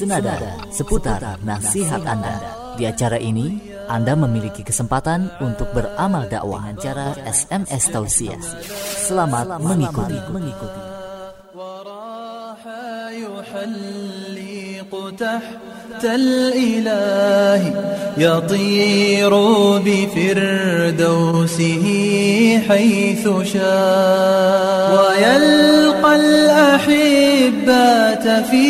senada 0.00 0.60
seputar 0.68 1.40
nasihat 1.42 2.04
Anda. 2.04 2.36
Di 2.76 2.84
acara 2.84 3.16
ini, 3.16 3.56
Anda 3.88 4.12
memiliki 4.12 4.66
kesempatan 4.66 5.40
untuk 5.40 5.72
beramal 5.72 6.28
dakwah 6.28 6.68
dengan 6.68 6.82
cara 6.82 7.06
SMS 7.24 7.88
tausiah. 7.88 8.42
Selamat 9.06 9.56
mengikuti. 9.62 10.18
mengikuti. 10.28 10.96
تحت 15.16 16.04
الإله 16.04 17.62
يطير 18.18 19.30
بفردوسه 19.78 21.84
حيث 22.68 23.28
شاء 23.52 24.96
ويلقى 24.96 26.16
الأحبات 26.16 28.26
في 28.50 28.68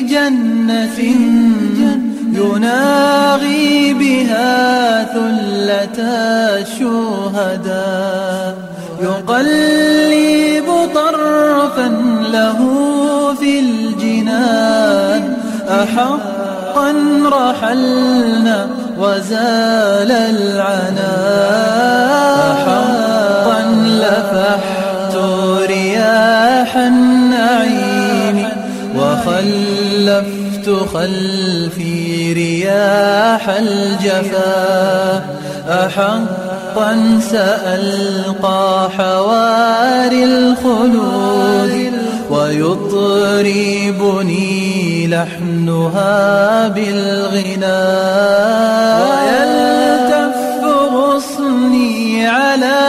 جنة 0.00 0.47
يناغي 2.69 3.93
بها 3.93 5.03
ثلة 5.03 5.99
الشهداء. 6.61 8.55
يقلب 9.01 10.67
طرفا 10.95 11.87
له 12.31 12.59
في 13.39 13.59
الجنان. 13.59 15.23
أحقا 15.69 16.93
رحلنا 17.25 18.67
وزال 18.99 20.11
العنا 20.11 21.15
أحقا 22.51 23.61
لفحت 23.85 25.15
رياح 25.67 26.71
خلفي 30.93 32.33
رياح 32.33 33.49
الجفا 33.49 35.23
أحقا 35.69 37.19
سألقى 37.31 38.89
حواري 38.97 40.23
الخلود 40.23 41.91
ويطربني 42.29 43.87
لحنها 45.07 46.67
بالغنى. 46.67 47.83
ويلتف 49.01 50.37
غصني 50.93 52.27
على 52.27 52.79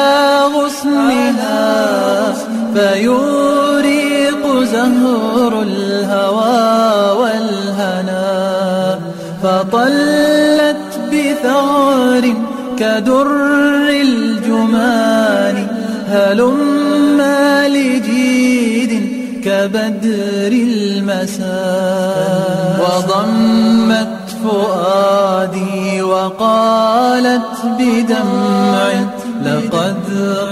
غصنها 0.55 2.35
فيوريق 2.75 4.45
زهر 4.63 5.63
الهوى. 5.63 6.90
فطلت 9.61 10.93
بثغر 11.13 12.35
كدر 12.79 13.27
الجمان 13.91 15.67
هلما 16.09 17.69
لجيد 17.69 18.93
كبدر 19.45 20.53
المساء. 20.53 21.51
وضمت 22.81 24.19
فؤادي 24.45 26.03
وقالت 26.03 27.57
بدمع 27.79 28.93
لقد 29.45 30.03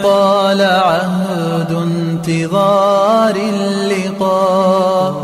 طال 0.03 0.63
عهد 0.63 1.73
انتظار 1.73 3.37
اللقاء 3.37 5.15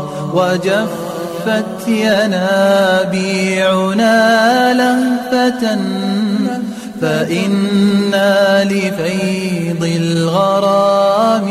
وجفت 1.45 1.87
ينابيعنا 1.87 2.73
لهفة 4.73 5.77
فإنا 7.01 8.63
لفيض 8.63 9.83
الغرام 9.95 11.47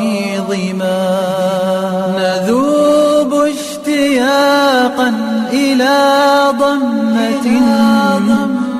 ظما. 0.49 1.15
نذوب 2.19 3.33
اشتياقا 3.35 5.11
إلى 5.53 5.97
ضمة 6.59 7.47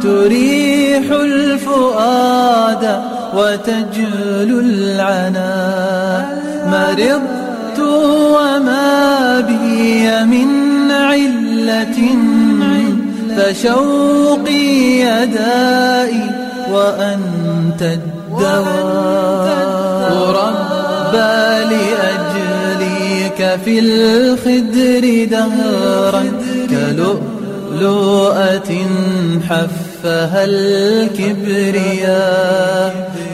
تريح 0.03 1.05
الفؤاد 1.11 2.85
وتجلو 3.37 4.59
العنا. 4.61 5.55
مرضت 6.67 7.79
وما 7.79 9.41
بي 9.41 10.25
من 10.25 10.54
فشوقي 13.37 15.01
يدائي 15.01 16.31
وأنت 16.73 17.83
الدواء. 17.83 19.55
ربى 20.29 21.75
لأجليك 21.75 23.41
في 23.65 23.75
الخدر 23.79 25.05
دهرا 25.31 26.25
كلؤلؤة 26.71 28.71
حفها 29.49 30.45
الكبرياء. 30.45 32.15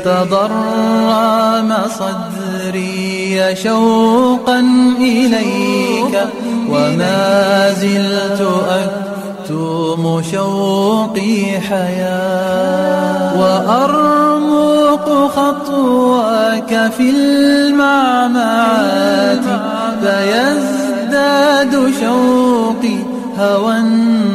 تضرم 0.05 1.71
صدري 2.71 3.57
شوقا 3.57 4.61
إليك 4.99 6.15
وما 6.71 7.73
زلت 7.73 8.43
أكتم 8.69 10.23
شوقي 10.33 11.61
حياة 11.69 13.41
وأرمق 13.41 15.07
خطواك 15.37 16.93
في 16.97 17.11
المعمعات 17.11 18.25
فيزداد 20.03 21.73
شوقي 22.01 22.99
هوى 23.39 23.79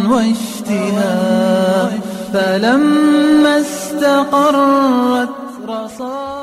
واشتهاء 0.09 1.91
فلما 2.33 3.59
استقرت 3.59 5.29
رصاص 5.67 6.34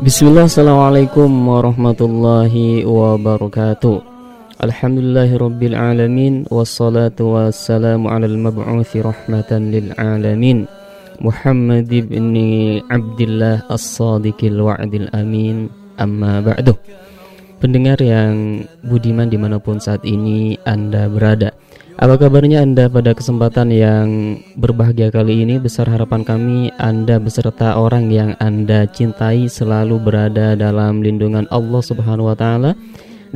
Bismillah, 0.00 0.48
Assalamualaikum 0.48 1.28
warahmatullahi 1.28 2.88
wabarakatuh. 2.88 4.00
Alhamdulillahi 4.64 5.36
rabbil 5.36 5.76
alamin 5.76 6.48
Wassalatu 6.48 7.36
wassalamu 7.36 8.08
ala 8.08 8.24
al-mab'uthi 8.24 9.04
rahmatan 9.04 9.68
lil 9.68 9.92
alamin. 10.00 10.64
Muhammad 11.20 11.92
ibn 11.92 12.32
Abdullah 12.88 13.68
as-sadiqil 13.68 14.64
wa'dil 14.64 15.12
amin 15.12 15.68
Amma 16.00 16.40
ba'du. 16.40 16.72
Pendengar 17.60 18.00
yang 18.00 18.64
budiman 18.80 19.28
di 19.28 19.36
mana 19.36 19.60
pun 19.60 19.84
saat 19.84 20.00
ini 20.08 20.56
Anda 20.64 21.12
berada 21.12 21.52
apa 22.00 22.16
kabarnya 22.16 22.64
Anda 22.64 22.88
pada 22.88 23.12
kesempatan 23.12 23.68
yang 23.68 24.40
berbahagia 24.56 25.12
kali 25.12 25.44
ini? 25.44 25.60
Besar 25.60 25.84
harapan 25.84 26.24
kami 26.24 26.72
Anda 26.80 27.20
beserta 27.20 27.76
orang 27.76 28.08
yang 28.08 28.32
Anda 28.40 28.88
cintai 28.88 29.52
selalu 29.52 30.00
berada 30.00 30.56
dalam 30.56 31.04
lindungan 31.04 31.44
Allah 31.52 31.82
Subhanahu 31.84 32.32
wa 32.32 32.36
taala 32.40 32.72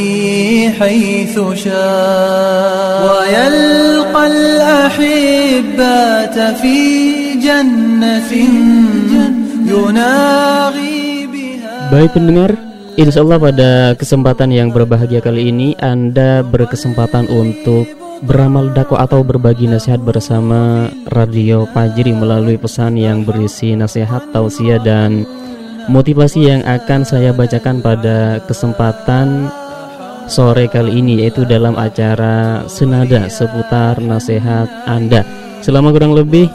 حيث 0.79 1.35
شاء 1.55 2.99
ويلقى 3.07 4.27
الأحبات 4.27 6.37
في 6.59 6.79
جنة 7.39 8.33
يناغي 9.67 11.27
بها 11.27 11.47
Baik 11.87 12.19
pendengar, 12.19 12.51
insya 12.99 13.23
Allah 13.23 13.39
pada 13.39 13.95
kesempatan 13.95 14.51
yang 14.51 14.75
berbahagia 14.75 15.23
kali 15.23 15.55
ini 15.55 15.79
Anda 15.79 16.43
berkesempatan 16.43 17.31
untuk 17.31 17.87
beramal 18.27 18.75
dakwah 18.75 19.07
atau 19.07 19.23
berbagi 19.23 19.71
nasihat 19.71 20.03
bersama 20.03 20.91
Radio 21.15 21.63
Fajri 21.71 22.11
melalui 22.17 22.59
pesan 22.59 22.99
yang 22.99 23.23
berisi 23.23 23.79
nasihat, 23.79 24.35
tausiah 24.35 24.81
dan 24.81 25.29
motivasi 25.87 26.41
yang 26.51 26.63
akan 26.67 27.07
saya 27.07 27.31
bacakan 27.31 27.79
pada 27.81 28.43
kesempatan 28.45 29.49
sore 30.27 30.67
kali 30.67 30.99
ini 30.99 31.23
yaitu 31.23 31.47
dalam 31.47 31.79
acara 31.79 32.67
Senada 32.67 33.31
seputar 33.31 34.03
nasihat 34.03 34.67
Anda. 34.87 35.23
Selama 35.63 35.95
kurang 35.95 36.15
lebih 36.15 36.51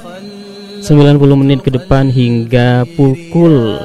90 0.83 1.41
menit 1.41 1.59
ke 1.63 1.71
depan 1.71 2.11
hingga 2.11 2.83
pukul 2.97 3.79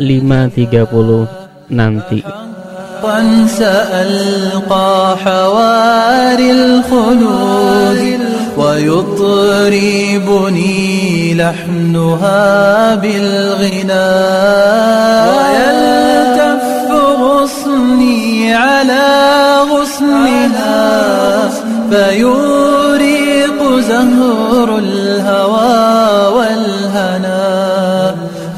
5.30 0.00 1.70
nanti. 1.70 2.20
حقا 3.00 3.46
سألقى 3.46 5.16
حواري 5.24 6.52
الخلود 6.52 8.00
ويطربني 9.70 10.74
لحنها 11.34 12.94
بالغنى 12.94 14.10
ويلتف 15.30 16.62
غصني 17.20 18.54
على 18.54 19.06
غصنها 19.72 20.90
فيوريق 21.90 23.58
زهر 23.80 24.78
الهوى 24.78 26.36
والهنا 26.36 27.44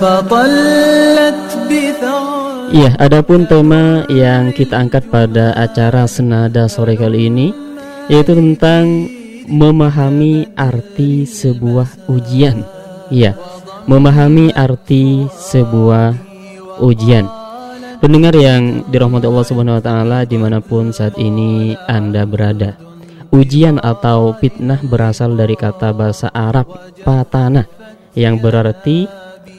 فطلت 0.00 1.42
بثغر 1.70 2.42
Iya, 2.72 2.96
adapun 2.96 3.44
tema 3.44 4.08
yang 4.08 4.48
kita 4.56 4.80
angkat 4.80 5.04
pada 5.12 5.52
acara 5.52 6.08
Senada 6.08 6.72
sore 6.72 6.96
kali 6.96 7.28
ini 7.28 7.52
yaitu 8.08 8.32
tentang 8.32 9.12
memahami 9.47 10.51
arti 10.59 11.23
sebuah 11.23 12.11
ujian. 12.11 12.67
Iya, 13.07 13.39
memahami 13.87 14.51
arti 14.51 15.25
sebuah 15.31 16.11
ujian. 16.83 17.25
Pendengar 17.97 18.35
yang 18.37 18.85
dirahmati 18.91 19.25
Allah 19.25 19.47
Subhanahu 19.47 19.79
wa 19.79 19.83
taala 19.83 20.19
di 20.27 20.37
mana 20.37 20.61
pun 20.61 20.93
saat 20.93 21.17
ini 21.17 21.73
Anda 21.87 22.27
berada. 22.27 22.77
Ujian 23.33 23.81
atau 23.81 24.35
fitnah 24.37 24.79
berasal 24.85 25.35
dari 25.35 25.57
kata 25.57 25.91
bahasa 25.91 26.31
Arab 26.31 26.67
patana 27.01 27.67
yang 28.15 28.39
berarti 28.39 29.09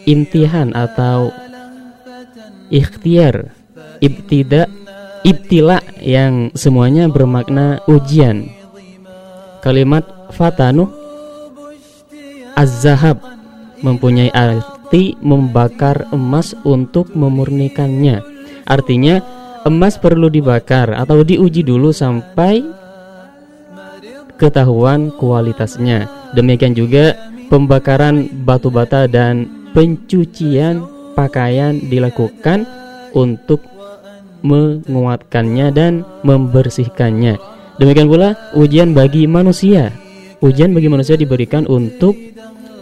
imtihan 0.08 0.72
atau 0.72 1.28
ikhtiar, 2.72 3.52
ibtida, 4.00 4.68
ibtila 5.24 5.84
yang 6.00 6.48
semuanya 6.56 7.08
bermakna 7.12 7.84
ujian. 7.88 8.57
Kalimat 9.58 10.06
fatanu 10.30 10.86
az-zahab 12.54 13.18
mempunyai 13.82 14.30
arti 14.34 15.14
membakar 15.22 16.10
emas 16.10 16.54
untuk 16.66 17.14
memurnikannya. 17.14 18.22
Artinya 18.66 19.22
emas 19.66 19.98
perlu 19.98 20.30
dibakar 20.30 20.94
atau 20.94 21.22
diuji 21.22 21.62
dulu 21.62 21.94
sampai 21.94 22.62
ketahuan 24.38 25.10
kualitasnya. 25.18 26.06
Demikian 26.34 26.74
juga 26.74 27.18
pembakaran 27.50 28.30
batu 28.46 28.70
bata 28.70 29.10
dan 29.10 29.66
pencucian 29.74 30.86
pakaian 31.18 31.82
dilakukan 31.82 32.62
untuk 33.10 33.62
menguatkannya 34.46 35.66
dan 35.74 36.06
membersihkannya. 36.22 37.57
Demikian 37.81 38.07
pula 38.09 38.37
ujian 38.53 38.93
bagi 38.93 39.25
manusia. 39.25 39.89
Ujian 40.43 40.75
bagi 40.75 40.91
manusia 40.91 41.17
diberikan 41.17 41.65
untuk 41.65 42.13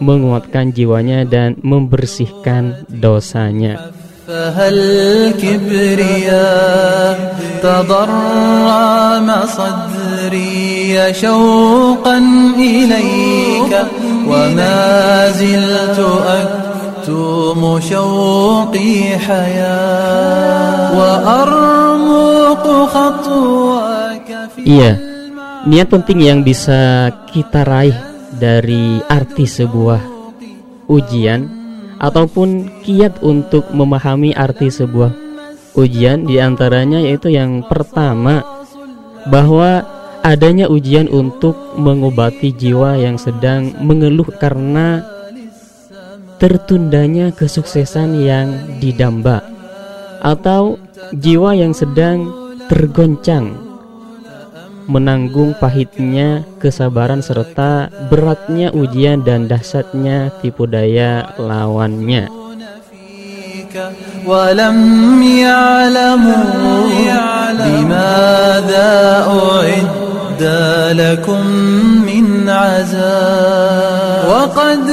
menguatkan 0.02 0.74
jiwanya 0.74 1.24
dan 1.24 1.56
membersihkan 1.62 2.84
dosanya. 2.90 3.92
فهل 4.28 4.76
كبرياء 5.42 7.34
تضرم 7.62 9.28
صدري 9.46 11.14
شوقا 11.14 12.18
إليك 12.58 13.72
وما 14.28 15.30
زلت 15.30 16.00
أكتم 16.26 17.80
شوقي 17.90 19.18
حياة 19.18 20.98
وأرمق 20.98 22.66
خطواك 22.94 23.82
في 23.82 23.85
Iya, 24.61 24.97
niat 25.69 25.87
penting 25.89 26.19
yang 26.23 26.39
bisa 26.41 27.11
kita 27.29 27.61
raih 27.61 27.97
dari 28.37 29.01
arti 29.05 29.45
sebuah 29.45 30.01
ujian 30.87 31.41
ataupun 31.97 32.81
kiat 32.85 33.21
untuk 33.25 33.69
memahami 33.73 34.31
arti 34.33 34.69
sebuah 34.69 35.11
ujian 35.77 36.25
di 36.25 36.41
antaranya 36.41 37.01
yaitu 37.01 37.33
yang 37.33 37.65
pertama 37.65 38.41
bahwa 39.29 39.85
adanya 40.25 40.69
ujian 40.71 41.09
untuk 41.09 41.77
mengobati 41.77 42.53
jiwa 42.53 42.97
yang 42.97 43.19
sedang 43.19 43.73
mengeluh 43.81 44.27
karena 44.41 45.05
tertundanya 46.37 47.33
kesuksesan 47.33 48.17
yang 48.21 48.77
didamba 48.77 49.41
atau 50.21 50.77
jiwa 51.13 51.57
yang 51.57 51.73
sedang 51.73 52.29
tergoncang 52.69 53.66
menanggung 54.90 55.54
pahitnya 55.56 56.42
kesabaran 56.58 57.22
serta 57.22 57.88
beratnya 58.10 58.74
ujian 58.74 59.22
dan 59.22 59.46
dahsyatnya 59.46 60.34
tipu 60.42 60.66
daya 60.66 61.32
lawannya. 61.38 62.42
فيك 63.72 63.74
ولم 64.26 64.78
يعلموا 65.22 66.82
بماذا 67.52 69.24
أعد 69.26 70.42
لكم 71.00 71.46
من 72.06 72.48
عذاب 72.48 74.24
وقد 74.30 74.90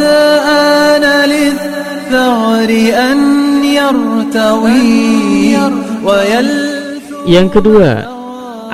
آن 0.48 1.06
للثغر 1.30 2.70
أن 3.12 3.20
يرتوي 3.64 5.58
ويلث 6.06 6.80
Yang 7.30 7.62
kedua, 7.62 8.10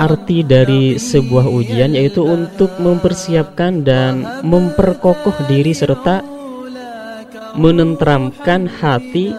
arti 0.00 0.40
dari 0.40 0.96
sebuah 0.96 1.44
ujian 1.44 1.92
yaitu 1.92 2.24
untuk 2.24 2.72
mempersiapkan 2.80 3.84
dan 3.84 4.24
memperkokoh 4.40 5.36
diri 5.44 5.76
serta 5.76 6.24
menenteramkan 7.60 8.64
hati 8.64 9.36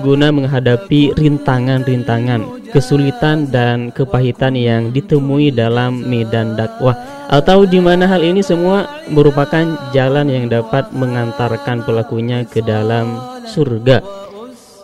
guna 0.00 0.28
menghadapi 0.28 1.16
rintangan-rintangan, 1.16 2.70
kesulitan 2.70 3.48
dan 3.48 3.88
kepahitan 3.90 4.54
yang 4.54 4.92
ditemui 4.92 5.50
dalam 5.50 6.04
medan 6.04 6.54
dakwah 6.54 6.94
atau 7.28 7.64
di 7.64 7.80
mana 7.80 8.04
hal 8.08 8.24
ini 8.24 8.44
semua 8.44 8.88
merupakan 9.08 9.64
jalan 9.92 10.28
yang 10.28 10.46
dapat 10.48 10.92
mengantarkan 10.92 11.82
pelakunya 11.84 12.44
ke 12.44 12.60
dalam 12.60 13.16
surga. 13.48 14.04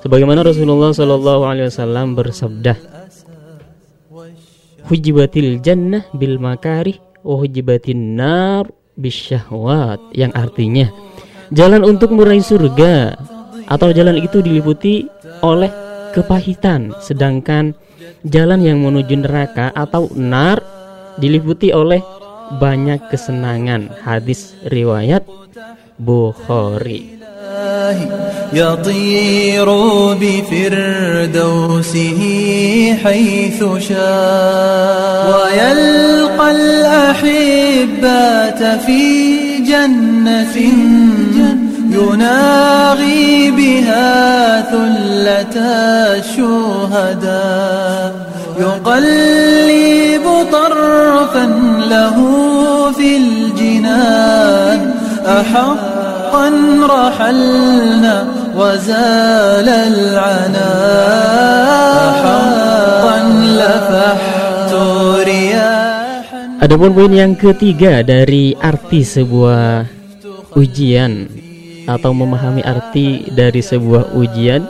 Sebagaimana 0.05 0.45
Rasulullah 0.45 0.93
Shallallahu 0.93 1.43
alaihi 1.49 1.69
wasallam 1.73 2.13
bersabda, 2.13 2.94
hujibatil 4.89 5.61
jannah 5.65 6.05
bil 6.17 6.37
makarih 6.41 7.01
wa 7.25 7.41
hujibatin 7.41 8.21
nar 8.21 8.69
bisyahwat 8.95 10.01
yang 10.13 10.31
artinya 10.37 10.93
jalan 11.51 11.83
untuk 11.85 12.15
meraih 12.15 12.45
surga 12.45 13.19
atau 13.69 13.89
jalan 13.93 14.21
itu 14.21 14.45
diliputi 14.45 15.09
oleh 15.41 15.73
kepahitan. 16.13 16.95
Sedangkan 17.03 17.75
jalan 18.25 18.61
yang 18.63 18.81
menuju 18.81 19.25
neraka 19.25 19.75
atau 19.75 20.09
nar 20.15 20.63
diliputi 21.19 21.75
oleh 21.75 22.01
banyak 22.61 23.11
kesenangan. 23.11 23.91
Hadis 24.05 24.55
riwayat 24.69 25.25
Bukhari 25.95 27.24
يطير 28.53 29.69
بفردوسه 30.15 32.21
حيث 33.05 33.65
شاء. 33.89 35.35
ويلقى 35.35 36.51
الأحبات 36.51 38.63
في 38.87 39.03
جنة 39.59 40.57
يناغي 41.91 43.51
بها 43.51 44.63
ثلة 44.63 45.57
الشهداء. 46.19 48.13
يقلب 48.61 50.25
طرفا 50.53 51.47
له 51.91 52.17
في 52.93 53.17
الجنان. 53.17 54.95
أحقا 56.34 56.50
رحلنا 56.98 58.16
وزال 58.58 59.68
العنا 59.70 60.70
أحقا 62.10 63.18
لفحت 63.62 64.72
رياحا 65.30 66.42
Adapun 66.60 66.92
poin 66.92 67.14
yang 67.14 67.38
ketiga 67.40 68.04
dari 68.04 68.52
arti 68.58 69.06
sebuah 69.06 69.86
ujian 70.58 71.30
atau 71.88 72.12
memahami 72.12 72.66
arti 72.66 73.30
dari 73.32 73.64
sebuah 73.64 74.12
ujian 74.18 74.62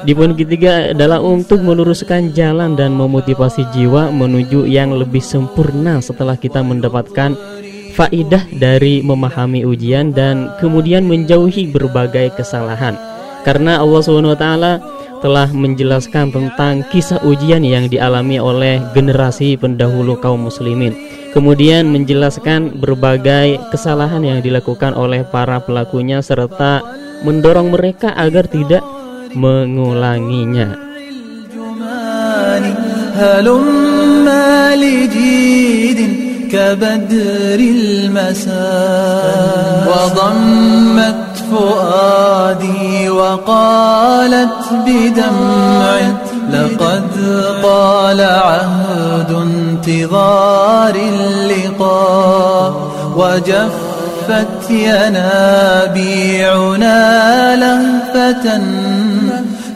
di 0.00 0.16
poin 0.16 0.32
ketiga 0.32 0.96
adalah 0.96 1.20
untuk 1.20 1.60
meluruskan 1.60 2.32
jalan 2.32 2.72
dan 2.72 2.96
memotivasi 2.96 3.68
jiwa 3.68 4.08
menuju 4.08 4.64
yang 4.64 4.96
lebih 4.96 5.20
sempurna 5.20 6.00
setelah 6.00 6.40
kita 6.40 6.64
mendapatkan 6.64 7.36
faidah 7.96 8.46
dari 8.54 9.02
memahami 9.02 9.66
ujian 9.66 10.14
dan 10.14 10.50
kemudian 10.62 11.04
menjauhi 11.04 11.68
berbagai 11.70 12.34
kesalahan. 12.38 12.96
Karena 13.42 13.80
Allah 13.80 14.02
SWT 14.04 14.46
telah 15.20 15.48
menjelaskan 15.52 16.32
tentang 16.32 16.84
kisah 16.88 17.20
ujian 17.24 17.60
yang 17.60 17.88
dialami 17.92 18.40
oleh 18.40 18.80
generasi 18.96 19.56
pendahulu 19.60 20.16
kaum 20.16 20.48
muslimin. 20.48 20.96
Kemudian 21.36 21.92
menjelaskan 21.92 22.80
berbagai 22.80 23.60
kesalahan 23.70 24.24
yang 24.24 24.40
dilakukan 24.40 24.96
oleh 24.96 25.22
para 25.28 25.60
pelakunya 25.60 26.24
serta 26.24 26.82
mendorong 27.22 27.70
mereka 27.70 28.16
agar 28.16 28.48
tidak 28.48 28.82
mengulanginya. 29.36 30.90
الجمان 31.80 32.74
هلم 33.14 34.28
لجيد 34.74 36.23
كبدر 36.51 37.59
المساء 37.59 38.55
وضمت 39.87 41.15
فؤادي 41.51 43.09
وقالت 43.09 44.73
بدمع 44.87 45.99
لقد 46.51 47.03
طال 47.63 48.21
عهد 48.21 49.31
انتظار 49.31 50.95
اللقاء 50.95 52.73
وجفت 53.15 54.69
ينابيعنا 55.65 56.95
لهفة 57.55 58.61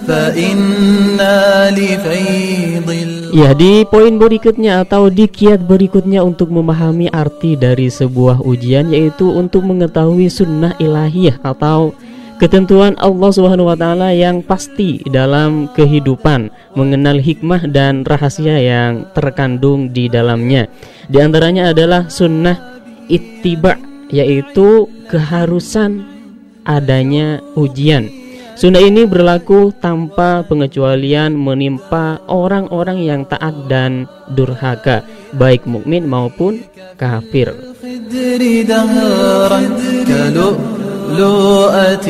فإنا 0.07 1.71
لفيض 1.71 3.18
Ya, 3.29 3.53
di 3.53 3.85
poin 3.85 4.17
berikutnya 4.17 4.81
atau 4.81 5.05
di 5.13 5.29
kiat 5.29 5.61
berikutnya 5.61 6.25
untuk 6.25 6.49
memahami 6.49 7.13
arti 7.13 7.53
dari 7.53 7.85
sebuah 7.85 8.41
ujian 8.41 8.89
yaitu 8.89 9.29
untuk 9.29 9.69
mengetahui 9.69 10.25
sunnah 10.33 10.73
ilahiyah 10.81 11.37
atau 11.45 11.93
ketentuan 12.41 12.97
Allah 12.97 13.29
Subhanahu 13.29 13.69
wa 13.69 13.77
taala 13.77 14.17
yang 14.17 14.41
pasti 14.41 15.05
dalam 15.05 15.69
kehidupan, 15.77 16.49
mengenal 16.73 17.21
hikmah 17.21 17.69
dan 17.69 18.01
rahasia 18.01 18.57
yang 18.57 19.05
terkandung 19.13 19.93
di 19.93 20.09
dalamnya. 20.09 20.65
Di 21.05 21.21
antaranya 21.21 21.69
adalah 21.69 22.09
sunnah 22.09 22.81
ittiba 23.13 23.77
yaitu 24.09 24.89
keharusan 25.05 26.01
adanya 26.65 27.45
ujian. 27.53 28.09
Sunnah 28.58 28.80
ini 28.80 29.02
berlaku 29.04 29.74
tanpa 29.76 30.46
pengecualian 30.46 31.34
menimpa 31.34 32.22
orang-orang 32.30 33.02
yang 33.02 33.26
taat 33.26 33.66
dan 33.66 34.06
durhaka, 34.30 35.02
baik 35.34 35.66
mukmin 35.66 36.06
maupun 36.06 36.62
kafir. 36.94 37.74
الخدر 38.14 38.62
دهرا 38.62 39.60
كلؤلؤة 40.08 42.08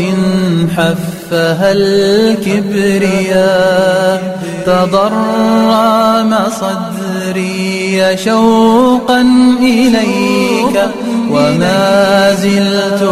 حفها 0.76 1.72
الكبرياء 1.72 3.40
تضرم 4.66 6.32
صدري 6.60 8.16
شوقا 8.16 9.20
إليك 9.60 10.76
وما 11.30 12.34
زلت 12.34 13.02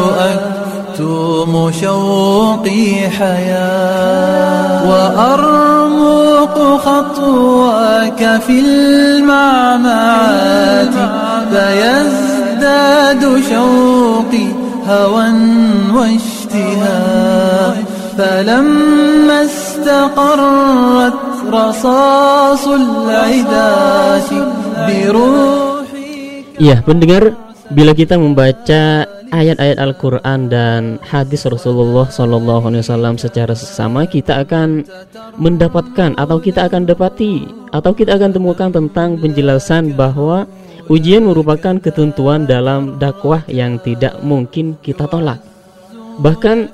أكتم 1.02 1.72
شوقي 1.82 3.10
حياة 3.10 4.90
وأرمق 4.90 6.58
خطواك 6.86 8.42
في 8.48 8.60
المعمعات 8.60 9.94
فيزداد 11.52 13.22
شوقي 13.50 14.48
هوى 14.90 15.32
واشتهاء 15.94 17.84
فلما 18.18 19.46
استقرت 19.46 21.14
رصاص 21.54 22.68
العداة 22.68 24.30
بروحي 24.88 25.78
Iya, 26.58 26.82
pendengar, 26.82 27.38
bila 27.74 27.92
kita 27.92 28.16
membaca 28.16 29.04
ayat-ayat 29.32 29.78
Al-Qur'an 29.80 30.48
dan 30.48 31.02
hadis 31.04 31.44
Rasulullah 31.44 32.08
wasallam 32.08 33.20
secara 33.20 33.52
sesama, 33.52 34.08
kita 34.08 34.44
akan 34.48 34.88
mendapatkan 35.36 36.16
atau 36.16 36.38
kita 36.40 36.72
akan 36.72 36.88
dapati 36.88 37.48
atau 37.76 37.92
kita 37.92 38.16
akan 38.16 38.32
temukan 38.32 38.70
tentang 38.72 39.20
penjelasan 39.20 39.96
bahwa 40.00 40.48
ujian 40.88 41.28
merupakan 41.28 41.76
ketentuan 41.80 42.48
dalam 42.48 42.96
dakwah 42.96 43.44
yang 43.52 43.80
tidak 43.84 44.16
mungkin 44.24 44.80
kita 44.80 45.04
tolak. 45.12 45.44
Bahkan 46.24 46.72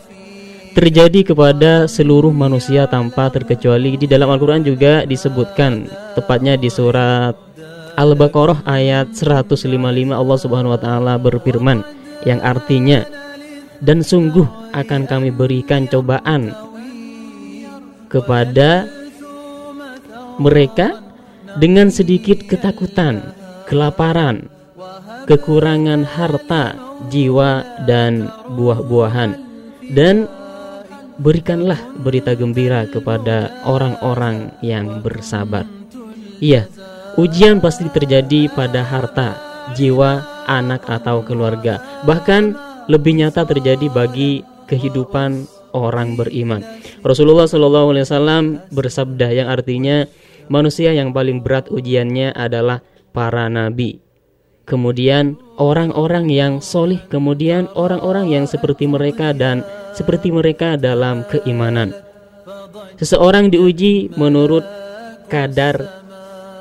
terjadi 0.74 1.34
kepada 1.34 1.86
seluruh 1.86 2.34
manusia 2.34 2.90
tanpa 2.90 3.30
terkecuali 3.30 3.94
di 3.98 4.10
dalam 4.10 4.30
Al-Qur'an 4.30 4.66
juga 4.66 5.06
disebutkan 5.06 5.86
tepatnya 6.18 6.58
di 6.58 6.70
surat 6.70 7.53
Al-Baqarah 7.94 8.66
ayat 8.66 9.14
155 9.14 9.70
Allah 10.10 10.38
Subhanahu 10.42 10.74
wa 10.74 10.82
taala 10.82 11.14
berfirman 11.22 11.86
yang 12.26 12.42
artinya 12.42 13.06
dan 13.84 14.02
sungguh 14.02 14.48
akan 14.74 15.06
kami 15.06 15.30
berikan 15.30 15.86
cobaan 15.86 16.56
kepada 18.10 18.90
mereka 20.42 21.02
dengan 21.62 21.94
sedikit 21.94 22.42
ketakutan, 22.50 23.36
kelaparan, 23.70 24.50
kekurangan 25.30 26.02
harta, 26.02 26.74
jiwa 27.14 27.62
dan 27.86 28.32
buah-buahan 28.58 29.32
dan 29.94 30.26
berikanlah 31.22 31.78
berita 32.02 32.34
gembira 32.34 32.90
kepada 32.90 33.62
orang-orang 33.70 34.50
yang 34.66 35.06
bersabar. 35.06 35.70
Iya, 36.42 36.66
ujian 37.20 37.62
pasti 37.62 37.88
terjadi 37.90 38.50
pada 38.52 38.82
harta, 38.82 39.38
jiwa, 39.78 40.46
anak 40.48 40.86
atau 40.88 41.24
keluarga. 41.24 42.04
Bahkan 42.04 42.56
lebih 42.92 43.24
nyata 43.24 43.48
terjadi 43.48 43.88
bagi 43.88 44.44
kehidupan 44.68 45.48
orang 45.74 46.16
beriman. 46.16 46.62
Rasulullah 47.02 47.50
Shallallahu 47.50 47.96
Alaihi 47.96 48.06
Wasallam 48.08 48.44
bersabda 48.70 49.28
yang 49.34 49.48
artinya 49.50 50.06
manusia 50.48 50.94
yang 50.94 51.12
paling 51.12 51.42
berat 51.42 51.68
ujiannya 51.72 52.32
adalah 52.36 52.84
para 53.12 53.50
nabi. 53.50 54.00
Kemudian 54.64 55.36
orang-orang 55.60 56.32
yang 56.32 56.54
solih, 56.64 57.04
kemudian 57.12 57.68
orang-orang 57.76 58.32
yang 58.32 58.46
seperti 58.48 58.88
mereka 58.88 59.36
dan 59.36 59.60
seperti 59.92 60.32
mereka 60.32 60.80
dalam 60.80 61.28
keimanan. 61.28 61.92
Seseorang 62.96 63.52
diuji 63.52 64.16
menurut 64.16 64.64
kadar 65.28 66.03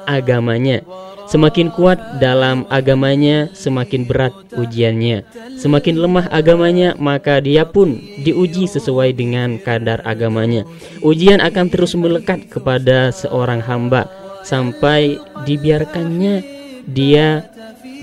agamanya. 0.06 0.82
Semakin 1.30 1.72
kuat 1.72 1.96
dalam 2.20 2.68
agamanya, 2.68 3.48
semakin 3.56 4.04
berat 4.04 4.34
ujiannya. 4.52 5.24
Semakin 5.56 5.96
lemah 5.96 6.28
agamanya, 6.28 6.92
maka 6.98 7.40
dia 7.40 7.64
pun 7.64 7.96
diuji 8.20 8.68
sesuai 8.68 9.16
dengan 9.16 9.56
kadar 9.56 10.02
agamanya. 10.04 10.68
Ujian 11.00 11.40
akan 11.40 11.72
terus 11.72 11.96
melekat 11.96 12.52
kepada 12.52 13.14
seorang 13.14 13.64
hamba 13.64 14.10
sampai 14.42 15.16
dibiarkannya 15.46 16.42
dia 16.90 17.46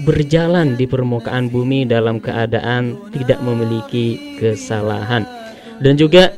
berjalan 0.07 0.79
di 0.79 0.87
permukaan 0.87 1.51
bumi 1.51 1.83
dalam 1.83 2.23
keadaan 2.23 2.95
tidak 3.11 3.43
memiliki 3.43 4.39
kesalahan. 4.39 5.27
Dan 5.83 5.99
juga 5.99 6.35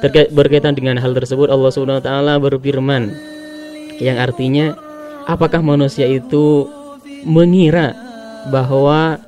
terkait 0.00 0.32
berkaitan 0.32 0.74
dengan 0.74 0.98
hal 0.98 1.14
tersebut 1.14 1.46
Allah 1.52 1.70
Subhanahu 1.70 2.00
wa 2.00 2.04
taala 2.04 2.34
berfirman 2.40 3.12
yang 4.02 4.18
artinya 4.18 4.74
apakah 5.27 5.59
manusia 5.59 6.07
itu 6.07 6.67
mengira 7.27 7.91
bahwa 8.47 9.19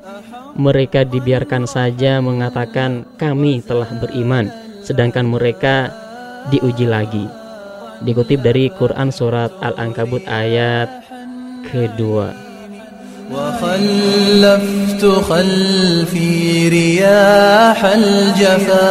mereka 0.56 1.04
dibiarkan 1.04 1.68
saja 1.68 2.20
mengatakan 2.20 3.06
kami 3.20 3.63
telah 3.63 3.88
beriman 4.00 4.50
sedangkan 4.84 5.28
mereka 5.28 5.92
diuji 6.50 6.88
lagi. 6.89 7.28
Dikutip 8.00 8.39
dari 8.39 8.72
Quran 8.72 9.12
surat 9.12 9.51
Al-Ankabut 9.60 10.24
ayat 10.24 10.88
kedua. 11.68 12.50
وخلفت 13.30 15.06
خلفي 15.06 16.70
رياح 16.70 17.86
الجفا 17.86 18.89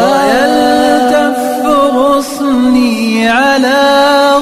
ويلتف 0.06 1.66
غصني 1.94 3.28
على 3.28 3.80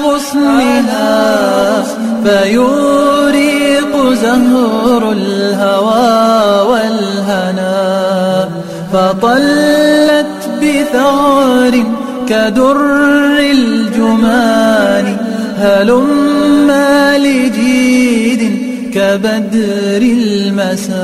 غصنها 0.05 1.83
فيوريق 2.23 3.93
زهر 4.13 5.11
الهوى 5.11 6.71
والهنا 6.71 8.49
فطلت 8.93 10.49
بثغر 10.61 11.83
كدر 12.29 12.98
هلما 15.79 17.17
لجيد 17.17 18.41
كبدر 18.93 20.01
المساء. 20.19 20.99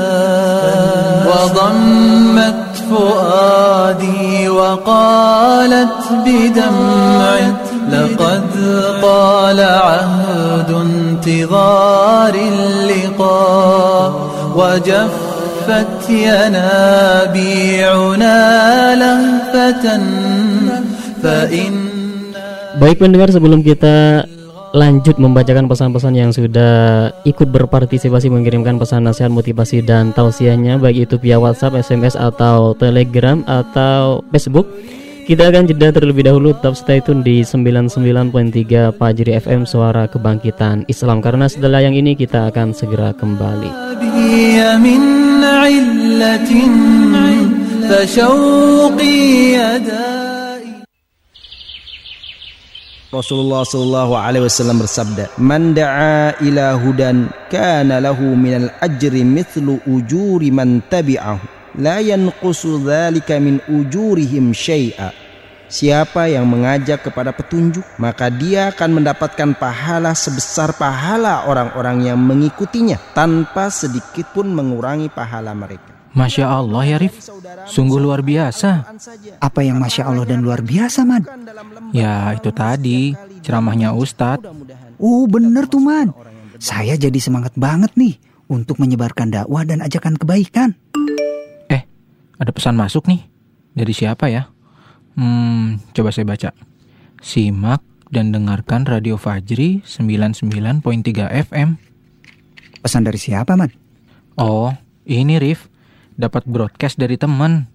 وضمت 1.32 2.62
فؤادي 2.90 4.48
وقالت 4.48 6.02
بدمع 6.26 7.38
لقد 7.92 8.42
طال 9.02 9.60
عهد 9.60 10.70
انتظار 10.70 12.34
اللقاء 12.34 14.12
وجفت 14.56 16.10
ينابيعنا 16.10 18.38
لهفة 18.94 20.00
فإن 21.22 21.72
Baik 22.76 23.00
pendengar 23.00 23.32
sebelum 23.32 23.64
kita 23.64 24.28
lanjut 24.75 25.19
membacakan 25.19 25.67
pesan-pesan 25.67 26.13
yang 26.15 26.31
sudah 26.31 27.09
ikut 27.27 27.51
berpartisipasi 27.51 28.31
mengirimkan 28.31 28.79
pesan 28.79 29.03
nasihat 29.03 29.31
motivasi 29.31 29.83
dan 29.83 30.15
tausiahnya 30.15 30.79
baik 30.79 31.11
itu 31.11 31.15
via 31.19 31.37
WhatsApp, 31.37 31.79
SMS 31.79 32.15
atau 32.15 32.71
Telegram 32.75 33.43
atau 33.47 34.23
Facebook. 34.31 34.67
Kita 35.21 35.47
akan 35.53 35.69
jeda 35.69 35.93
terlebih 35.95 36.27
dahulu 36.27 36.51
tetap 36.51 36.75
stay 36.75 36.99
tune 36.99 37.21
di 37.21 37.45
99.3 37.45 38.91
Pajri 38.99 39.31
FM 39.37 39.63
Suara 39.69 40.09
Kebangkitan 40.09 40.83
Islam 40.91 41.21
karena 41.23 41.45
setelah 41.45 41.79
yang 41.79 41.93
ini 41.93 42.17
kita 42.17 42.51
akan 42.51 42.73
segera 42.75 43.13
kembali. 43.15 43.91
هي 44.11 44.77
من 44.77 45.43
علة 45.43 46.51
فشوقي 47.89 49.53
يدائي 49.53 50.14
Rasulullah 53.06 53.62
Shallallahu 53.62 54.18
Alaihi 54.18 54.50
Wasallam 54.50 54.82
bersabda, 54.82 55.38
"Man 55.38 55.78
da'a 55.78 56.42
ila 56.42 56.74
hudan, 56.74 57.30
kana 57.46 58.02
lahu 58.02 58.34
minal 58.34 58.66
ajri 58.82 59.22
mithlu 59.22 59.78
ujuri 59.86 60.50
man 60.50 60.82
tabi'ahu, 60.82 61.78
la 61.78 62.02
yanqusu 62.02 62.82
dzalika 62.82 63.38
min 63.38 63.62
ujurihim 63.70 64.50
syai'a." 64.50 65.14
Siapa 65.66 66.30
yang 66.30 66.46
mengajak 66.46 67.06
kepada 67.06 67.34
petunjuk, 67.34 67.82
maka 67.98 68.30
dia 68.30 68.74
akan 68.74 69.02
mendapatkan 69.02 69.54
pahala 69.54 70.14
sebesar 70.14 70.74
pahala 70.74 71.46
orang-orang 71.46 72.10
yang 72.10 72.18
mengikutinya 72.18 72.98
tanpa 73.14 73.70
sedikit 73.70 74.30
pun 74.34 74.50
mengurangi 74.50 75.10
pahala 75.10 75.54
mereka. 75.54 75.95
Masya 76.16 76.48
Allah 76.48 76.82
ya 76.88 76.96
Rif, 76.96 77.28
sungguh 77.68 78.00
luar 78.00 78.24
biasa. 78.24 78.88
Apa 79.36 79.60
yang 79.60 79.76
Masya 79.76 80.08
Allah 80.08 80.24
dan 80.24 80.40
luar 80.40 80.64
biasa, 80.64 81.04
Mad? 81.04 81.28
Ya 81.92 82.32
itu 82.32 82.48
tadi, 82.56 83.12
ceramahnya 83.44 83.92
Ustadz. 83.92 84.48
Oh, 84.96 85.28
bener 85.28 85.68
tuh, 85.68 85.84
Mad. 85.84 86.16
Saya 86.56 86.96
jadi 86.96 87.20
semangat 87.20 87.52
banget 87.60 87.92
nih 88.00 88.16
untuk 88.48 88.80
menyebarkan 88.80 89.28
dakwah 89.28 89.68
dan 89.68 89.84
ajakan 89.84 90.16
kebaikan. 90.16 90.72
Eh, 91.68 91.84
ada 92.40 92.48
pesan 92.48 92.80
masuk 92.80 93.04
nih. 93.12 93.20
Dari 93.76 93.92
siapa 93.92 94.32
ya? 94.32 94.48
Hmm, 95.20 95.84
coba 95.92 96.08
saya 96.16 96.24
baca. 96.24 96.56
Simak 97.20 97.84
dan 98.08 98.32
dengarkan 98.32 98.88
Radio 98.88 99.20
Fajri 99.20 99.84
99.3 99.84 101.28
FM. 101.28 101.76
Pesan 102.80 103.04
dari 103.04 103.20
siapa, 103.20 103.52
Mad? 103.52 103.68
Oh, 104.40 104.72
ini 105.04 105.36
Rif. 105.36 105.75
Dapat 106.16 106.48
broadcast 106.48 106.96
dari 106.96 107.20
temen. 107.20 107.68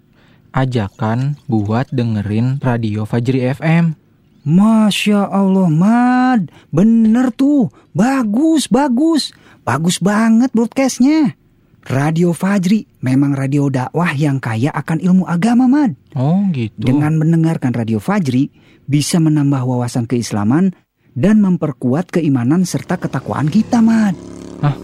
Ajakan 0.52 1.38
buat 1.46 1.88
dengerin 1.94 2.58
Radio 2.60 3.06
Fajri 3.06 3.46
FM. 3.54 3.94
Masya 4.42 5.30
Allah, 5.30 5.70
Mad. 5.70 6.50
Bener 6.74 7.30
tuh. 7.30 7.70
Bagus, 7.94 8.66
bagus. 8.66 9.30
Bagus 9.62 10.02
banget 10.02 10.50
broadcastnya. 10.58 11.38
Radio 11.86 12.34
Fajri 12.34 12.86
memang 13.06 13.38
radio 13.38 13.70
dakwah 13.70 14.14
yang 14.14 14.42
kaya 14.42 14.74
akan 14.74 14.98
ilmu 15.02 15.30
agama, 15.30 15.70
Mad. 15.70 15.94
Oh 16.18 16.42
gitu. 16.50 16.78
Dengan 16.82 17.22
mendengarkan 17.22 17.74
Radio 17.78 18.02
Fajri, 18.02 18.50
bisa 18.90 19.22
menambah 19.22 19.62
wawasan 19.66 20.10
keislaman 20.10 20.74
dan 21.14 21.42
memperkuat 21.46 22.10
keimanan 22.10 22.66
serta 22.66 22.98
ketakwaan 22.98 23.54
kita, 23.54 23.82
Mad. 23.86 24.18
Hah, 24.66 24.78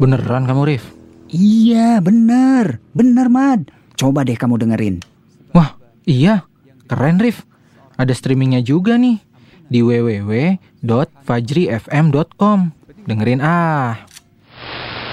beneran 0.00 0.48
kamu 0.48 0.76
Rif? 0.76 1.01
Iya, 1.32 2.04
bener. 2.04 2.84
Bener, 2.92 3.32
Mad. 3.32 3.72
Coba 3.96 4.20
deh 4.22 4.36
kamu 4.36 4.60
dengerin. 4.60 5.00
Wah, 5.56 5.80
iya. 6.04 6.44
Keren 6.86 7.18
Rif. 7.18 7.42
Ada 7.96 8.12
streamingnya 8.12 8.60
juga 8.60 9.00
nih. 9.00 9.16
Di 9.72 9.80
www.fajrifm.com 9.80 12.58
Dengerin 13.08 13.40
ah. 13.40 14.04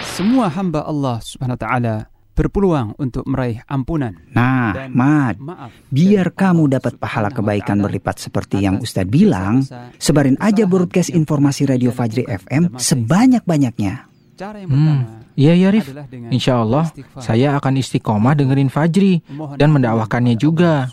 Semua 0.03 0.51
hamba 0.51 0.83
Allah 0.83 1.23
Subhanahu 1.23 1.55
wa 1.55 1.63
taala 1.63 2.11
berpeluang 2.39 2.95
untuk 2.95 3.27
meraih 3.27 3.59
ampunan. 3.67 4.15
Nah, 4.31 4.71
Dan 4.71 4.95
Mad, 4.95 5.35
maaf 5.43 5.75
biar 5.91 6.31
kamu 6.31 6.71
dapat 6.71 6.95
pahala 6.95 7.35
kebaikan 7.35 7.83
berlipat 7.83 8.15
seperti 8.15 8.63
yang 8.63 8.79
Ustadz 8.79 9.11
bilang, 9.11 9.59
sebarin 9.99 10.39
aja 10.39 10.63
broadcast 10.63 11.11
informasi 11.11 11.67
Radio 11.67 11.91
Fajri 11.91 12.23
FM 12.23 12.79
sebanyak-banyaknya. 12.79 14.07
Cara 14.39 14.55
yang 14.63 14.71
Hmm, 14.71 15.03
pertama 15.03 15.35
iya 15.35 15.51
ya 15.51 15.67
Rif. 15.67 15.91
adalah 15.91 16.07
dengan 16.07 16.29
Insya 16.31 16.53
Allah 16.63 16.85
saya 17.19 17.59
akan 17.59 17.73
istiqomah 17.75 18.33
dengerin 18.39 18.71
Fajri 18.71 19.19
Mohon 19.35 19.59
dan 19.59 19.69
mendakwahkannya 19.75 20.35
juga. 20.39 20.87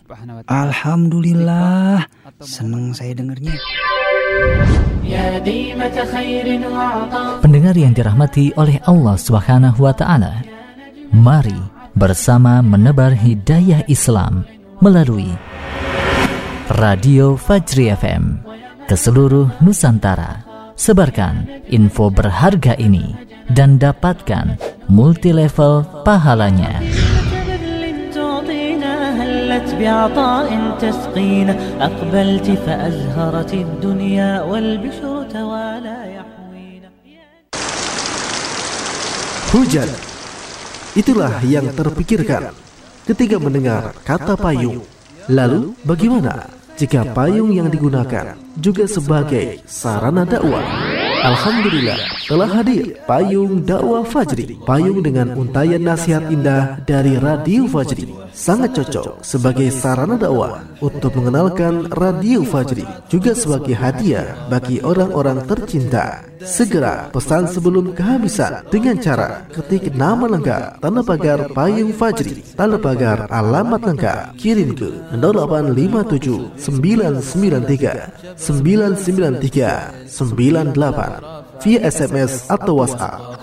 Alhamdulillah, 0.50 2.10
Atau 2.26 2.42
seneng 2.42 2.90
saya 2.90 3.14
dengernya. 3.14 3.54
Pendengar 7.38 7.74
yang 7.78 7.94
dirahmati 7.94 8.50
oleh 8.58 8.82
Allah 8.82 9.14
Subhanahu 9.14 9.78
wa 9.78 9.94
taala. 9.94 10.42
Mari 11.14 11.54
bersama 11.94 12.58
menebar 12.66 13.14
hidayah 13.14 13.86
Islam 13.86 14.42
melalui 14.82 15.30
Radio 16.66 17.38
Fajri 17.38 17.94
FM 17.94 18.42
ke 18.90 18.98
seluruh 18.98 19.54
Nusantara. 19.62 20.45
Sebarkan 20.75 21.45
info 21.69 22.09
berharga 22.09 22.73
ini 22.79 23.13
dan 23.51 23.77
dapatkan 23.77 24.57
multi 24.89 25.29
level 25.29 25.85
pahalanya. 26.01 26.81
بذل 27.31 28.11
تعطينا 28.15 28.93
هلت 29.19 29.67
بعطاء 29.75 30.49
تسقينا 30.81 31.53
أقبلت 31.79 32.47
فأزهرت 32.65 33.51
الدنيا 33.53 34.31
والبشر 34.41 35.13
توالى 35.29 35.97
يحوينا 36.17 36.89
Hujan. 39.51 39.89
Itulah 40.95 41.43
yang 41.43 41.67
terpikirkan 41.75 42.55
ketika 43.03 43.35
mendengar 43.35 43.91
kata 44.07 44.39
payung. 44.39 44.79
Lalu 45.29 45.77
bagaimana 45.83 46.54
jika 46.76 47.08
payung 47.16 47.56
yang 47.56 47.72
digunakan 47.72 48.36
juga 48.60 48.84
sebagai 48.84 49.64
sarana 49.64 50.28
dakwah? 50.28 50.95
Alhamdulillah 51.26 51.98
telah 52.30 52.46
hadir 52.46 53.02
payung 53.02 53.66
dakwah 53.66 54.06
Fajri. 54.06 54.62
Payung 54.62 55.02
dengan 55.02 55.34
untayan 55.34 55.82
nasihat 55.82 56.30
indah 56.30 56.78
dari 56.86 57.18
Radio 57.18 57.66
Fajri. 57.66 58.14
Sangat 58.30 58.78
cocok 58.78 59.26
sebagai 59.26 59.66
sarana 59.74 60.14
dakwah 60.14 60.62
untuk 60.78 61.18
mengenalkan 61.18 61.90
Radio 61.90 62.46
Fajri. 62.46 62.86
Juga 63.10 63.34
sebagai 63.34 63.74
hadiah 63.74 64.38
bagi 64.46 64.78
orang-orang 64.78 65.42
tercinta 65.50 66.22
Segera 66.44 67.08
pesan 67.08 67.48
sebelum 67.48 67.96
kehabisan 67.96 68.68
dengan 68.68 69.00
cara 69.00 69.48
ketik 69.48 69.96
nama 69.96 70.28
lengkap 70.28 70.84
tanda 70.84 71.00
pagar 71.00 71.48
payung 71.56 71.96
Fajri 71.96 72.44
tanda 72.52 72.76
pagar 72.76 73.24
alamat 73.32 73.80
lengkap 73.80 74.36
kirim 74.36 74.76
ke 74.76 74.92
0857 75.16 76.60
993 76.60 78.36
993 78.36 79.96
98 80.12 81.15
via 81.62 81.80
SMS 81.86 82.48
atau 82.50 82.82
WhatsApp 82.82 83.38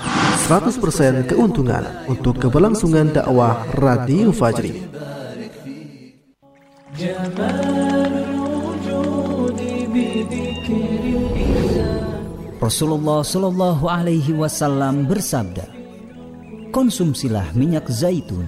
100% 0.52 1.30
keuntungan 1.32 1.84
untuk 2.12 2.36
keberlangsungan 2.42 3.16
dakwah 3.16 3.64
Radio 3.80 4.36
Fajri. 4.36 4.84
Rasulullah 12.64 13.20
Shallallahu 13.24 13.86
Alaihi 13.92 14.32
Wasallam 14.36 15.04
bersabda, 15.08 15.68
konsumsilah 16.72 17.52
minyak 17.56 17.92
zaitun 17.92 18.48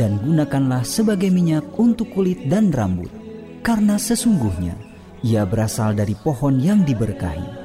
dan 0.00 0.16
gunakanlah 0.20 0.80
sebagai 0.84 1.28
minyak 1.28 1.64
untuk 1.76 2.08
kulit 2.12 2.48
dan 2.48 2.72
rambut, 2.72 3.12
karena 3.60 4.00
sesungguhnya 4.00 4.76
ia 5.24 5.44
berasal 5.48 5.96
dari 5.96 6.12
pohon 6.16 6.60
yang 6.60 6.84
diberkahi. 6.84 7.63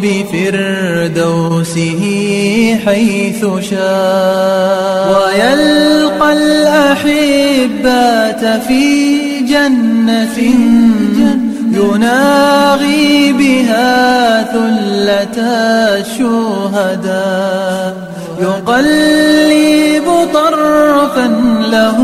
بفردوسه 0.02 2.02
حيث 2.86 3.40
شاء. 3.70 5.12
ويلقى 5.12 6.32
الأحبات 6.32 8.42
في 8.68 9.21
جنة 9.52 10.38
يناغي 11.72 13.32
بها 13.32 14.42
ثلة 14.42 15.38
الشهداء 16.00 17.88
يقلب 18.40 20.06
طرفا 20.34 21.26
له 21.70 21.98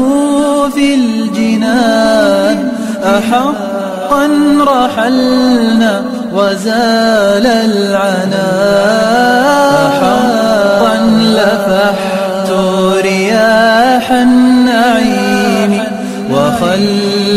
في 0.75 0.95
الجنان. 0.95 2.73
أحقا 3.05 4.27
رحلنا 4.61 6.03
وزال 6.35 7.47
العنا 7.47 8.49
أحقا 9.87 10.97
لفحت 11.37 12.51
رياح 13.05 14.13
النعيم 14.13 15.73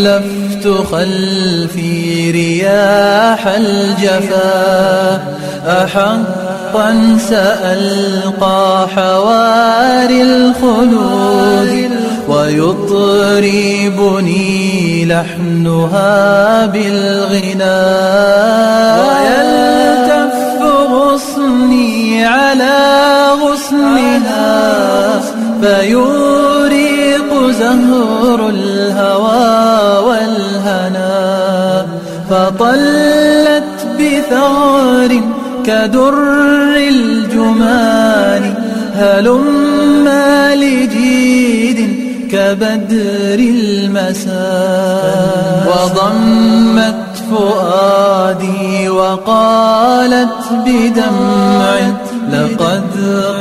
وخلفت 0.02 0.66
خلفي 0.92 2.32
رياح 2.32 3.48
الجفا. 3.48 5.22
أحقا 5.68 7.18
سألقى 7.30 8.88
حواري 8.96 10.22
الخلود 10.24 11.90
ويطربني 12.30 13.06
لحنها 15.06 16.66
بالغناء 16.66 17.72
ويلتف 19.06 20.36
غصني 20.92 22.26
على 22.26 22.80
غصنها 23.44 25.22
فيوريق 25.62 27.32
زهر 27.60 28.50
الهوى. 28.50 29.61
فطلت 32.32 33.88
بثغر 34.00 35.22
كدر 35.65 36.13
الجمان 36.78 38.54
هلم 38.96 40.10
لجيد 40.54 41.80
كبدر 42.32 43.39
المساء 43.39 44.32
وضمت 45.67 46.96
فؤادي 47.32 48.89
وقالت 48.89 50.30
بدمع 50.65 51.80
لقد 52.32 52.84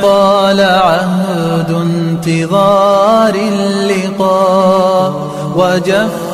طال 0.01 0.61
عهد 0.61 1.71
انتظار 1.71 3.35
اللقاء 3.35 5.13
لهفة 5.57 6.30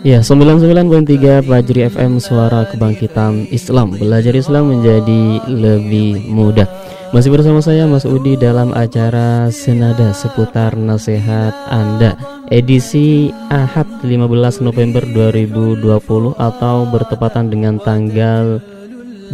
Ya, 0.00 0.24
99.3 0.24 1.44
Fajri 1.44 1.80
FM 1.92 2.16
Suara 2.22 2.64
Kebangkitan 2.64 3.44
Islam. 3.52 3.92
Belajar 3.98 4.32
Islam 4.32 4.72
menjadi 4.72 5.44
lebih 5.44 6.32
mudah. 6.32 6.64
Masih 7.10 7.34
bersama 7.34 7.58
saya 7.58 7.90
Mas 7.90 8.06
Udi 8.06 8.38
dalam 8.38 8.70
acara 8.70 9.50
Senada 9.50 10.14
seputar 10.14 10.78
nasihat 10.78 11.50
Anda. 11.68 12.14
Edisi 12.48 13.34
Ahad 13.50 14.06
15 14.06 14.62
November 14.62 15.02
2020 15.06 16.38
Atau 16.38 16.86
bertepatan 16.90 17.50
dengan 17.50 17.78
tanggal 17.82 18.62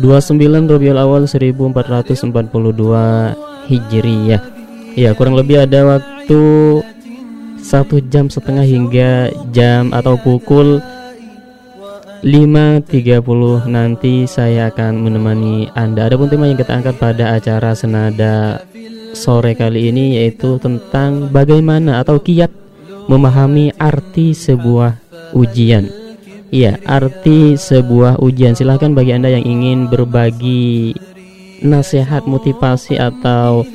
29 0.00 0.68
Rabiul 0.68 0.98
Awal 1.00 1.28
1442 1.28 3.36
Hijriyah 3.68 4.55
Ya, 4.96 5.12
kurang 5.12 5.36
lebih 5.36 5.60
ada 5.60 5.84
waktu 5.84 6.40
satu 7.60 8.00
jam 8.08 8.32
setengah 8.32 8.64
hingga 8.64 9.28
jam 9.52 9.92
atau 9.92 10.16
pukul 10.16 10.80
5.30 12.24 13.20
nanti 13.68 14.24
saya 14.24 14.72
akan 14.72 15.04
menemani 15.04 15.68
Anda. 15.76 16.08
Ada 16.08 16.16
pun 16.16 16.32
tema 16.32 16.48
yang 16.48 16.56
kita 16.56 16.80
angkat 16.80 16.96
pada 16.96 17.36
acara 17.36 17.76
Senada 17.76 18.64
sore 19.12 19.52
kali 19.52 19.92
ini 19.92 20.16
yaitu 20.16 20.56
tentang 20.56 21.28
bagaimana 21.28 22.00
atau 22.00 22.16
kiat 22.16 22.48
memahami 23.04 23.76
arti 23.76 24.32
sebuah 24.32 24.96
ujian. 25.36 25.92
Iya, 26.48 26.80
arti 26.88 27.60
sebuah 27.60 28.16
ujian. 28.24 28.56
Silahkan 28.56 28.96
bagi 28.96 29.12
Anda 29.12 29.28
yang 29.28 29.44
ingin 29.44 29.92
berbagi 29.92 30.96
nasihat, 31.60 32.24
motivasi 32.24 32.96
atau 32.96 33.68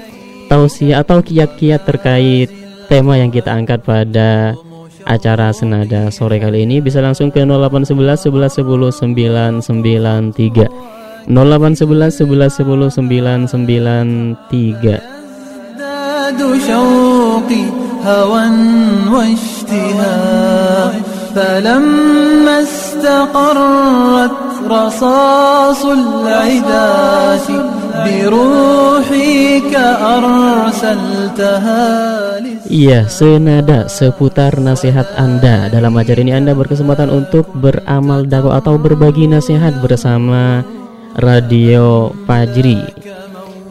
tausiah 0.51 1.03
atau 1.03 1.23
kiat-kiat 1.23 1.83
terkait 1.85 2.49
tema 2.87 3.19
yang 3.19 3.35
kita 3.35 3.51
angkat 3.51 3.83
pada 3.83 4.55
acara 5.07 5.55
senada 5.55 6.11
sore 6.11 6.43
kali 6.43 6.67
ini 6.67 6.83
bisa 6.83 6.99
langsung 7.03 7.31
ke 7.31 7.43
0811 7.43 8.27
11 8.27 8.63
10 8.63 9.15
993 9.71 11.31
0811 11.31 12.27
11 12.27 12.63
10 12.63 12.91
993 13.55 15.17
شوقي 16.67 17.65
هوى 18.05 18.51
واشتهاء 19.13 21.03
فلما 21.35 22.59
استقرت 22.91 24.35
رصاص 24.71 25.83
العداة 25.85 27.49
بروحك 28.05 29.73
أرسلتها 30.17 31.87
Iya, 32.67 33.07
senada 33.07 33.87
seputar 33.87 34.59
nasihat 34.59 35.07
Anda. 35.15 35.71
Dalam 35.71 35.95
acara 35.95 36.19
ini 36.19 36.35
Anda 36.35 36.51
berkesempatan 36.51 37.15
untuk 37.15 37.55
beramal 37.55 38.27
dakwah 38.27 38.59
atau 38.59 38.75
berbagi 38.75 39.31
nasihat 39.31 39.79
bersama 39.79 40.67
Radio 41.15 42.11
Fajri 42.27 43.00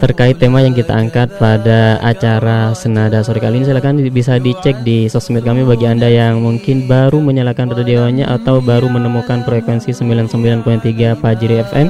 terkait 0.01 0.41
tema 0.41 0.65
yang 0.65 0.73
kita 0.73 0.97
angkat 0.97 1.29
pada 1.37 2.01
acara 2.01 2.73
Senada. 2.73 3.21
Sore 3.21 3.39
kali 3.39 3.61
ini 3.61 3.69
silahkan 3.69 3.95
bisa 4.09 4.41
dicek 4.41 4.81
di 4.81 5.07
sosmed 5.13 5.45
kami 5.45 5.63
bagi 5.63 5.85
Anda 5.85 6.09
yang 6.09 6.41
mungkin 6.41 6.89
baru 6.89 7.21
menyalakan 7.21 7.77
radionya 7.77 8.25
atau 8.33 8.65
baru 8.65 8.89
menemukan 8.89 9.45
frekuensi 9.45 9.93
99.3 9.93 11.21
Fajri 11.21 11.61
FM 11.69 11.89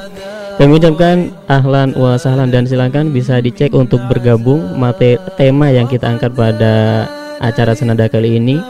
kami 0.61 0.77
ucapkan 0.77 1.33
ahlan 1.49 1.97
wa 1.97 2.21
sahlan 2.21 2.53
dan 2.53 2.69
silakan 2.69 3.17
bisa 3.17 3.41
dicek 3.41 3.73
untuk 3.73 3.97
bergabung 4.13 4.77
materi 4.77 5.17
tema 5.41 5.73
yang 5.73 5.89
kita 5.89 6.05
angkat 6.05 6.37
pada 6.37 7.09
acara 7.41 7.73
Senada 7.73 8.05
kali 8.13 8.37
ini 8.37 8.61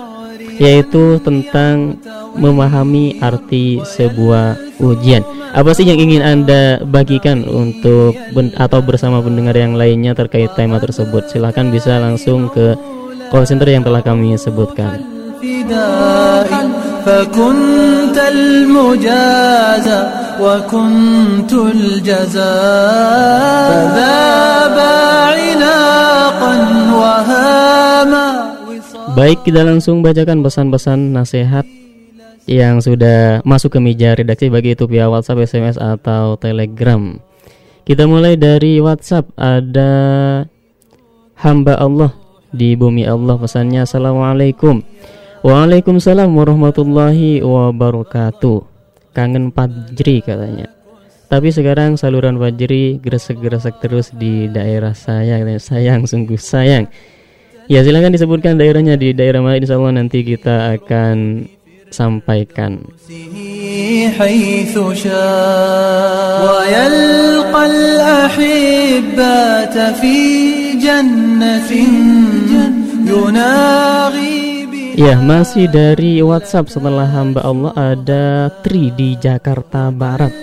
yaitu 0.60 1.16
tentang 1.24 1.96
memahami 2.36 3.16
arti 3.24 3.80
sebuah 3.80 4.76
ujian. 4.76 5.24
Apa 5.56 5.72
sih 5.72 5.88
yang 5.88 5.98
ingin 5.98 6.22
Anda 6.22 6.84
bagikan 6.84 7.48
untuk 7.48 8.14
atau 8.54 8.80
bersama 8.84 9.24
pendengar 9.24 9.56
yang 9.56 9.74
lainnya 9.74 10.12
terkait 10.12 10.52
tema 10.54 10.76
tersebut? 10.78 11.32
Silahkan 11.32 11.72
bisa 11.72 11.96
langsung 11.98 12.52
ke 12.52 12.76
call 13.32 13.48
center 13.48 13.66
yang 13.66 13.82
telah 13.82 14.04
kami 14.04 14.36
sebutkan. 14.36 15.00
Baik, 29.10 29.42
kita 29.42 29.66
langsung 29.66 30.06
bacakan 30.06 30.38
pesan-pesan 30.38 31.10
nasihat 31.10 31.66
yang 32.46 32.78
sudah 32.78 33.42
masuk 33.42 33.74
ke 33.74 33.80
meja 33.82 34.14
redaksi 34.14 34.46
bagi 34.46 34.78
itu 34.78 34.86
via 34.86 35.10
WhatsApp, 35.10 35.50
SMS 35.50 35.74
atau 35.82 36.38
Telegram. 36.38 37.18
Kita 37.82 38.06
mulai 38.06 38.38
dari 38.38 38.78
WhatsApp. 38.78 39.34
Ada 39.34 39.90
hamba 41.42 41.74
Allah 41.82 42.14
di 42.54 42.78
bumi 42.78 43.02
Allah 43.02 43.34
pesannya 43.34 43.82
Assalamualaikum. 43.82 44.78
Waalaikumsalam 45.42 46.30
warahmatullahi 46.30 47.42
wabarakatuh. 47.42 48.62
Kangen 49.10 49.50
Fajri 49.50 50.22
katanya. 50.22 50.70
Tapi 51.26 51.50
sekarang 51.50 51.98
saluran 51.98 52.38
Fajri 52.38 53.02
gresek-gresek 53.02 53.82
terus 53.82 54.14
di 54.14 54.46
daerah 54.46 54.94
saya 54.94 55.42
Sayang, 55.58 56.06
sungguh 56.06 56.38
sayang 56.38 56.86
Ya 57.70 57.86
silahkan 57.86 58.10
disebutkan 58.10 58.58
daerahnya 58.58 58.98
di 58.98 59.14
daerah 59.14 59.38
mana 59.38 59.62
Insya 59.62 59.78
Allah 59.78 60.02
nanti 60.02 60.26
kita 60.26 60.74
akan 60.74 61.46
sampaikan. 61.94 62.82
Ya 74.98 75.14
masih 75.22 75.70
dari 75.70 76.18
WhatsApp 76.26 76.74
setelah 76.74 77.06
hamba 77.06 77.46
Allah 77.46 77.70
ada 77.78 78.50
Tri 78.66 78.90
di 78.98 79.14
Jakarta 79.14 79.94
Barat 79.94 80.34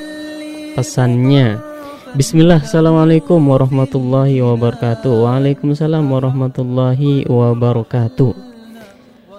Pesannya 0.80 1.67
Bismillah, 2.16 2.64
Assalamualaikum 2.64 3.36
warahmatullahi 3.52 4.40
wabarakatuh. 4.40 5.28
Waalaikumsalam 5.28 6.08
warahmatullahi 6.08 7.28
wabarakatuh. 7.28 8.32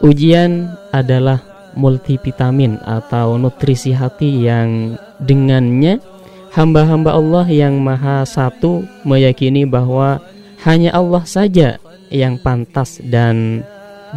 Ujian 0.05 0.69
adalah 0.93 1.41
multivitamin 1.73 2.77
atau 2.85 3.41
nutrisi 3.41 3.97
hati 3.97 4.45
yang 4.45 5.01
dengannya 5.17 6.05
hamba-hamba 6.53 7.17
Allah 7.17 7.49
yang 7.49 7.81
maha 7.81 8.29
satu 8.29 8.85
meyakini 9.09 9.65
bahwa 9.65 10.21
hanya 10.69 10.93
Allah 10.93 11.25
saja 11.25 11.81
yang 12.13 12.37
pantas 12.37 13.01
dan 13.01 13.65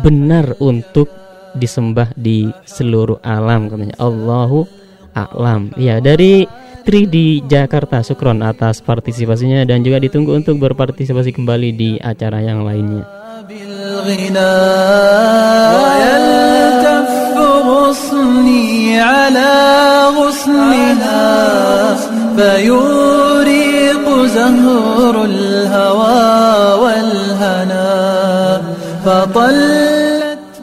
benar 0.04 0.60
untuk 0.60 1.08
disembah 1.56 2.12
di 2.20 2.52
seluruh 2.68 3.24
alam 3.24 3.72
katanya. 3.72 3.96
Allahu 3.96 4.81
a'lam 5.14 5.72
ya 5.78 6.00
dari 6.00 6.48
Tri 6.82 7.06
di 7.06 7.46
Jakarta 7.46 8.02
Sukron 8.02 8.42
atas 8.42 8.82
partisipasinya 8.82 9.62
dan 9.70 9.86
juga 9.86 10.02
ditunggu 10.02 10.34
untuk 10.34 10.58
berpartisipasi 10.58 11.30
kembali 11.30 11.70
di 11.78 11.90
acara 12.02 12.42
yang 12.42 12.66
lainnya. 12.66 13.06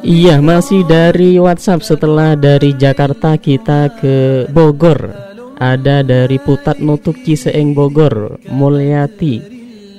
Iya 0.09 0.41
masih 0.41 0.89
dari 0.89 1.37
WhatsApp. 1.37 1.85
Setelah 1.85 2.33
dari 2.33 2.73
Jakarta 2.73 3.37
kita 3.37 3.93
ke 4.01 4.49
Bogor. 4.49 5.29
Ada 5.61 6.01
dari 6.01 6.41
Putat 6.41 6.81
Nutuk 6.81 7.21
Ciseeng 7.21 7.77
Bogor 7.77 8.41
Mulyati. 8.49 9.45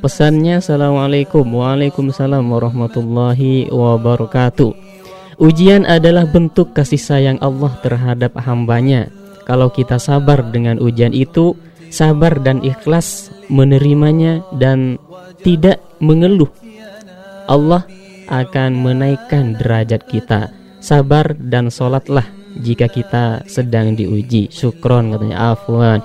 Pesannya 0.02 0.66
Assalamualaikum. 0.66 1.46
Waalaikumsalam 1.46 2.42
warahmatullahi 2.42 3.70
wabarakatuh. 3.70 4.74
Ujian 5.38 5.86
adalah 5.86 6.26
bentuk 6.26 6.74
kasih 6.74 6.98
sayang 6.98 7.38
Allah 7.46 7.78
terhadap 7.86 8.34
hambanya. 8.42 9.14
Kalau 9.46 9.70
kita 9.70 10.02
sabar 10.02 10.42
dengan 10.50 10.82
ujian 10.82 11.14
itu 11.14 11.54
Sabar 11.90 12.38
dan 12.38 12.62
ikhlas 12.62 13.34
menerimanya 13.50 14.46
dan 14.62 15.02
tidak 15.42 15.82
mengeluh. 15.98 16.50
Allah 17.50 17.82
akan 18.30 18.78
menaikkan 18.78 19.58
derajat 19.58 20.06
kita 20.06 20.54
Sabar 20.80 21.36
dan 21.36 21.68
sholatlah 21.68 22.24
jika 22.56 22.88
kita 22.88 23.44
sedang 23.52 24.00
diuji. 24.00 24.48
Syukron 24.48 25.12
katanya 25.12 25.52
afwan. 25.54 26.00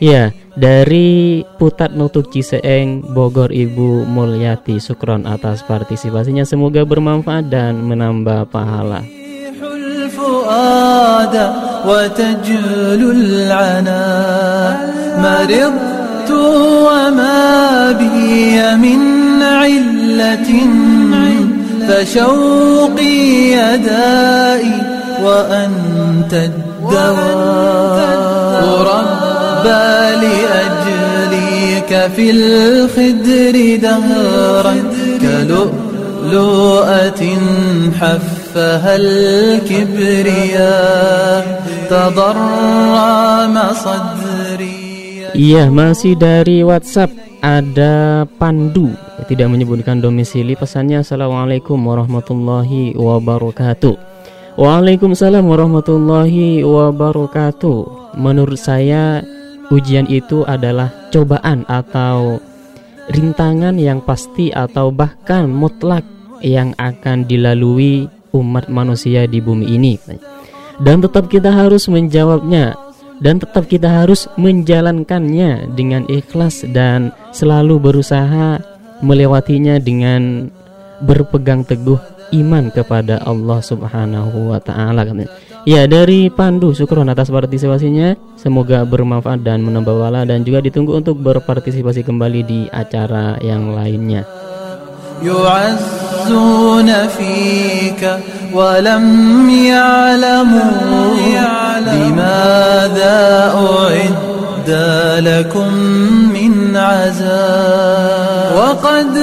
Ya, 0.00 0.32
dari 0.56 1.44
Putat 1.60 1.92
Nutuk 1.92 2.32
Ciseeng, 2.32 3.04
Bogor 3.14 3.52
Ibu 3.52 4.08
Mulyati 4.08 4.80
Sukron 4.80 5.28
atas 5.28 5.60
partisipasinya 5.62 6.42
semoga 6.48 6.82
bermanfaat 6.88 7.52
dan 7.52 7.84
menambah 7.84 8.48
pahala. 8.48 9.04
وأنت 25.22 26.34
الدواء؟ 26.34 27.64
ربى 28.80 30.26
لأجليك 30.26 31.90
في 32.16 32.30
الخدر 32.30 33.54
دهرا 33.82 34.74
كلؤلؤة 35.20 37.22
حفها 38.00 38.96
الكبرياء 38.96 40.64
تضرم 41.90 43.56
صدري 43.84 44.73
Iya 45.34 45.66
masih 45.66 46.14
dari 46.14 46.62
WhatsApp 46.62 47.10
ada 47.42 48.22
Pandu 48.38 48.94
tidak 49.26 49.50
menyebutkan 49.50 49.98
domisili 49.98 50.54
pesannya 50.54 51.02
Assalamualaikum 51.02 51.74
warahmatullahi 51.74 52.94
wabarakatuh 52.94 54.14
Waalaikumsalam 54.54 55.42
warahmatullahi 55.50 56.62
wabarakatuh. 56.62 58.14
Menurut 58.14 58.54
saya 58.54 59.26
ujian 59.74 60.06
itu 60.06 60.46
adalah 60.46 61.10
cobaan 61.10 61.66
atau 61.66 62.38
rintangan 63.10 63.74
yang 63.74 63.98
pasti 63.98 64.54
atau 64.54 64.94
bahkan 64.94 65.50
mutlak 65.50 66.06
yang 66.38 66.70
akan 66.78 67.26
dilalui 67.26 68.06
umat 68.30 68.70
manusia 68.70 69.26
di 69.26 69.42
bumi 69.42 69.66
ini. 69.74 69.98
Dan 70.78 71.02
tetap 71.02 71.26
kita 71.26 71.50
harus 71.50 71.90
menjawabnya 71.90 72.78
dan 73.22 73.38
tetap 73.38 73.70
kita 73.70 74.02
harus 74.02 74.26
menjalankannya 74.34 75.70
dengan 75.74 76.06
ikhlas 76.10 76.66
dan 76.74 77.14
selalu 77.30 77.78
berusaha 77.78 78.58
melewatinya 79.04 79.78
dengan 79.78 80.50
berpegang 81.02 81.66
teguh 81.66 81.98
iman 82.34 82.72
kepada 82.72 83.22
Allah 83.22 83.60
Subhanahu 83.60 84.54
wa 84.54 84.58
taala 84.58 85.06
Ya, 85.64 85.88
dari 85.88 86.28
Pandu 86.28 86.76
syukur 86.76 87.00
atas 87.08 87.32
partisipasinya. 87.32 88.12
Semoga 88.36 88.84
bermanfaat 88.84 89.40
dan 89.40 89.64
menambah 89.64 89.96
wala 89.96 90.28
dan 90.28 90.44
juga 90.44 90.60
ditunggu 90.60 91.00
untuk 91.00 91.16
berpartisipasi 91.24 92.04
kembali 92.04 92.40
di 92.44 92.60
acara 92.68 93.40
yang 93.40 93.72
lainnya. 93.72 94.28
يعزون 95.22 96.92
فيك 97.08 98.18
ولم 98.52 99.50
يعلموا 99.50 100.94
لماذا 101.80 103.54
أعد 103.54 104.70
لكم 105.18 105.74
من 106.34 106.76
عذاب 106.76 108.56
وقد 108.56 109.16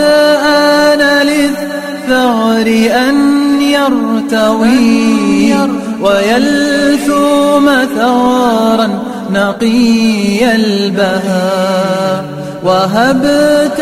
آن 0.46 1.28
للثغر 1.28 2.68
أن 3.10 3.62
يرتوي 3.62 5.54
ويلثوم 6.02 7.70
ثغرا 7.96 8.90
نقي 9.32 10.56
البهاء 10.56 12.31
وهبت 12.65 13.81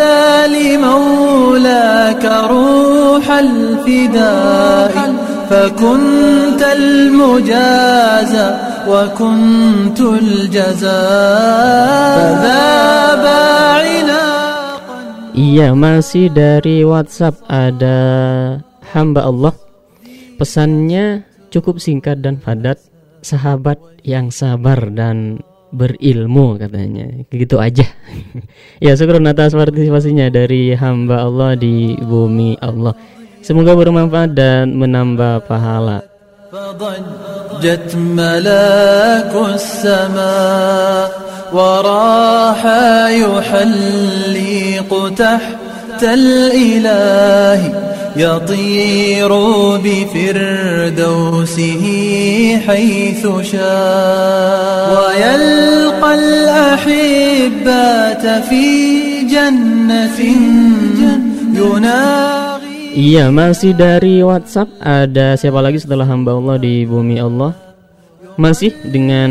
لمولاك 0.55 2.25
روح 2.51 3.31
الفداء 3.31 4.95
فكنت 5.51 6.63
المجازى 6.77 8.49
وكنت 8.89 10.01
الجزاء 10.01 10.93
فذاب 12.19 13.25
Iya 15.35 15.75
masih 15.75 16.31
dari 16.31 16.87
WhatsApp 16.87 17.43
ada 17.51 17.99
hamba 18.95 19.27
Allah 19.27 19.51
Pesannya 20.39 21.27
cukup 21.51 21.83
singkat 21.83 22.23
dan 22.23 22.39
padat 22.39 22.79
Sahabat 23.19 23.83
yang 24.07 24.31
sabar 24.31 24.79
dan 24.95 25.43
berilmu 25.75 26.55
katanya 26.55 27.11
gitu 27.29 27.59
aja 27.59 27.83
ya 28.85 28.95
syukur 28.95 29.19
atas 29.19 29.53
partisipasinya 29.59 30.31
dari 30.31 30.71
hamba 30.79 31.27
Allah 31.27 31.59
di 31.59 31.99
bumi 31.99 32.55
Allah 32.63 32.95
semoga 33.43 33.75
bermanfaat 33.75 34.31
dan 34.33 34.75
menambah 34.79 35.45
pahala 35.51 36.15
فضجت 36.55 37.99
ملاك 37.99 39.35
السماء 39.35 41.11
وراح 41.53 42.63
يحلق 43.11 44.91
تحت 45.19 46.03
الإله 46.03 47.61
يطير 48.17 49.29
بفردوسه 49.85 51.85
حيث 52.67 53.23
شاء 53.43 54.87
ويلقى 54.95 56.15
الأحبات 56.15 58.25
في 58.49 58.67
جنة 59.27 60.19
يناغي 61.55 62.55
Iya 62.95 63.27
masih 63.35 63.75
dari 63.75 64.23
WhatsApp 64.23 64.71
ada 64.79 65.35
siapa 65.35 65.59
lagi 65.59 65.83
setelah 65.83 66.07
hamba 66.07 66.39
Allah 66.39 66.63
di 66.63 66.87
bumi 66.87 67.19
Allah 67.19 67.51
Masih 68.39 68.71
dengan 68.87 69.31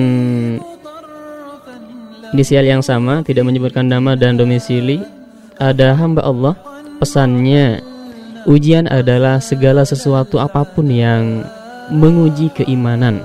inisial 2.36 2.68
yang 2.68 2.84
sama 2.84 3.24
tidak 3.24 3.48
menyebutkan 3.48 3.88
nama 3.88 4.20
dan 4.20 4.36
domisili 4.36 5.00
Ada 5.56 5.96
hamba 5.96 6.28
Allah 6.28 6.60
pesannya 7.00 7.80
Ujian 8.47 8.87
adalah 8.87 9.43
segala 9.43 9.83
sesuatu 9.83 10.39
apa 10.39 10.63
pun 10.63 10.87
yang 10.87 11.43
menguji 11.91 12.53
keimanan. 12.55 13.25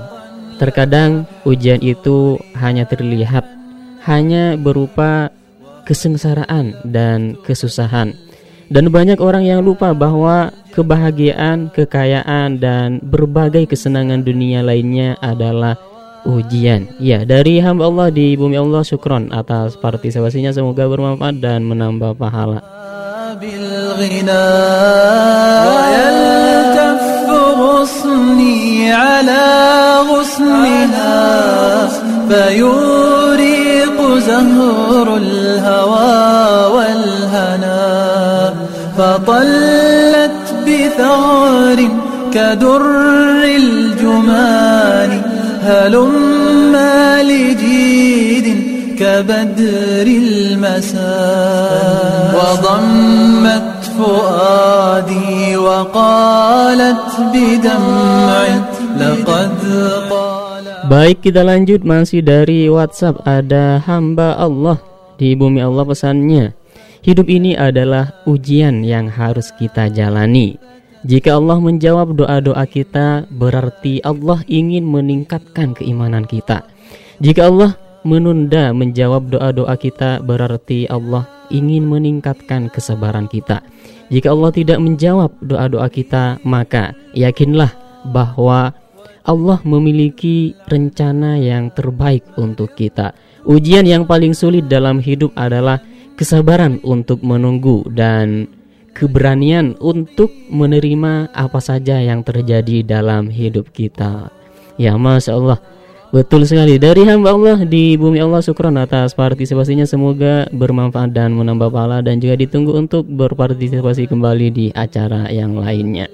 Terkadang 0.58 1.28
ujian 1.44 1.82
itu 1.82 2.40
hanya 2.58 2.86
terlihat, 2.86 3.44
hanya 4.06 4.58
berupa 4.58 5.30
kesengsaraan 5.84 6.74
dan 6.86 7.36
kesusahan. 7.44 8.16
Dan 8.72 8.88
banyak 8.88 9.20
orang 9.20 9.44
yang 9.44 9.60
lupa 9.60 9.92
bahwa 9.92 10.48
kebahagiaan, 10.72 11.68
kekayaan, 11.70 12.56
dan 12.58 12.98
berbagai 13.04 13.68
kesenangan 13.68 14.24
dunia 14.24 14.64
lainnya 14.64 15.20
adalah 15.20 15.76
ujian. 16.24 16.88
Ya, 16.96 17.28
dari 17.28 17.60
hamba 17.60 17.86
Allah 17.86 18.08
di 18.08 18.32
bumi 18.34 18.56
Allah 18.56 18.80
syukron 18.80 19.28
atas 19.30 19.76
partisipasinya 19.76 20.50
semoga 20.50 20.88
bermanfaat 20.88 21.36
dan 21.44 21.68
menambah 21.68 22.16
pahala. 22.16 22.64
بالغنى 23.98 24.48
ويلتف 25.70 27.04
غصني 27.60 28.92
على 28.92 29.44
غصنها 30.10 31.88
فيوريق 32.28 33.98
زهر 34.18 35.16
الهوى 35.16 36.74
والهنا. 36.74 37.84
فطلت 38.98 40.40
بثغر 40.66 41.88
كدر 42.32 42.82
الجمان 43.44 45.22
هلم 45.62 46.76
لجيد 47.22 48.46
كبدر 48.98 50.06
المساء. 50.06 51.04
وضمت 52.36 53.73
فؤادي 53.97 55.57
وقالت 55.57 57.05
بدمع 57.33 58.43
لقد 58.97 59.51
Baik 60.89 61.21
kita 61.21 61.45
lanjut 61.45 61.85
masih 61.85 62.25
dari 62.25 62.65
WhatsApp 62.65 63.21
ada 63.21 63.77
hamba 63.85 64.33
Allah 64.41 64.81
di 65.21 65.37
bumi 65.37 65.61
Allah 65.61 65.85
pesannya 65.85 66.57
Hidup 67.05 67.29
ini 67.29 67.53
adalah 67.53 68.25
ujian 68.25 68.81
yang 68.81 69.05
harus 69.05 69.53
kita 69.53 69.93
jalani 69.93 70.57
Jika 71.05 71.37
Allah 71.37 71.61
menjawab 71.61 72.17
doa-doa 72.17 72.65
kita 72.65 73.29
berarti 73.29 74.01
Allah 74.01 74.41
ingin 74.49 74.81
meningkatkan 74.89 75.77
keimanan 75.77 76.25
kita 76.25 76.65
Jika 77.21 77.53
Allah 77.53 77.77
menunda 78.01 78.73
menjawab 78.73 79.29
doa-doa 79.29 79.77
kita 79.77 80.25
berarti 80.25 80.89
Allah 80.89 81.32
ingin 81.50 81.88
meningkatkan 81.88 82.68
kesabaran 82.72 83.28
kita. 83.28 83.64
Jika 84.12 84.30
Allah 84.30 84.52
tidak 84.52 84.78
menjawab 84.78 85.30
doa-doa 85.40 85.88
kita, 85.88 86.38
maka 86.44 86.92
yakinlah 87.16 87.72
bahwa 88.08 88.76
Allah 89.24 89.58
memiliki 89.64 90.52
rencana 90.68 91.40
yang 91.40 91.72
terbaik 91.72 92.28
untuk 92.36 92.76
kita. 92.76 93.16
Ujian 93.48 93.88
yang 93.88 94.04
paling 94.04 94.36
sulit 94.36 94.68
dalam 94.68 95.00
hidup 95.00 95.32
adalah 95.36 95.80
kesabaran 96.20 96.80
untuk 96.84 97.24
menunggu 97.24 97.88
dan 97.88 98.48
keberanian 98.94 99.74
untuk 99.82 100.30
menerima 100.52 101.32
apa 101.34 101.58
saja 101.58 101.98
yang 101.98 102.22
terjadi 102.22 102.84
dalam 102.84 103.32
hidup 103.32 103.72
kita. 103.74 104.30
Ya, 104.76 104.94
masya 104.94 105.34
Allah. 105.34 105.58
Betul 106.13 106.41
sekali 106.49 106.81
dari 106.81 107.05
hamba 107.05 107.37
Allah 107.37 107.61
di 107.61 107.93
bumi 107.93 108.17
Allah 108.17 108.41
syukron 108.41 108.81
atas 108.81 109.13
partisipasinya 109.13 109.85
semoga 109.85 110.49
bermanfaat 110.49 111.13
dan 111.13 111.37
menambah 111.37 111.69
pahala 111.69 112.01
dan 112.01 112.17
juga 112.17 112.33
ditunggu 112.33 112.73
untuk 112.73 113.05
berpartisipasi 113.05 114.09
kembali 114.09 114.47
di 114.49 114.65
acara 114.73 115.29
yang 115.29 115.53
lainnya. 115.53 116.09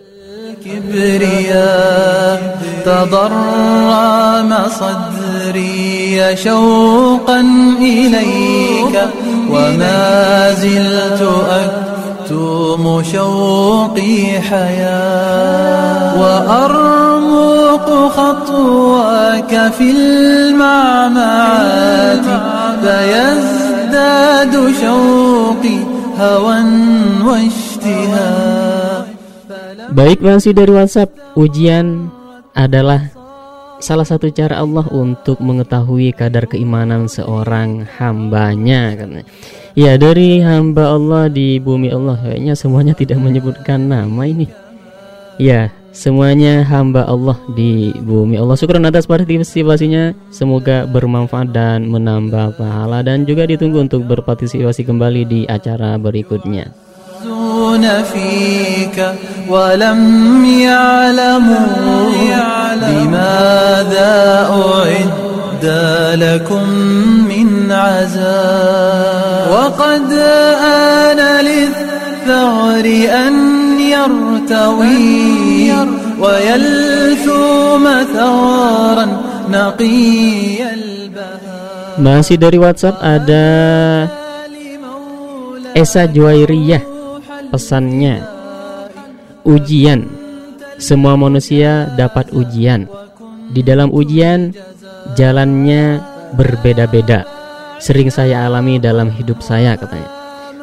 أكتم 12.26 13.04
شوقي 13.04 14.41
حياة 14.41 16.16
وأرمق 17.70 17.89
خطواك 18.18 19.72
في 19.72 19.91
المعمعات 19.91 21.46
فيزداد 22.82 24.54
شوقي 24.82 25.80
هوى 26.18 26.60
واشتهاء 27.26 29.06
Baik 29.96 30.20
masih 30.20 30.52
dari 30.52 30.74
WhatsApp 30.74 31.14
ujian 31.39 32.12
adalah 32.52 33.14
salah 33.80 34.04
satu 34.04 34.28
cara 34.34 34.60
Allah 34.60 34.84
untuk 34.91 35.39
mengetahui 35.39 36.12
kadar 36.12 36.50
keimanan 36.50 37.08
seorang 37.08 37.86
hambanya 37.96 38.98
katanya. 38.98 39.24
Ya 39.78 39.96
dari 39.96 40.41
hamba 40.43 40.98
Allah 40.98 41.32
di 41.32 41.62
bumi 41.64 41.93
Allah 41.93 42.18
kayaknya 42.18 42.58
semuanya 42.60 42.91
tidak 42.98 43.22
menyebutkan 43.24 43.88
nama 43.88 44.26
ini. 44.28 44.50
Ya 45.39 45.72
semuanya 45.96 46.66
hamba 46.68 47.08
Allah 47.08 47.38
di 47.54 47.93
bumi 47.96 48.36
Allah. 48.36 48.58
Syukur 48.60 48.82
atas 48.82 49.08
partisipasinya. 49.08 50.14
Semoga 50.34 50.84
bermanfaat 50.89 51.54
dan 51.54 51.88
menambah 51.88 52.60
pahala 52.60 53.06
dan 53.06 53.24
juga 53.24 53.48
ditunggu 53.48 53.86
untuk 53.86 54.04
berpartisipasi 54.06 54.84
kembali 54.84 55.22
di 55.26 55.41
acara 55.46 55.96
berikutnya. 56.02 56.86
فيك 57.86 58.98
ولم 59.50 60.02
يعلموا 60.46 62.12
بماذا 62.82 64.16
أعد 64.50 65.66
لكم 66.16 66.70
من 67.30 67.72
عذاب 67.72 69.52
وقد 69.52 70.12
آن 70.62 71.46
للثغر 71.46 72.86
أن 73.28 73.49
يرتوي 73.89 75.72
ويلثوم 76.20 77.86
ثغرا 78.14 79.06
نقي 79.52 80.74
البهاء 80.74 81.66
Masih 81.96 82.36
dari 82.36 82.60
WhatsApp 82.60 83.00
ada 83.00 83.48
Esa 85.72 86.12
Juwairiyah 86.12 86.84
pesannya 87.56 88.20
ujian 89.48 90.04
semua 90.76 91.16
manusia 91.16 91.88
dapat 91.96 92.36
ujian 92.36 92.91
di 93.56 93.64
dalam 93.64 93.96
ujian 93.96 94.52
jalannya 95.16 96.04
berbeda-beda 96.36 97.24
sering 97.80 98.12
saya 98.12 98.43
alami 98.43 98.76
dalam 98.76 99.08
hidup 99.08 99.39
saya 99.39 99.80
katanya 99.80 100.10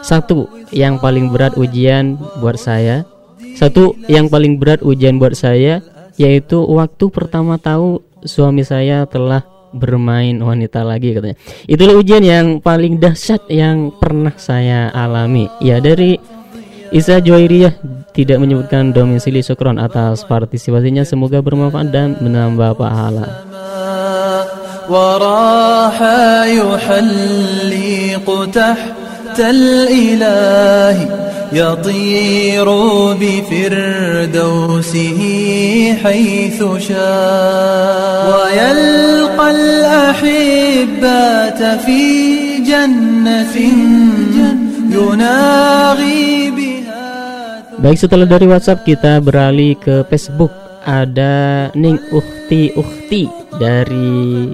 satu 0.03 0.51
yang 0.74 0.99
paling 0.99 1.30
berat 1.30 1.55
ujian 1.55 2.18
buat 2.43 2.59
saya 2.59 3.07
satu 3.57 3.97
yang 4.09 4.26
paling 4.33 4.57
berat 4.59 4.80
ujian 4.83 5.20
buat 5.20 5.37
saya 5.37 5.80
yaitu 6.20 6.61
waktu 6.61 7.09
pertama 7.09 7.57
tahu 7.57 8.03
suami 8.22 8.62
saya 8.62 9.09
telah 9.09 9.43
bermain 9.72 10.37
wanita 10.37 10.85
lagi 10.85 11.16
katanya 11.16 11.37
itulah 11.64 11.97
ujian 11.97 12.20
yang 12.20 12.47
paling 12.61 13.01
dahsyat 13.01 13.49
yang 13.49 13.89
pernah 13.97 14.37
saya 14.37 14.93
alami 14.93 15.49
ya 15.64 15.80
dari 15.80 16.20
Isa 16.93 17.24
Juwairiyah 17.24 18.05
tidak 18.12 18.37
menyebutkan 18.37 18.93
domisili 18.93 19.41
Sukron 19.41 19.80
atas 19.80 20.28
partisipasinya 20.28 21.09
semoga 21.09 21.41
bermanfaat 21.41 21.89
dan 21.89 22.20
menambah 22.20 22.76
pahala. 22.76 23.49
وراح 24.93 25.99
يحلق 26.53 28.26
تحت 28.53 29.39
الإله 29.41 30.97
يطير 31.53 32.64
بفردوسه 33.20 35.20
حيث 36.03 36.59
شاء 36.89 38.24
ويلقى 38.33 39.47
الأحبات 39.51 41.61
في 41.85 42.03
جنة 42.64 43.57
يناغي 44.93 46.51
بها 46.51 46.72
Baik 47.83 47.99
setelah 47.99 48.30
dari 48.30 48.47
WhatsApp 48.47 48.87
kita 48.87 49.18
beralih 49.18 49.74
ke 49.74 50.07
Facebook 50.07 50.55
ada 50.87 51.66
Ning 51.74 51.99
Ukti 52.14 52.70
Ukti 52.78 53.26
dari 53.59 54.47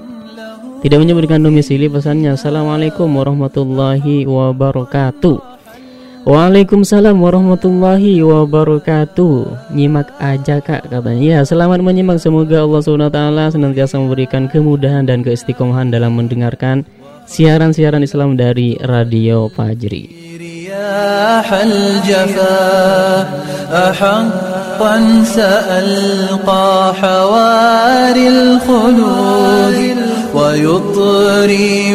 tidak 0.79 1.03
menyebutkan 1.03 1.43
domisili 1.43 1.91
pesannya 1.91 2.33
Assalamualaikum 2.33 3.05
warahmatullahi 3.05 4.25
wabarakatuh 4.25 5.52
Waalaikumsalam 6.27 7.15
warahmatullahi 7.15 8.19
wabarakatuh 8.19 9.71
Nyimak 9.71 10.11
aja 10.19 10.59
kak 10.59 10.91
katanya 10.91 11.39
Ya 11.39 11.41
selamat 11.47 11.79
menyimak 11.79 12.19
Semoga 12.19 12.67
Allah 12.67 12.83
SWT 12.83 13.19
senantiasa 13.55 13.95
memberikan 13.97 14.51
kemudahan 14.51 15.07
dan 15.07 15.23
keistiqomahan 15.23 15.89
dalam 15.89 16.19
mendengarkan 16.19 16.83
Siaran-siaran 17.23 18.03
Islam 18.03 18.35
dari 18.35 18.75
Radio 18.83 19.47
Fajri 19.47 20.29
رياح 20.69 21.53
الجفا 21.53 23.27
أحقا 23.71 25.23
سألقى 25.23 26.93
حواري 27.01 28.27
الخلود 28.27 30.02
ويطربني 30.35 31.91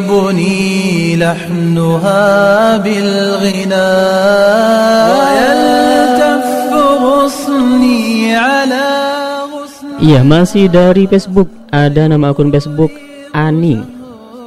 لحنها 1.16 2.22
بالغناء 2.76 3.84
ويلتف 5.14 6.46
غصني 7.02 8.36
على 8.36 8.86
Iya 10.04 10.20
masih 10.20 10.68
dari 10.68 11.08
Facebook 11.08 11.48
Ada 11.72 12.12
nama 12.12 12.36
akun 12.36 12.52
Facebook 12.52 12.92
Ani 13.32 13.80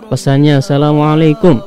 Pesannya 0.05 0.61
Assalamualaikum 0.61 1.57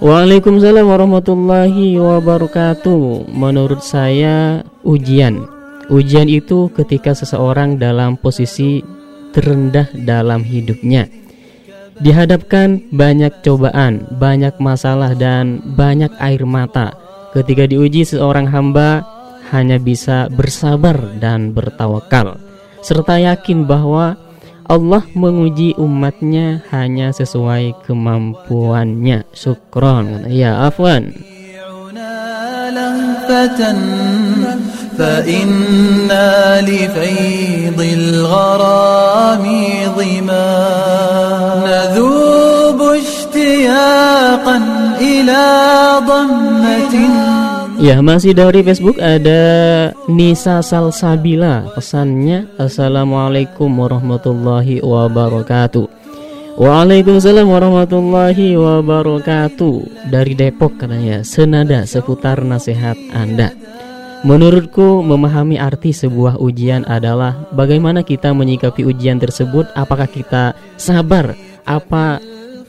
Waalaikumsalam 0.00 0.86
warahmatullahi 0.86 1.98
wabarakatuh 2.00 3.28
Menurut 3.28 3.84
saya 3.84 4.64
ujian 4.80 5.44
Ujian 5.92 6.24
itu 6.30 6.72
ketika 6.72 7.12
seseorang 7.12 7.76
dalam 7.76 8.16
posisi 8.16 8.80
terendah 9.36 9.92
dalam 9.92 10.40
hidupnya 10.40 11.21
Dihadapkan 12.01 12.89
banyak 12.89 13.45
cobaan, 13.45 14.07
banyak 14.17 14.57
masalah 14.57 15.13
dan 15.13 15.61
banyak 15.77 16.09
air 16.17 16.41
mata 16.47 16.97
Ketika 17.33 17.69
diuji 17.69 18.05
seorang 18.05 18.49
hamba 18.49 19.05
hanya 19.53 19.77
bisa 19.77 20.29
bersabar 20.33 20.97
dan 21.21 21.53
bertawakal 21.53 22.41
Serta 22.81 23.21
yakin 23.21 23.69
bahwa 23.69 24.17
Allah 24.63 25.03
menguji 25.11 25.75
umatnya 25.75 26.63
hanya 26.71 27.11
sesuai 27.11 27.83
kemampuannya. 27.83 29.27
Syukron. 29.35 30.31
Ya, 30.31 30.63
afwan. 30.63 31.11
لهفة 34.92 34.98
فإنا 34.98 36.60
لفيض 36.60 37.80
الغرام 37.80 39.44
ظما 39.96 40.48
نذوب 41.66 42.80
اشتياقا 42.82 44.56
إلى 45.00 45.44
ضمة 46.06 46.94
Ya 47.78 48.02
masih 48.02 48.34
dari 48.34 48.66
Facebook 48.66 48.98
ada 48.98 49.38
Nisa 50.10 50.58
Salsabila 50.66 51.70
Pesannya 51.78 52.50
Assalamualaikum 52.58 53.70
warahmatullahi 53.70 54.82
wabarakatuh 54.82 55.86
Waalaikumsalam 56.58 57.46
warahmatullahi 57.46 58.58
wabarakatuh 58.58 60.10
Dari 60.10 60.34
Depok 60.34 60.74
katanya 60.74 61.22
Senada 61.22 61.86
seputar 61.86 62.42
nasihat 62.42 62.98
Anda 63.14 63.54
Menurutku 64.23 65.03
memahami 65.03 65.59
arti 65.59 65.91
sebuah 65.91 66.39
ujian 66.39 66.87
adalah 66.87 67.43
Bagaimana 67.51 68.07
kita 68.07 68.31
menyikapi 68.31 68.87
ujian 68.87 69.19
tersebut 69.19 69.67
Apakah 69.75 70.07
kita 70.07 70.55
sabar 70.79 71.35
Apa 71.67 72.23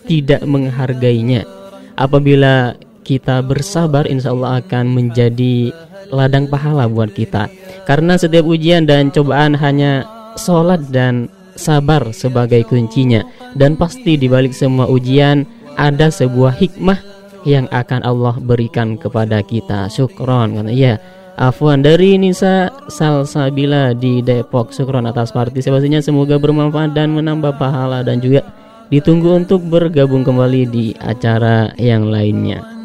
tidak 0.04 0.44
menghargainya. 0.44 1.48
Apabila 1.96 2.76
kita 3.04 3.44
bersabar 3.44 4.08
insya 4.08 4.32
Allah 4.32 4.60
akan 4.64 4.84
menjadi 4.92 5.72
ladang 6.12 6.48
pahala 6.48 6.88
buat 6.88 7.12
kita. 7.12 7.48
Karena 7.84 8.16
setiap 8.16 8.44
ujian 8.48 8.88
dan 8.88 9.12
cobaan 9.12 9.56
hanya 9.56 10.08
sholat 10.40 10.88
dan 10.88 11.28
sabar 11.56 12.12
sebagai 12.12 12.64
kuncinya. 12.68 13.24
Dan 13.56 13.76
pasti 13.76 14.16
di 14.16 14.28
balik 14.28 14.56
semua 14.56 14.88
ujian 14.88 15.44
ada 15.76 16.08
sebuah 16.08 16.56
hikmah 16.56 17.00
yang 17.44 17.68
akan 17.68 18.00
Allah 18.02 18.40
berikan 18.40 18.96
kepada 18.96 19.44
kita. 19.44 19.92
Syukron 19.92 20.56
kan 20.56 20.68
ya 20.72 20.96
Afwan 21.39 21.79
dari 21.79 22.19
Nisa 22.19 22.67
Salsabila 22.91 23.95
di 23.95 24.19
Depok 24.19 24.75
Syukron 24.75 25.07
atas 25.07 25.31
partisipasinya 25.31 26.03
semoga 26.03 26.35
bermanfaat 26.35 26.91
dan 26.91 27.15
menambah 27.15 27.55
pahala 27.55 28.03
dan 28.03 28.19
juga 28.19 28.43
ditunggu 28.91 29.39
untuk 29.45 29.63
bergabung 29.63 30.27
kembali 30.27 30.61
di 30.67 30.85
acara 30.99 31.71
yang 31.79 32.11
lainnya 32.11 32.79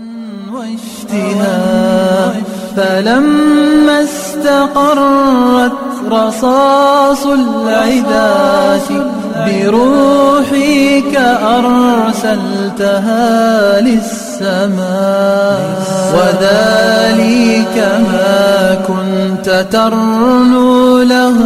واشتهاء 0.54 2.34
فلما 2.76 4.02
استقرت 4.02 5.72
رصاص 6.10 7.26
العداة 7.26 8.88
بروحك 9.46 11.14
أرسلتها 11.56 13.26
للسماء 13.80 14.27
وذلك 16.14 17.76
ما 18.12 18.74
كنت 18.86 19.66
ترنو 19.72 21.02
له 21.02 21.36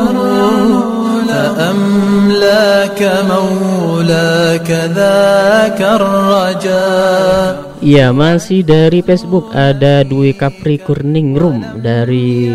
مولاك 3.29 4.71
ذاك 4.97 5.81
الرجاء 5.81 7.69
Ya 7.79 8.11
masih 8.11 8.67
dari 8.67 9.07
Facebook 9.07 9.55
ada 9.55 10.03
Dwi 10.03 10.35
Kapri 10.35 10.83
Kurningrum 10.83 11.79
dari 11.79 12.51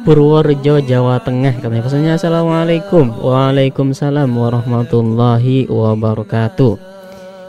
Purworejo 0.00 0.80
Jawa 0.80 1.20
Tengah 1.20 1.60
katanya 1.60 1.84
pesannya 1.84 2.12
Assalamualaikum 2.16 3.20
Waalaikumsalam 3.20 4.32
warahmatullahi 4.32 5.68
wabarakatuh 5.68 6.72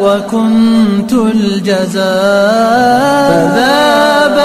وكنت 0.00 1.12
الجزاء 1.12 2.04
فذاب 3.30 4.38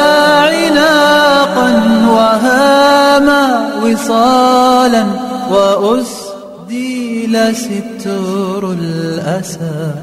عناقا 0.54 1.70
وهاما 2.10 3.44
وصالا 3.84 5.06
وأسديل 5.52 7.36
ستر 7.56 8.72
الأسى 8.72 9.94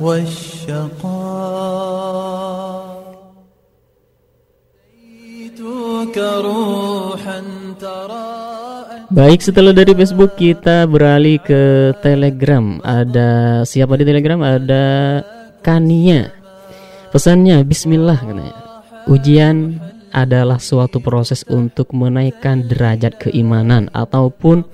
والشقاء. 0.00 0.96
جئتك 5.56 6.16
روحا 6.18 7.40
تراءى 7.80 8.35
Baik, 9.06 9.38
setelah 9.38 9.70
dari 9.70 9.94
Facebook 9.94 10.34
kita 10.34 10.82
beralih 10.90 11.38
ke 11.38 11.94
Telegram. 12.02 12.82
Ada 12.82 13.62
siapa 13.62 13.94
di 13.94 14.02
Telegram? 14.02 14.42
Ada 14.42 14.84
Kania. 15.62 16.34
Pesannya 17.14 17.62
Bismillah 17.62 18.18
katanya. 18.18 18.54
Ujian 19.06 19.78
adalah 20.10 20.58
suatu 20.58 20.98
proses 20.98 21.46
untuk 21.46 21.94
menaikkan 21.94 22.66
derajat 22.66 23.22
keimanan 23.22 23.86
ataupun 23.94 24.66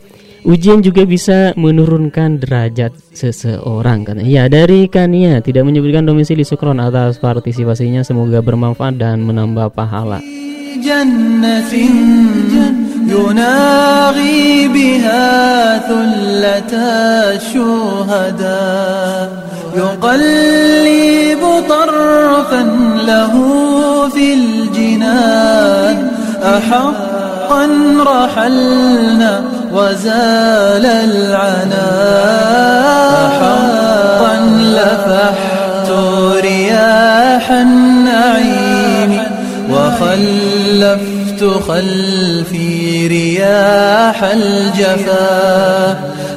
ujian 0.48 0.80
juga 0.80 1.04
bisa 1.04 1.52
menurunkan 1.52 2.40
derajat 2.40 2.96
seseorang 3.12 4.08
katanya. 4.08 4.32
Ya, 4.32 4.44
dari 4.48 4.88
Kania 4.88 5.44
tidak 5.44 5.68
menyebutkan 5.68 6.08
domisili 6.08 6.40
Sukron 6.40 6.80
atas 6.80 7.20
partisipasinya 7.20 8.00
semoga 8.00 8.40
bermanfaat 8.40 8.96
dan 8.96 9.20
menambah 9.28 9.76
pahala. 9.76 10.24
يناغي 13.12 14.68
بها 14.68 15.78
ثلة 15.78 16.72
الشهداء. 17.36 19.26
يقلب 19.76 21.42
طرفا 21.68 22.62
له 23.06 23.34
في 24.08 24.34
الجنان. 24.34 25.96
أحقا 26.44 27.64
رحلنا 28.06 29.32
وزال 29.72 30.86
العنا 30.86 31.88
أحقا 33.26 34.34
لفحت 34.76 35.88
رياح 36.44 37.46
النعيم 37.50 39.12
وخلفت 39.70 41.42
خلفي. 41.68 42.81
رياح 43.07 44.17
الجفا 44.23 45.27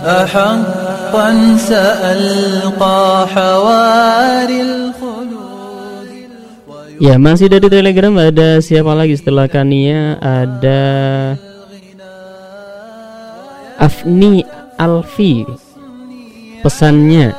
أحقا 0.06 1.28
سألقى 1.56 3.26
حواري 3.34 4.58
الخلود 4.62 5.28
Ya 7.00 7.16
masih 7.16 7.48
dari 7.48 7.64
Telegram 7.64 8.12
ada 8.20 8.60
siapa 8.60 8.92
lagi 8.92 9.16
setelah 9.16 9.48
Kania 9.48 10.20
ada 10.20 10.84
Afni 13.80 14.44
Alfi 14.76 15.48
Pesannya 16.60 17.32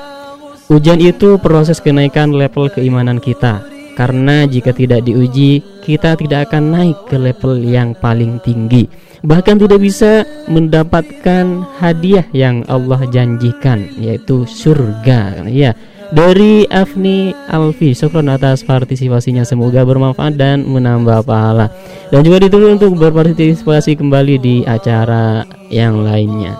Ujian 0.65 0.97
itu 0.97 1.37
proses 1.37 1.77
kenaikan 1.77 2.33
level 2.33 2.73
keimanan 2.73 3.21
kita 3.21 3.61
Karena 3.96 4.44
jika 4.44 4.76
tidak 4.76 5.08
diuji, 5.08 5.64
kita 5.80 6.20
tidak 6.20 6.52
akan 6.52 6.76
naik 6.76 6.98
ke 7.08 7.16
level 7.16 7.64
yang 7.64 7.96
paling 7.96 8.36
tinggi, 8.44 8.84
bahkan 9.24 9.56
tidak 9.56 9.80
bisa 9.80 10.28
mendapatkan 10.52 11.64
hadiah 11.80 12.28
yang 12.36 12.60
Allah 12.68 13.08
janjikan, 13.08 13.88
yaitu 13.96 14.44
surga. 14.44 15.48
Ya, 15.48 15.72
dari 16.14 16.62
Afni 16.70 17.34
Alfi, 17.50 17.90
syukron 17.90 18.30
atas 18.30 18.62
partisipasinya. 18.62 19.42
Semoga 19.42 19.82
bermanfaat 19.82 20.38
dan 20.38 20.62
menambah 20.62 21.26
pahala. 21.26 21.72
Dan 22.14 22.22
juga 22.22 22.38
ditunggu 22.46 22.78
untuk 22.78 22.94
berpartisipasi 22.94 23.98
kembali 23.98 24.34
di 24.38 24.56
acara 24.62 25.42
yang 25.66 26.06
lainnya. 26.06 26.54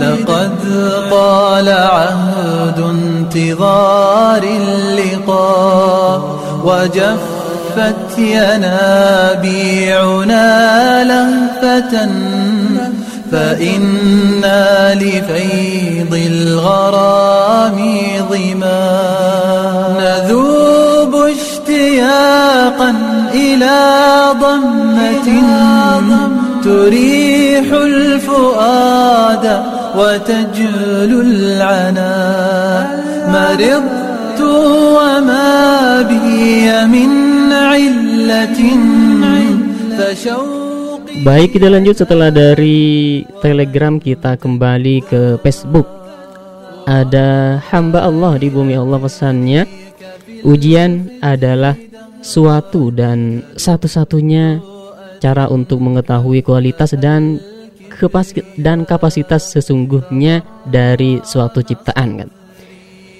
لقد 0.00 0.50
طال 1.10 1.68
عهد 1.68 2.80
انتظار 2.80 4.42
اللقاء 4.42 6.20
وجفت 6.64 8.18
ينابيعنا 9.44 10.44
لهفة 11.04 12.08
فإنا 13.32 14.94
لفيض 14.94 16.14
الغرام 16.26 17.78
ظما 18.30 18.94
نذوب 19.98 21.14
اشتياقا 21.14 22.94
إلى 23.34 23.78
ضمة 24.40 25.28
تريح 26.64 27.72
الفؤاد 27.72 29.62
وتجل 29.97 31.11
العنا 31.27 32.15
مرضت 33.35 34.41
وما 34.97 35.51
بي 36.01 36.65
من 36.87 37.11
علة 37.51 38.59
فشوقي 39.97 40.79
Baik 41.19 41.59
kita 41.59 41.67
lanjut 41.67 41.99
setelah 41.99 42.31
dari 42.31 43.19
Telegram 43.43 43.99
kita 43.99 44.39
kembali 44.39 45.03
ke 45.03 45.21
Facebook 45.43 45.83
Ada 46.87 47.59
hamba 47.67 48.07
Allah 48.07 48.39
di 48.39 48.47
bumi 48.47 48.79
Allah 48.79 49.03
pesannya 49.03 49.67
Ujian 50.47 51.19
adalah 51.19 51.75
suatu 52.23 52.87
dan 52.95 53.43
satu-satunya 53.59 54.63
cara 55.19 55.51
untuk 55.51 55.83
mengetahui 55.83 56.39
kualitas 56.39 56.95
dan 56.95 57.35
kepas 57.35 57.52
dan 58.58 58.84
kapasitas 58.84 59.54
sesungguhnya 59.54 60.42
dari 60.66 61.22
suatu 61.22 61.62
ciptaan 61.62 62.24
kan. 62.24 62.28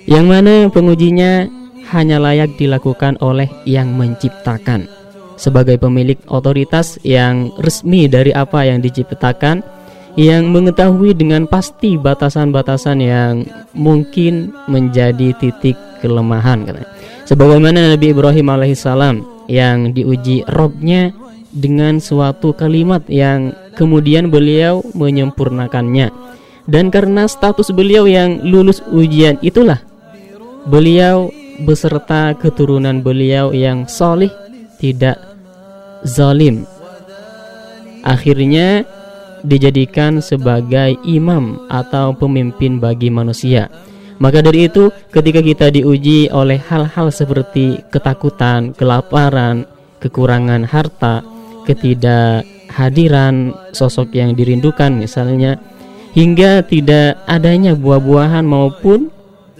Yang 0.04 0.26
mana 0.28 0.54
pengujinya 0.68 1.48
hanya 1.94 2.20
layak 2.20 2.56
dilakukan 2.60 3.16
oleh 3.24 3.48
yang 3.64 3.92
menciptakan 3.96 4.88
sebagai 5.34 5.76
pemilik 5.80 6.18
otoritas 6.30 6.98
yang 7.02 7.50
resmi 7.58 8.06
dari 8.06 8.30
apa 8.30 8.64
yang 8.64 8.78
diciptakan 8.80 9.62
yang 10.14 10.54
mengetahui 10.54 11.10
dengan 11.18 11.50
pasti 11.50 11.98
batasan-batasan 11.98 12.98
yang 13.02 13.42
mungkin 13.74 14.54
menjadi 14.70 15.34
titik 15.42 15.74
kelemahan 15.98 16.62
katanya. 16.62 16.90
Sebagaimana 17.26 17.96
Nabi 17.96 18.14
Ibrahim 18.14 18.46
alaihissalam 18.52 19.16
yang 19.50 19.90
diuji 19.90 20.46
robnya 20.46 21.10
dengan 21.54 22.02
suatu 22.02 22.50
kalimat 22.50 23.06
yang 23.06 23.54
kemudian 23.78 24.28
beliau 24.28 24.82
menyempurnakannya. 24.92 26.10
Dan 26.66 26.90
karena 26.90 27.30
status 27.30 27.70
beliau 27.70 28.10
yang 28.10 28.42
lulus 28.42 28.82
ujian 28.90 29.38
itulah 29.44 29.78
beliau 30.66 31.30
beserta 31.62 32.34
keturunan 32.34 33.04
beliau 33.04 33.54
yang 33.54 33.86
solih 33.86 34.32
tidak 34.82 35.20
zalim. 36.02 36.66
Akhirnya 38.02 38.84
dijadikan 39.44 40.24
sebagai 40.24 40.96
imam 41.04 41.68
atau 41.68 42.16
pemimpin 42.16 42.80
bagi 42.80 43.12
manusia. 43.12 43.68
Maka 44.16 44.40
dari 44.40 44.72
itu 44.72 44.88
ketika 45.12 45.44
kita 45.44 45.66
diuji 45.68 46.32
oleh 46.32 46.56
hal-hal 46.56 47.12
seperti 47.12 47.82
ketakutan, 47.92 48.72
kelaparan, 48.72 49.68
kekurangan 50.00 50.64
harta, 50.64 51.20
ketidakhadiran 51.64 53.52
sosok 53.72 54.14
yang 54.14 54.36
dirindukan 54.36 54.94
misalnya 54.94 55.58
hingga 56.14 56.62
tidak 56.64 57.18
adanya 57.26 57.74
buah-buahan 57.74 58.46
maupun 58.46 59.10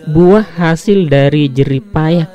buah 0.08 0.44
hasil 0.44 1.08
dari 1.08 1.50
jerih 1.50 1.82
payah 1.90 2.28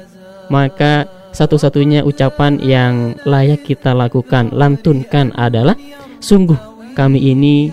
maka 0.49 1.19
satu-satunya 1.29 2.01
ucapan 2.03 2.57
yang 2.59 3.13
layak 3.23 3.63
kita 3.63 3.93
lakukan, 3.93 4.49
lantunkan 4.49 5.29
adalah 5.37 5.77
sungguh 6.19 6.57
kami 6.97 7.31
ini 7.31 7.69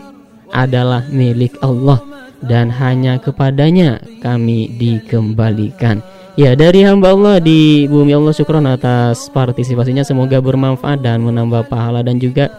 adalah 0.53 1.03
milik 1.11 1.57
Allah 1.64 1.99
dan 2.44 2.68
hanya 2.70 3.18
kepadanya 3.18 3.99
kami 4.20 4.70
dikembalikan. 4.76 6.05
Ya 6.37 6.53
dari 6.53 6.84
hamba 6.84 7.16
Allah 7.16 7.41
di 7.41 7.89
bumi 7.89 8.12
Allah 8.12 8.37
syukron 8.37 8.68
atas 8.68 9.32
partisipasinya 9.32 10.05
semoga 10.05 10.37
bermanfaat 10.37 11.01
dan 11.01 11.24
menambah 11.24 11.64
pahala 11.72 12.05
dan 12.05 12.20
juga 12.20 12.53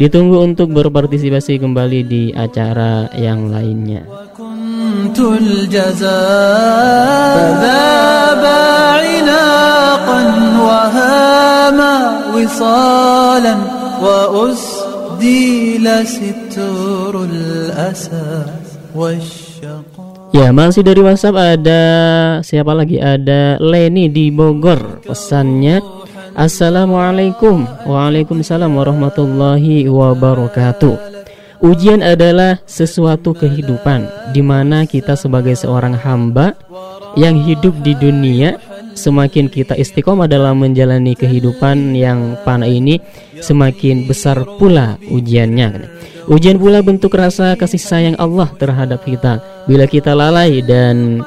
ditunggu 0.00 0.48
untuk 0.48 0.72
berpartisipasi 0.72 1.60
kembali 1.60 2.00
di 2.08 2.22
acara 2.32 3.12
yang 3.12 3.52
lainnya. 3.52 4.08
Ya 20.28 20.52
masih 20.52 20.84
dari 20.84 21.00
WhatsApp 21.00 21.58
ada 21.58 21.82
siapa 22.44 22.76
lagi? 22.76 23.00
Ada 23.00 23.56
Leni 23.64 24.12
di 24.12 24.28
Bogor 24.28 25.00
pesannya 25.00 25.80
Assalamualaikum. 26.38 27.66
Waalaikumsalam 27.88 28.70
warahmatullahi 28.70 29.90
wabarakatuh. 29.90 30.94
Ujian 31.58 32.04
adalah 32.04 32.62
sesuatu 32.62 33.34
kehidupan 33.34 34.30
di 34.30 34.44
mana 34.44 34.86
kita 34.86 35.18
sebagai 35.18 35.58
seorang 35.58 35.98
hamba 35.98 36.54
yang 37.18 37.34
hidup 37.34 37.74
di 37.82 37.98
dunia 37.98 38.54
semakin 38.94 39.50
kita 39.50 39.74
istiqomah 39.74 40.30
dalam 40.30 40.62
menjalani 40.62 41.18
kehidupan 41.18 41.98
yang 41.98 42.38
panah 42.46 42.70
ini 42.70 43.02
semakin 43.42 44.06
besar 44.06 44.38
pula 44.62 44.94
ujiannya. 45.10 45.90
Ujian 46.30 46.60
pula 46.60 46.84
bentuk 46.84 47.16
rasa 47.18 47.58
kasih 47.58 47.80
sayang 47.82 48.16
Allah 48.20 48.52
terhadap 48.54 49.02
kita 49.02 49.57
bila 49.68 49.84
kita 49.84 50.16
lalai 50.16 50.64
dan 50.64 51.20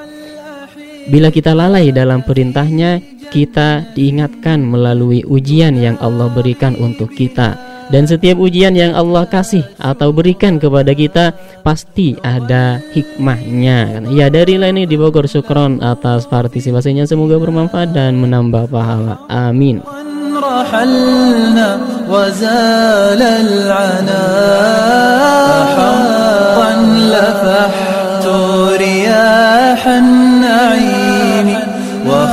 bila 1.14 1.30
kita 1.30 1.54
lalai 1.54 1.94
dalam 1.94 2.26
perintahnya 2.26 2.98
kita 3.30 3.94
diingatkan 3.94 4.60
melalui 4.66 5.24
ujian 5.24 5.78
yang 5.78 5.96
Allah 6.02 6.28
berikan 6.28 6.76
untuk 6.82 7.14
kita 7.14 7.72
dan 7.92 8.08
setiap 8.08 8.40
ujian 8.40 8.72
yang 8.72 8.96
Allah 8.96 9.28
kasih 9.28 9.68
atau 9.76 10.16
berikan 10.16 10.56
kepada 10.58 10.96
kita 10.96 11.36
pasti 11.60 12.16
ada 12.24 12.80
hikmahnya. 12.96 14.08
Ya 14.16 14.32
dari 14.32 14.56
lainnya 14.56 14.88
di 14.88 14.96
Bogor 14.96 15.28
Sukron 15.28 15.84
atas 15.84 16.24
partisipasinya 16.24 17.04
semoga 17.04 17.36
bermanfaat 17.36 17.92
dan 17.92 18.16
menambah 18.16 18.72
pahala. 18.72 19.20
Amin. 19.28 19.84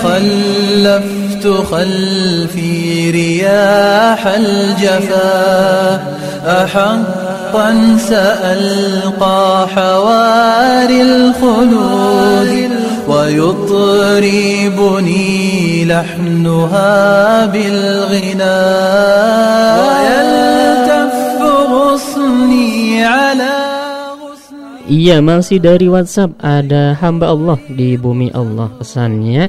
خلفت 0.02 1.46
خلفي 1.70 3.10
رياح 3.10 4.26
الجفا 4.26 6.00
أحقا 6.46 7.96
سألقى 8.08 9.68
حواري 9.74 11.02
الخلود 11.02 12.70
ويطربني 13.08 14.54
لحنها 15.84 17.46
بالغنى 17.46 18.58
ويلتف 19.80 21.14
غصني 21.70 23.04
على 23.04 23.67
Iya 24.87 25.23
masih 25.23 25.63
dari 25.63 25.87
WhatsApp 25.87 26.35
ada 26.43 26.91
hamba 26.99 27.31
Allah 27.31 27.55
di 27.71 27.95
bumi 27.95 28.35
Allah 28.35 28.67
pesannya 28.75 29.47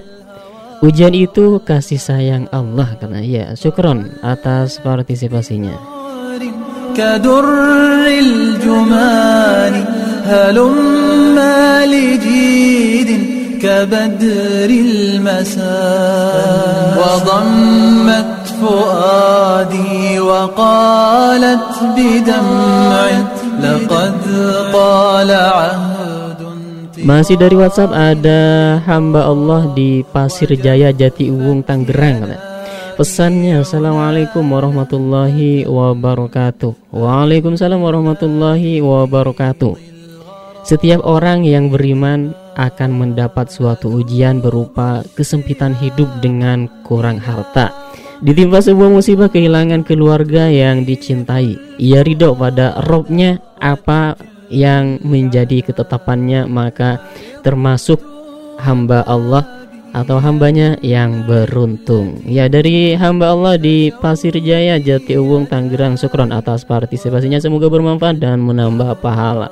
Ujian 0.85 1.17
itu 1.17 1.65
kasih 1.65 1.97
sayang 1.97 2.45
Allah 2.53 2.93
karena 3.01 3.25
ya 3.25 3.57
syukron 3.57 4.21
atas 4.21 4.77
partisipasinya. 4.85 5.95
كدر 6.95 7.45
الجمان 8.07 9.85
هلم 10.25 11.39
لجيد 11.85 13.11
كبدر 13.63 14.71
المساء 14.71 15.65
وضمت 17.01 18.55
فؤادي 18.63 20.21
وقالت 20.21 21.61
بدمع 21.97 23.09
لقد 23.11 23.27
طال 23.27 23.38
عهد 23.38 23.38
masih 27.00 27.36
dari 27.40 27.56
WhatsApp 27.56 27.92
ada 27.92 28.42
hamba 28.84 29.28
Allah 29.28 29.72
di 29.76 30.04
Pasir 30.08 30.52
Jaya 30.56 30.96
Jati 30.96 31.28
Uwung 31.28 31.64
Tanggerang 31.64 32.36
Pesannya 33.00 33.64
Assalamualaikum 33.64 34.44
warahmatullahi 34.44 35.64
wabarakatuh. 35.64 36.92
Waalaikumsalam 36.92 37.80
warahmatullahi 37.80 38.84
wabarakatuh. 38.84 39.80
Setiap 40.68 41.00
orang 41.08 41.48
yang 41.48 41.72
beriman 41.72 42.36
akan 42.60 42.92
mendapat 42.92 43.48
suatu 43.48 43.88
ujian 44.04 44.44
berupa 44.44 45.08
kesempitan 45.16 45.72
hidup 45.80 46.12
dengan 46.20 46.68
kurang 46.84 47.24
harta 47.24 47.79
Ditimpa 48.20 48.60
sebuah 48.60 48.92
musibah 48.92 49.32
kehilangan 49.32 49.88
keluarga 49.88 50.52
yang 50.52 50.84
dicintai. 50.84 51.80
Ia 51.80 52.04
ridho 52.04 52.36
pada 52.36 52.76
robnya 52.84 53.40
apa 53.64 54.20
yang 54.52 55.00
menjadi 55.06 55.64
ketetapannya 55.64 56.44
maka 56.50 57.00
termasuk 57.48 58.04
hamba 58.60 59.08
Allah 59.08 59.48
atau 59.96 60.20
hambanya 60.20 60.76
yang 60.84 61.24
beruntung. 61.24 62.20
Ya 62.28 62.52
dari 62.52 62.94
hamba 63.00 63.32
Allah 63.32 63.56
di 63.56 63.90
Pasir 63.90 64.36
Jaya 64.36 64.78
Jati 64.78 65.16
Uwung 65.16 65.48
Tangerang 65.48 65.96
Sukron 65.96 66.36
atas 66.36 66.68
partisipasinya 66.68 67.40
semoga 67.40 67.72
bermanfaat 67.72 68.20
dan 68.20 68.44
menambah 68.44 69.00
pahala 69.00 69.48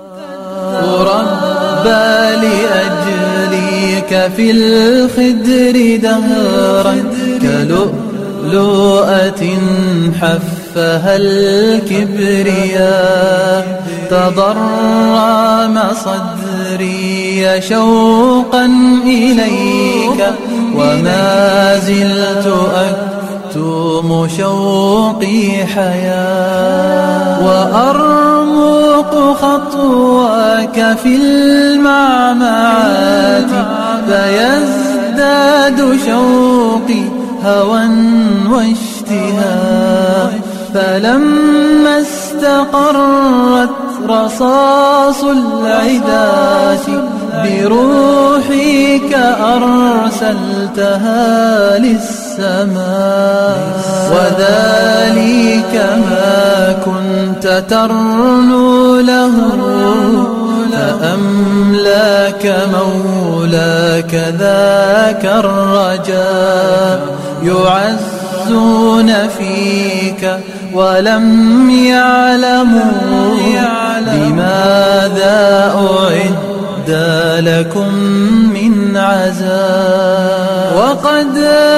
حفها 10.22 11.16
الكبرياء 11.16 12.68
تضرم 14.10 15.80
صدري 16.06 17.62
شوقا 17.62 18.66
إليك 19.06 20.34
وما 20.76 21.78
زلت 21.80 22.48
أكتم 22.76 24.28
شوقي 24.38 25.66
حياة 25.76 27.46
وأرمق 27.46 29.14
خطواك 29.42 30.98
في 31.04 31.16
المعمعات 31.56 32.68
فيزداد 34.08 35.80
شوقي 36.06 37.17
هوى 37.46 37.90
واشتهاء. 38.52 40.40
فلما 40.74 42.02
استقرت 42.02 43.70
رصاص 44.10 45.24
العداة 45.24 46.88
بروحك 47.34 49.14
أرسلتها 49.54 51.18
للسماء. 51.78 53.58
وذلك 54.12 55.74
ما 56.10 56.76
كنت 56.86 57.64
ترنو 57.70 59.00
له. 59.00 59.32
فأملاك 61.02 62.44
مولاك 62.74 64.14
ذاك 64.40 65.26
الرجاء. 65.26 67.00
يعزون 67.44 69.28
فيك 69.28 70.38
ولم 70.74 71.70
يعلموا 71.70 73.28
لماذا 74.00 75.74
أعد 75.76 76.92
لكم 77.40 77.94
من 78.54 78.98
عذاب. 78.98 80.76
وقد 80.78 81.38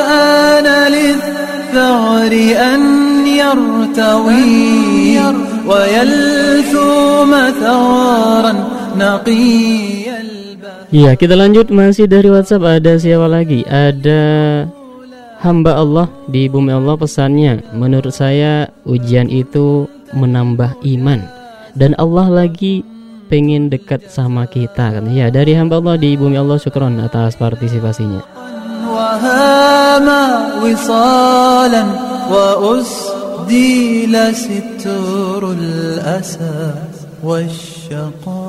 آن 0.10 0.68
للثغر 0.92 2.34
أن 2.74 2.82
يرتوي 3.28 5.20
ويلثوم 5.68 7.32
ثغرا 7.62 8.54
نقيا 8.98 10.20
Ya 10.90 11.14
kita 11.14 11.38
lanjut. 11.38 11.70
Masih 11.70 12.10
dari 12.10 12.34
WhatsApp. 12.34 12.66
Ada 12.66 12.98
siapa 12.98 13.30
lagi? 13.30 13.62
Ada 13.62 14.26
hamba 15.41 15.77
Allah 15.77 16.07
di 16.31 16.49
bumi 16.49 16.73
Allah 16.73 16.97
pesannya 16.97 17.61
menurut 17.77 18.15
saya 18.15 18.73
ujian 18.89 19.29
itu 19.29 19.85
menambah 20.17 20.79
iman 20.83 21.21
dan 21.77 21.93
Allah 22.01 22.31
lagi 22.31 22.87
pengen 23.29 23.69
dekat 23.73 24.09
sama 24.09 24.47
kita 24.47 25.01
kan 25.01 25.05
ya 25.11 25.29
dari 25.29 25.53
hamba 25.59 25.81
Allah 25.81 25.97
di 25.99 26.17
bumi 26.17 26.39
Allah 26.39 26.57
syukron 26.61 27.01
atas 27.03 27.37
partisipasinya 27.37 28.45
وهاما 28.95 30.25
وصالا 30.63 31.85
وأسديل 32.31 34.15
ستر 34.35 35.43
الأسى 35.53 36.75
والشقاء 37.25 38.48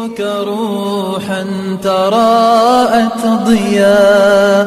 هديتك 0.00 0.20
روحا 0.20 1.42
تراءت 1.82 3.22
ضياء 3.46 4.66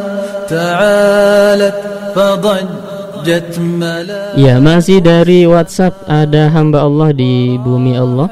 تعالت 0.50 1.80
فضجت 2.16 3.54
ملا 3.60 4.38
Ya 4.38 4.62
masih 4.62 5.02
dari 5.02 5.50
WhatsApp 5.50 6.06
ada 6.06 6.54
hamba 6.54 6.86
Allah 6.86 7.10
di 7.14 7.58
bumi 7.58 7.98
Allah 7.98 8.30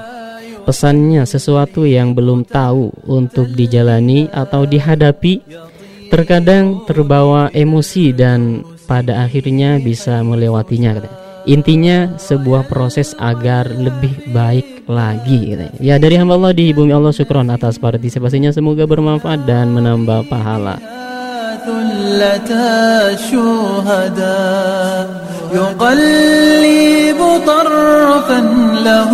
Pesannya 0.68 1.24
sesuatu 1.24 1.88
yang 1.88 2.12
belum 2.12 2.44
tahu 2.44 2.92
untuk 3.08 3.50
dijalani 3.56 4.30
atau 4.30 4.68
dihadapi 4.68 5.42
Terkadang 6.14 6.86
terbawa 6.88 7.52
emosi 7.52 8.16
dan 8.16 8.64
pada 8.88 9.28
akhirnya 9.28 9.76
bisa 9.84 10.24
melewatinya 10.24 10.96
katanya. 10.96 11.21
Intinya 11.48 12.20
sebuah 12.20 12.68
proses 12.68 13.16
agar 13.16 13.72
lebih 13.72 14.36
baik 14.36 14.84
lagi 14.84 15.56
katanya. 15.56 15.80
Ya 15.80 15.96
dari 15.96 16.20
hamba 16.20 16.36
Allah 16.36 16.52
di 16.52 16.76
bumi 16.76 16.92
Allah 16.92 17.16
syukron 17.16 17.48
atas 17.48 17.80
partisipasinya 17.80 18.52
Semoga 18.52 18.84
bermanfaat 18.84 19.48
dan 19.48 19.72
menambah 19.72 20.28
pahala 20.28 20.76
ثلة 21.68 22.48
الشهداء 23.20 25.04
يقلب 25.54 27.20
طرفا 27.48 28.40
له 28.88 29.12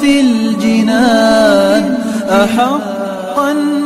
في 0.00 0.20
الجنان 0.20 1.98
أحقا 2.30 2.96
رحل 3.36 3.79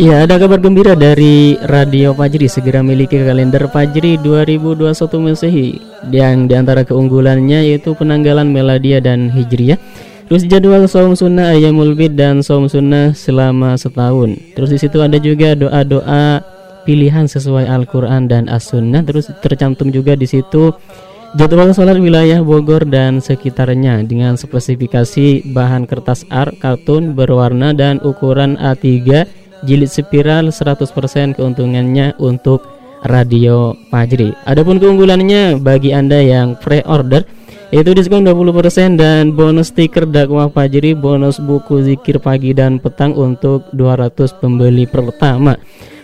Ya, 0.00 0.24
ada 0.24 0.40
kabar 0.40 0.56
gembira 0.64 0.96
dari 0.96 1.60
Radio 1.68 2.16
Fajri 2.16 2.48
segera 2.48 2.80
miliki 2.80 3.20
kalender 3.20 3.68
Fajri 3.68 4.16
2021 4.24 4.96
Masehi 4.96 5.76
yang 6.08 6.48
di 6.48 6.56
antara 6.56 6.88
keunggulannya 6.88 7.68
yaitu 7.68 7.92
penanggalan 7.92 8.48
Meladia 8.48 9.04
dan 9.04 9.28
Hijriyah. 9.28 9.76
Terus 10.24 10.48
jadwal 10.48 10.88
saum 10.88 11.12
sunnah 11.12 11.52
ayamul 11.52 11.92
bid 11.92 12.16
dan 12.16 12.40
saum 12.40 12.64
sunnah 12.64 13.12
selama 13.12 13.76
setahun. 13.76 14.40
Terus 14.56 14.72
di 14.72 14.80
situ 14.80 15.04
ada 15.04 15.20
juga 15.20 15.52
doa-doa 15.52 16.40
pilihan 16.88 17.28
sesuai 17.28 17.68
Al-Qur'an 17.68 18.24
dan 18.24 18.48
As-Sunnah. 18.48 19.04
Terus 19.04 19.28
tercantum 19.44 19.92
juga 19.92 20.16
di 20.16 20.24
situ 20.24 20.72
jadwal 21.36 21.76
sholat 21.76 22.00
wilayah 22.00 22.40
Bogor 22.40 22.88
dan 22.88 23.20
sekitarnya 23.20 24.00
dengan 24.08 24.40
spesifikasi 24.40 25.44
bahan 25.52 25.84
kertas 25.84 26.24
art, 26.32 26.56
kartun 26.56 27.12
berwarna 27.12 27.76
dan 27.76 28.00
ukuran 28.00 28.56
A3 28.56 29.39
jilid 29.64 29.90
spiral 29.90 30.52
100% 30.52 31.36
keuntungannya 31.36 32.16
untuk 32.20 32.64
radio 33.04 33.72
Fajri. 33.88 34.36
Adapun 34.44 34.76
keunggulannya 34.76 35.60
bagi 35.60 35.96
Anda 35.96 36.20
yang 36.20 36.56
pre-order 36.60 37.24
yaitu 37.70 37.94
diskon 37.94 38.26
20% 38.26 38.98
dan 38.98 39.30
bonus 39.30 39.70
stiker 39.70 40.02
dakwah 40.02 40.50
Fajri, 40.50 40.98
bonus 40.98 41.38
buku 41.38 41.86
zikir 41.86 42.18
pagi 42.18 42.50
dan 42.50 42.82
petang 42.82 43.14
untuk 43.14 43.70
200 43.70 44.34
pembeli 44.42 44.90
pertama. 44.90 45.54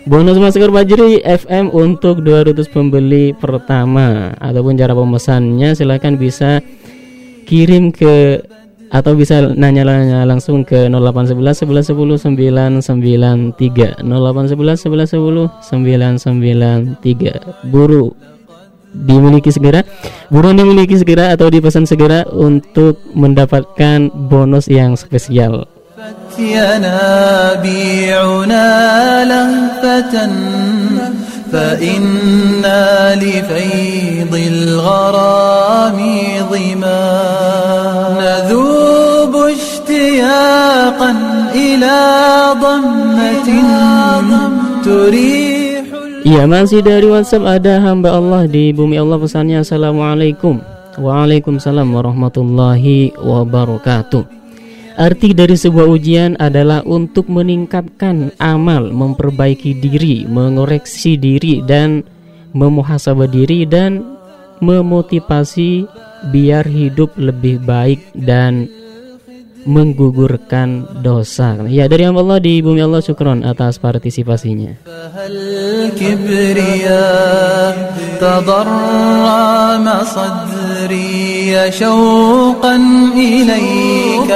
Bonus 0.07 0.39
masker 0.39 0.71
Fajri 0.71 1.19
FM 1.27 1.75
untuk 1.75 2.23
200 2.23 2.55
pembeli 2.71 3.35
pertama. 3.35 4.31
Ataupun 4.39 4.79
cara 4.79 4.95
pemesannya 4.95 5.75
silahkan 5.75 6.15
bisa 6.15 6.63
kirim 7.43 7.91
ke 7.91 8.39
atau 8.92 9.16
bisa 9.16 9.40
nanya-nanya 9.56 10.28
langsung 10.28 10.68
ke 10.68 10.92
0811 10.92 11.64
11 11.64 11.96
10 11.96 12.84
993 12.84 14.04
0811 14.04 14.84
11 14.84 15.16
10 15.16 15.48
993 17.00 17.72
buru 17.72 18.12
dimiliki 18.92 19.48
segera 19.48 19.80
buruan 20.28 20.60
dimiliki 20.60 21.00
segera 21.00 21.32
atau 21.32 21.48
dipesan 21.48 21.88
segera 21.88 22.28
untuk 22.28 23.00
mendapatkan 23.16 24.12
bonus 24.28 24.68
yang 24.68 24.92
spesial 25.00 25.64
ينابيعنا 26.38 28.04
لهفة 29.24 30.14
فإنا 31.51 33.15
لفيض 33.15 34.33
الغرام 34.47 35.97
ظما 36.51 37.03
نذوب 38.19 39.33
اشتياقا 39.35 41.11
إلى 41.55 41.97
ضمة 42.61 43.49
تريح 44.85 45.47
Iya 46.27 46.43
masih 46.43 46.83
dari 46.83 47.07
WhatsApp 47.07 47.47
ada 47.47 47.79
hamba 47.79 48.11
Allah 48.19 48.51
di 48.51 48.75
bumi 48.75 48.99
Allah 48.99 49.15
pesannya 49.15 49.63
Assalamualaikum 49.63 50.59
Waalaikumsalam 50.99 51.87
warahmatullahi 51.87 53.15
wabarakatuh 53.15 54.27
Arti 54.96 55.32
dari 55.32 55.56
sebuah 55.56 55.88
ujian 55.88 56.36
adalah 56.36 56.84
untuk 56.84 57.32
meningkatkan 57.32 58.36
amal, 58.36 58.92
memperbaiki 58.92 59.80
diri, 59.80 60.28
mengoreksi 60.28 61.16
diri 61.16 61.64
dan 61.64 62.04
memuhasabah 62.52 63.24
diri 63.24 63.64
dan 63.64 64.04
memotivasi 64.60 65.88
biar 66.28 66.68
hidup 66.68 67.16
lebih 67.16 67.64
baik 67.64 68.04
dan 68.12 68.68
menggugurkan 69.64 71.00
dosa. 71.00 71.56
Ya 71.70 71.88
dari 71.88 72.04
hamba 72.04 72.20
Allah 72.20 72.38
di 72.42 72.60
bumi 72.60 72.82
Allah 72.82 73.00
syukron 73.00 73.46
atas 73.46 73.78
partisipasinya. 73.80 74.76
الكبرياء 75.82 77.76
تضرم 78.20 79.86
صدري 80.04 81.70
شوقا 81.70 82.76
إليك 83.16 84.30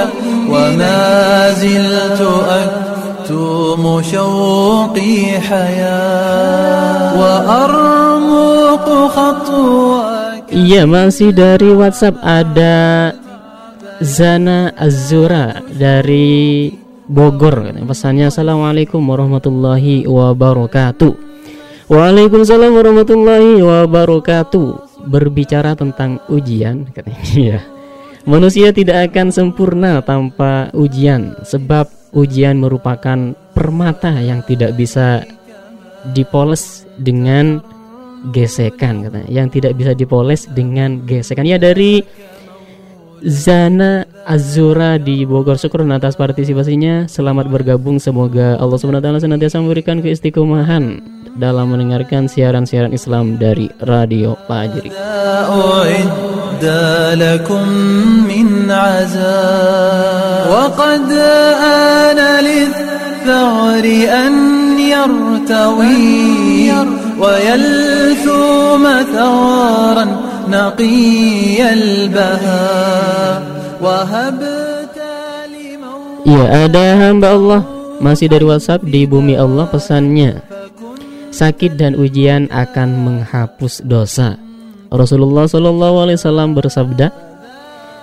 وما 0.50 1.50
زلت 1.52 2.20
أكتم 2.48 4.02
شوقي 4.02 5.40
حياة 5.40 7.20
وأرمق 7.20 8.86
خطوك 9.08 10.06
Iya 10.46 10.86
masih 10.86 11.34
dari 11.34 11.74
WhatsApp 11.74 12.22
ada 12.22 13.10
Zana 13.98 14.70
Azura 14.78 15.58
dari 15.74 16.70
Bogor 17.10 17.74
pesannya 17.82 18.30
Assalamualaikum 18.30 19.02
warahmatullahi 19.02 20.06
wabarakatuh 20.06 21.12
Waalaikumsalam 21.90 22.78
warahmatullahi 22.78 23.58
wabarakatuh 23.58 25.02
berbicara 25.10 25.74
tentang 25.74 26.22
ujian 26.30 26.86
katanya 26.94 27.22
ya 27.34 27.60
manusia 28.25 28.73
tidak 28.75 29.11
akan 29.11 29.33
sempurna 29.33 30.01
tanpa 30.03 30.69
ujian 30.75 31.37
sebab 31.45 31.87
ujian 32.11 32.59
merupakan 32.59 33.33
permata 33.55 34.11
yang 34.19 34.43
tidak 34.43 34.75
bisa 34.75 35.23
dipoles 36.11 36.85
dengan 36.97 37.61
gesekan 38.29 39.05
katanya. 39.05 39.27
Yang 39.29 39.47
tidak 39.61 39.73
bisa 39.77 39.91
dipoles 39.97 40.45
dengan 40.51 41.01
gesekan. 41.05 41.45
Ya 41.47 41.57
dari 41.57 42.05
Zana 43.21 44.05
Azura 44.25 44.97
di 44.97 45.25
Bogor. 45.29 45.57
Syukur 45.57 45.85
atas 45.85 46.17
partisipasinya. 46.17 47.05
Selamat 47.05 47.49
bergabung. 47.49 48.01
Semoga 48.01 48.57
Allah 48.57 48.77
taala 48.81 49.21
senantiasa 49.21 49.61
memberikan 49.61 50.01
keistiqomahan 50.01 51.01
dalam 51.37 51.69
mendengarkan 51.69 52.25
siaran-siaran 52.25 52.91
Islam 52.91 53.37
dari 53.37 53.69
Radio 53.85 54.33
Fajri. 54.49 54.89
أعد 56.60 56.64
لكم 57.18 57.68
من 58.28 58.70
عزاء 58.70 60.52
وقد 60.52 61.10
آن 61.62 62.20
للثغر 62.44 63.84
أن 64.26 64.34
يرتوي 64.78 66.70
ويلثوم 67.20 68.84
ثغرا 69.14 70.06
نقي 70.48 71.72
البهاء 71.72 73.42
وهبت 73.82 74.96
لموت 75.52 76.26
Ya 76.26 76.66
ada 76.66 76.84
hamba 77.06 77.28
Allah 77.38 77.62
masih 78.02 78.26
dari 78.26 78.44
WhatsApp 78.44 78.82
di 78.82 79.06
bumi 79.06 79.38
Allah 79.38 79.70
pesannya 79.70 80.42
sakit 81.36 81.76
dan 81.76 81.92
ujian 81.94 82.48
akan 82.48 82.88
menghapus 83.04 83.84
dosa. 83.84 84.40
Rasulullah 84.91 85.47
Shallallahu 85.47 86.51
bersabda, 86.51 87.15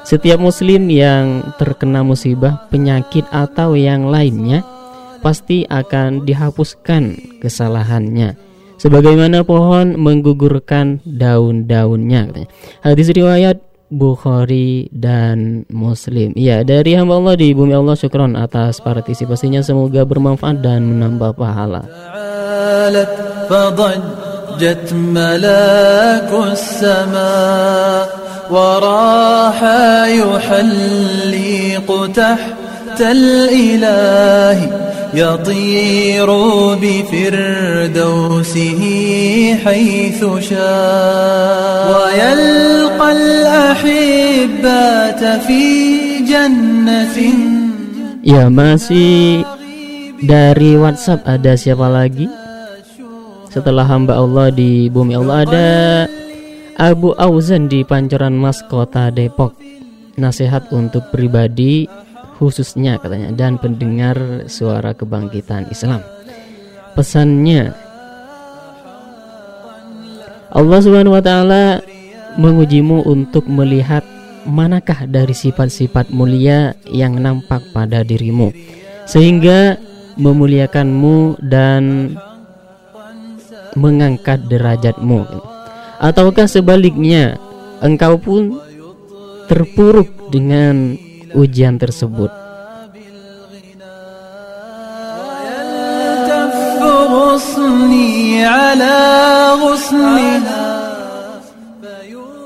setiap 0.08 0.40
Muslim 0.40 0.88
yang 0.88 1.52
terkena 1.60 2.00
musibah, 2.00 2.64
penyakit 2.72 3.28
atau 3.28 3.76
yang 3.76 4.08
lainnya 4.08 4.64
pasti 5.20 5.68
akan 5.68 6.24
dihapuskan 6.24 7.36
kesalahannya 7.44 8.40
sebagaimana 8.80 9.42
pohon 9.44 9.98
menggugurkan 9.98 11.02
daun-daunnya. 11.04 12.48
Hadis 12.80 13.10
riwayat 13.12 13.60
Bukhari 13.88 14.92
dan 14.92 15.64
Muslim. 15.72 16.36
Ya, 16.36 16.60
dari 16.60 16.92
hamba 16.92 17.16
Allah 17.16 17.40
di 17.40 17.56
bumi 17.56 17.72
Allah 17.72 17.96
syukron 17.96 18.36
atas 18.36 18.84
partisipasinya 18.84 19.64
semoga 19.64 20.04
bermanfaat 20.04 20.60
dan 20.60 20.84
menambah 20.84 21.32
pahala. 21.32 21.88
فضجت 24.58 24.90
ملاك 24.92 26.30
السماء 26.52 28.08
وراح 28.50 29.62
يحلق 30.08 32.10
تحت 32.14 33.00
الإله 33.00 34.70
يطير 35.14 36.26
بفردوسه 36.82 38.80
حيث 39.64 40.24
شاء 40.50 41.86
ويلقى 41.94 43.12
الأحبات 43.12 45.22
في 45.46 45.62
جنة 46.26 47.16
Ya 48.26 48.50
masih 48.50 49.46
dari 50.20 50.74
WhatsApp 50.76 51.22
ada 51.24 51.56
siapa 51.56 51.88
lagi? 51.88 52.47
Setelah 53.48 53.88
hamba 53.88 54.20
Allah 54.20 54.52
di 54.52 54.92
bumi 54.92 55.16
Allah 55.16 55.36
ada 55.48 55.68
Abu 56.76 57.16
Auzan 57.16 57.66
di 57.66 57.80
Pancoran 57.82 58.36
Mas 58.36 58.60
Kota 58.68 59.08
Depok. 59.08 59.56
Nasihat 60.20 60.68
untuk 60.70 61.08
pribadi 61.08 61.88
khususnya 62.38 63.00
katanya 63.02 63.34
dan 63.34 63.56
pendengar 63.58 64.46
suara 64.46 64.94
kebangkitan 64.94 65.66
Islam. 65.72 66.04
Pesannya 66.92 67.72
Allah 70.52 70.78
Subhanahu 70.84 71.16
wa 71.16 71.22
taala 71.24 71.80
mengujimu 72.38 73.04
untuk 73.08 73.48
melihat 73.50 74.04
manakah 74.46 75.04
dari 75.08 75.34
sifat-sifat 75.34 76.14
mulia 76.14 76.72
yang 76.88 77.18
nampak 77.18 77.60
pada 77.74 78.00
dirimu 78.06 78.54
sehingga 79.04 79.76
memuliakanmu 80.18 81.40
dan 81.46 82.14
mengangkat 83.78 84.42
derajatmu. 84.50 85.22
Ataukah 86.02 86.50
sebaliknya 86.50 87.38
engkau 87.78 88.18
pun 88.18 88.58
terpuruk 89.46 90.10
dengan 90.34 90.98
ujian 91.32 91.78
tersebut? 91.78 92.30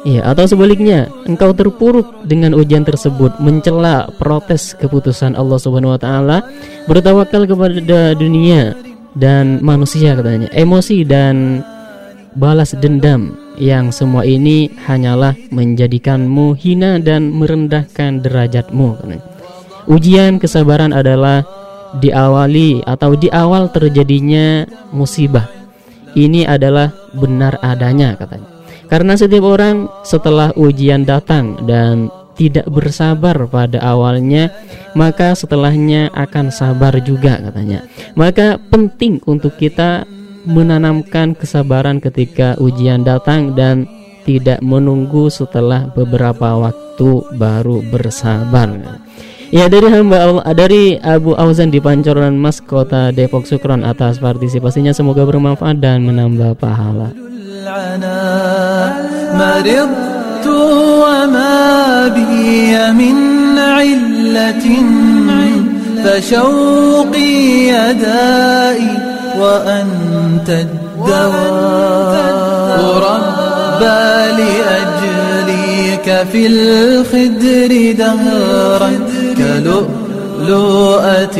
Ya, 0.02 0.26
atau 0.26 0.44
sebaliknya, 0.50 1.06
engkau 1.30 1.54
terpuruk 1.54 2.26
dengan 2.26 2.58
ujian 2.58 2.82
tersebut, 2.82 3.38
mencela, 3.38 4.10
protes 4.18 4.74
keputusan 4.74 5.38
Allah 5.38 5.62
Subhanahu 5.62 5.94
wa 5.94 6.00
taala, 6.02 6.42
bertawakal 6.90 7.46
kepada 7.46 8.12
dunia 8.18 8.74
dan 9.16 9.60
manusia 9.60 10.16
katanya. 10.16 10.48
Emosi 10.52 11.04
dan 11.04 11.60
balas 12.36 12.72
dendam 12.78 13.36
yang 13.60 13.92
semua 13.92 14.24
ini 14.24 14.72
hanyalah 14.88 15.36
menjadikanmu 15.52 16.56
hina 16.56 16.96
dan 17.02 17.32
merendahkan 17.32 18.24
derajatmu. 18.24 18.96
Ujian 19.90 20.40
kesabaran 20.40 20.94
adalah 20.94 21.44
diawali 21.98 22.86
atau 22.88 23.12
di 23.18 23.28
awal 23.28 23.68
terjadinya 23.68 24.64
musibah. 24.94 25.44
Ini 26.12 26.44
adalah 26.48 26.92
benar 27.16 27.60
adanya 27.60 28.16
katanya. 28.16 28.48
Karena 28.88 29.16
setiap 29.16 29.48
orang 29.48 29.88
setelah 30.04 30.52
ujian 30.52 31.08
datang 31.08 31.64
dan 31.64 32.12
tidak 32.36 32.66
bersabar 32.68 33.36
pada 33.48 33.78
awalnya, 33.80 34.50
maka 34.96 35.36
setelahnya 35.36 36.08
akan 36.12 36.48
sabar 36.48 36.96
juga 37.04 37.40
katanya. 37.40 37.84
Maka 38.16 38.56
penting 38.58 39.20
untuk 39.28 39.56
kita 39.60 40.08
menanamkan 40.42 41.38
kesabaran 41.38 42.02
ketika 42.02 42.58
ujian 42.58 43.06
datang 43.06 43.54
dan 43.54 43.86
tidak 44.22 44.62
menunggu 44.62 45.30
setelah 45.30 45.90
beberapa 45.90 46.58
waktu 46.58 47.10
baru 47.38 47.82
bersabar. 47.90 48.70
Ya 49.52 49.68
dari 49.68 49.84
hamba 49.92 50.16
Allah, 50.16 50.44
dari 50.56 50.96
Abu 50.96 51.36
Auzan 51.36 51.68
di 51.68 51.76
Pancoran 51.76 52.40
Mas 52.40 52.64
Kota 52.64 53.12
Depok 53.12 53.44
Sukron 53.44 53.84
atas 53.84 54.16
partisipasinya 54.16 54.96
semoga 54.96 55.28
bermanfaat 55.28 55.76
dan 55.76 56.08
menambah 56.08 56.56
pahala. 56.56 57.12
وما 60.46 62.08
بي 62.08 62.92
من 62.92 63.58
علة. 63.58 64.82
فشوقي 66.04 67.68
يدائي 67.68 68.98
وأنت 69.38 70.48
الدواء. 70.48 72.22
ربى 72.96 74.42
لأجليك 74.42 76.26
في 76.32 76.46
الخدر 76.46 77.92
دهرا 77.98 78.90
كلؤلؤة 79.38 81.38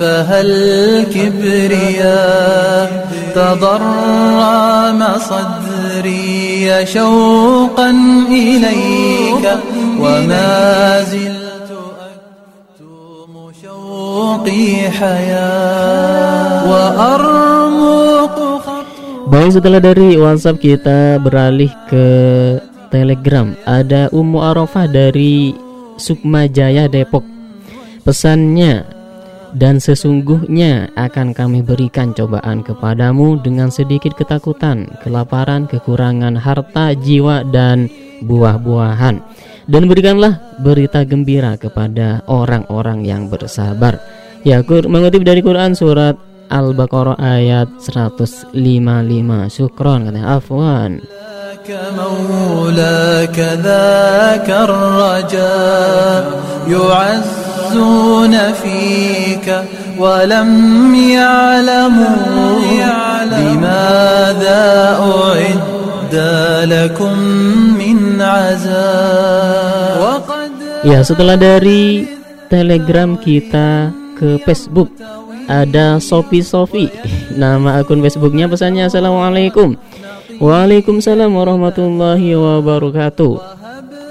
حفها 0.00 0.40
الكبرياء 0.40 2.06
تضرم 3.34 5.00
صدري 5.18 6.86
شوقا 6.86 7.90
إليك 8.30 9.44
وما 10.00 11.02
زلت 11.02 11.70
أكتم 12.08 13.32
شوقي 13.62 14.90
حياة 14.90 16.70
وأرمق 16.70 18.36
Baik 19.26 19.58
setelah 19.58 19.82
dari 19.82 20.14
WhatsApp 20.16 20.62
kita 20.62 21.18
beralih 21.18 21.68
ke 21.90 22.06
Telegram 22.94 23.52
Ada 23.66 24.06
Ummu 24.14 24.38
Arafah 24.38 24.86
dari 24.86 25.50
Sukma 25.98 26.46
Jaya 26.46 26.86
Depok 26.86 27.26
Pesannya 28.06 28.86
Dan 29.56 29.80
sesungguhnya 29.80 30.92
akan 30.98 31.32
kami 31.32 31.64
berikan 31.64 32.12
cobaan 32.12 32.60
kepadamu 32.60 33.40
dengan 33.40 33.72
sedikit 33.72 34.12
ketakutan, 34.12 34.84
kelaparan, 35.00 35.64
kekurangan 35.64 36.36
harta, 36.36 36.92
jiwa, 36.92 37.40
dan 37.48 37.88
buah-buahan. 38.20 39.22
Dan 39.64 39.82
berikanlah 39.88 40.60
berita 40.60 41.08
gembira 41.08 41.56
kepada 41.56 42.20
orang-orang 42.28 43.02
yang 43.06 43.32
bersabar. 43.32 43.96
Ya, 44.44 44.60
mengutip 44.62 45.24
dari 45.24 45.40
Quran 45.40 45.74
surat 45.74 46.14
Al-Baqarah 46.52 47.18
ayat 47.18 47.66
155. 47.82 48.54
Syukron 49.50 50.06
katanya 50.06 50.38
afwan. 50.38 51.02
مولاك 51.66 53.38
ذاك 53.38 54.50
الرجاء 54.50 56.24
يعزون 57.70 58.34
فيك 58.52 59.46
ولم 59.98 60.50
يعلموا 60.94 62.56
لماذا 63.24 64.64
أعد 65.00 66.14
لكم 66.68 67.18
من 67.78 67.98
عزاء 68.22 69.98
وقد 70.02 70.46
Ya, 70.86 71.02
setelah 71.02 71.34
dari 71.34 72.06
Telegram 72.46 73.18
kita 73.18 73.90
ke 74.14 74.38
Facebook 74.46 74.86
ada 75.50 75.98
Sofi 75.98 76.46
Sofi. 76.46 76.86
Nama 77.34 77.82
akun 77.82 78.06
Facebooknya 78.06 78.46
pesannya 78.46 78.86
Assalamualaikum. 78.86 79.74
Waalaikumsalam 80.38 81.32
warahmatullahi 81.32 82.38
wabarakatuh. 82.38 83.49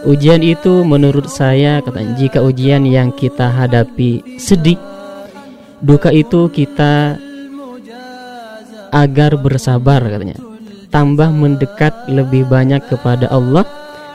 Ujian 0.00 0.40
itu 0.40 0.80
menurut 0.80 1.28
saya 1.28 1.84
katanya 1.84 2.16
jika 2.16 2.40
ujian 2.40 2.88
yang 2.88 3.12
kita 3.12 3.52
hadapi 3.52 4.40
sedih, 4.40 4.80
duka 5.84 6.08
itu 6.08 6.48
kita 6.48 7.20
agar 8.90 9.36
bersabar 9.36 10.00
katanya. 10.00 10.40
Tambah 10.90 11.30
mendekat 11.30 12.08
lebih 12.10 12.48
banyak 12.48 12.82
kepada 12.88 13.28
Allah 13.28 13.62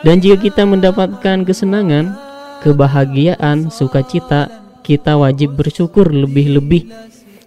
dan 0.01 0.19
jika 0.19 0.41
kita 0.41 0.65
mendapatkan 0.65 1.45
kesenangan, 1.45 2.17
kebahagiaan, 2.65 3.69
sukacita, 3.69 4.49
kita 4.81 5.15
wajib 5.15 5.53
bersyukur 5.53 6.09
lebih-lebih 6.09 6.89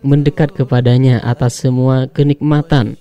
mendekat 0.06 0.54
kepadanya 0.54 1.18
atas 1.26 1.58
semua 1.58 2.06
kenikmatan. 2.06 2.94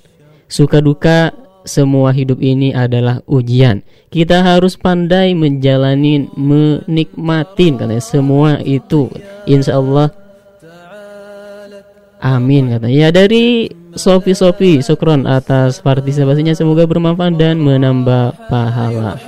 Suka 0.50 0.82
duka 0.82 1.32
semua 1.68 2.16
hidup 2.16 2.40
ini 2.40 2.72
adalah 2.74 3.22
ujian. 3.28 3.84
Kita 4.10 4.42
harus 4.42 4.80
pandai 4.80 5.36
menjalani, 5.36 6.32
menikmatin 6.34 7.78
karena 7.78 8.00
semua 8.00 8.64
itu 8.64 9.12
insya 9.44 9.78
Allah 9.78 10.10
Amin 12.18 12.74
kata. 12.74 12.90
Ya 12.90 13.14
dari 13.14 13.70
Sofi 13.94 14.34
Sofi 14.34 14.82
Sukron 14.82 15.30
atas 15.30 15.82
partisipasinya 15.86 16.54
semoga 16.58 16.86
bermanfaat 16.90 17.38
dan 17.38 17.62
menambah 17.62 18.50
pahala. 18.50 19.22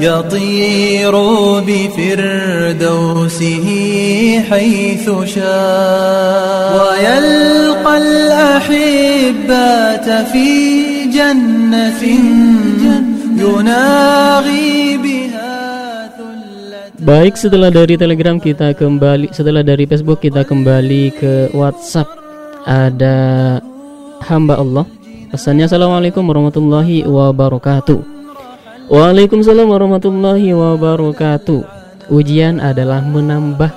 يطير 0.00 1.14
بفردوسه 1.68 3.66
حيث 4.50 5.06
شاء 5.34 6.72
ويلقى 6.80 7.94
الأحبة 7.98 9.56
في 10.32 10.48
جنة 11.12 12.02
يناغي 13.36 14.80
Baik, 17.00 17.32
setelah 17.32 17.72
dari 17.72 17.96
Telegram 17.96 18.36
kita 18.36 18.76
kembali, 18.76 19.32
setelah 19.32 19.64
dari 19.64 19.88
Facebook 19.88 20.20
kita 20.20 20.44
kembali 20.44 21.16
ke 21.16 21.48
WhatsApp. 21.56 22.04
Ada 22.68 23.56
hamba 24.20 24.60
Allah. 24.60 24.84
Pesannya 25.30 25.70
Assalamualaikum 25.70 26.26
warahmatullahi 26.26 27.06
wabarakatuh. 27.06 28.00
Waalaikumsalam 28.90 29.70
warahmatullahi 29.70 30.50
wabarakatuh. 30.50 31.62
Ujian 32.10 32.58
adalah 32.58 33.00
menambah 33.04 33.70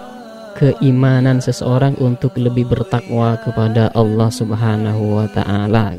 keimanan 0.57 1.39
seseorang 1.39 1.93
untuk 2.01 2.33
lebih 2.37 2.65
bertakwa 2.65 3.37
kepada 3.41 3.93
Allah 3.93 4.29
Subhanahu 4.33 5.21
wa 5.21 5.27
taala 5.29 5.93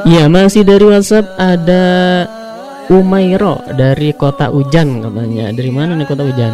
Ya 0.06 0.30
masih 0.30 0.62
dari 0.62 0.86
WhatsApp 0.86 1.34
ada 1.42 1.86
Umairo 2.94 3.58
dari 3.74 4.14
kota 4.14 4.54
Ujan 4.54 5.02
katanya 5.02 5.50
Dari 5.50 5.74
mana 5.74 5.98
nih 5.98 6.06
kota 6.06 6.30
Ujan? 6.30 6.54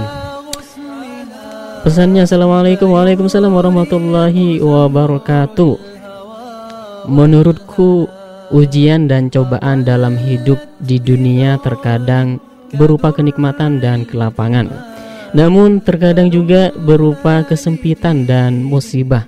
Pesannya 1.84 2.24
Assalamualaikum 2.24 2.88
Waalaikumsalam 2.96 3.52
warahmatullahi 3.52 4.64
wabarakatuh 4.64 5.76
Menurutku, 7.12 8.08
ujian 8.56 9.12
dan 9.12 9.28
cobaan 9.28 9.84
dalam 9.84 10.16
hidup 10.16 10.64
di 10.80 10.96
dunia 10.96 11.60
terkadang 11.60 12.40
berupa 12.74 13.14
kenikmatan 13.14 13.78
dan 13.78 14.10
kelapangan. 14.10 14.95
Namun 15.36 15.84
terkadang 15.84 16.32
juga 16.32 16.72
berupa 16.72 17.44
kesempitan 17.44 18.24
dan 18.24 18.64
musibah, 18.64 19.28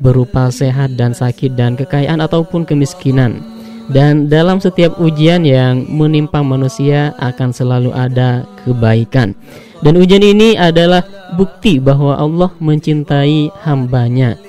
berupa 0.00 0.48
sehat 0.48 0.96
dan 0.96 1.12
sakit 1.12 1.52
dan 1.52 1.76
kekayaan 1.76 2.24
ataupun 2.24 2.64
kemiskinan. 2.64 3.44
Dan 3.92 4.32
dalam 4.32 4.64
setiap 4.64 4.96
ujian 4.96 5.44
yang 5.44 5.84
menimpa 5.84 6.40
manusia 6.40 7.12
akan 7.20 7.52
selalu 7.52 7.92
ada 7.92 8.48
kebaikan. 8.64 9.36
Dan 9.84 10.00
ujian 10.00 10.24
ini 10.24 10.56
adalah 10.56 11.04
bukti 11.36 11.76
bahwa 11.76 12.16
Allah 12.16 12.48
mencintai 12.56 13.52
hambanya. 13.68 14.40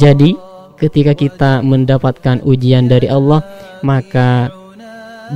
Jadi 0.00 0.32
ketika 0.80 1.12
kita 1.12 1.60
mendapatkan 1.60 2.40
ujian 2.40 2.88
dari 2.88 3.12
Allah, 3.12 3.44
maka 3.84 4.48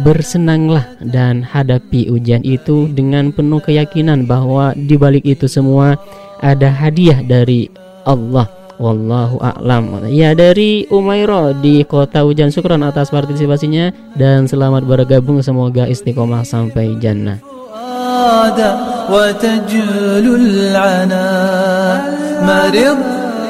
bersenanglah 0.04 0.86
dan 1.00 1.42
hadapi 1.42 2.12
ujian 2.12 2.44
itu 2.44 2.92
dengan 2.92 3.32
penuh 3.32 3.64
keyakinan 3.64 4.28
bahwa 4.28 4.76
di 4.76 5.00
balik 5.00 5.24
itu 5.24 5.48
semua 5.48 5.96
ada 6.44 6.70
hadiah 6.70 7.24
dari 7.24 7.72
Allah. 8.06 8.46
Wallahu 8.78 9.42
a'lam. 9.42 10.06
Ya 10.14 10.38
dari 10.38 10.86
Umairo 10.94 11.50
di 11.50 11.82
kota 11.82 12.22
Hujan 12.22 12.54
Sukron 12.54 12.86
atas 12.86 13.10
partisipasinya 13.10 13.90
dan 14.14 14.46
selamat 14.46 14.86
bergabung 14.86 15.42
semoga 15.42 15.90
istiqomah 15.90 16.46
sampai 16.46 16.94
jannah. 17.02 17.42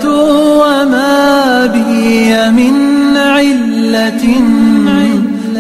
وما 0.08 1.66
بي 1.74 2.30
من 2.52 2.76
علة 3.18 4.24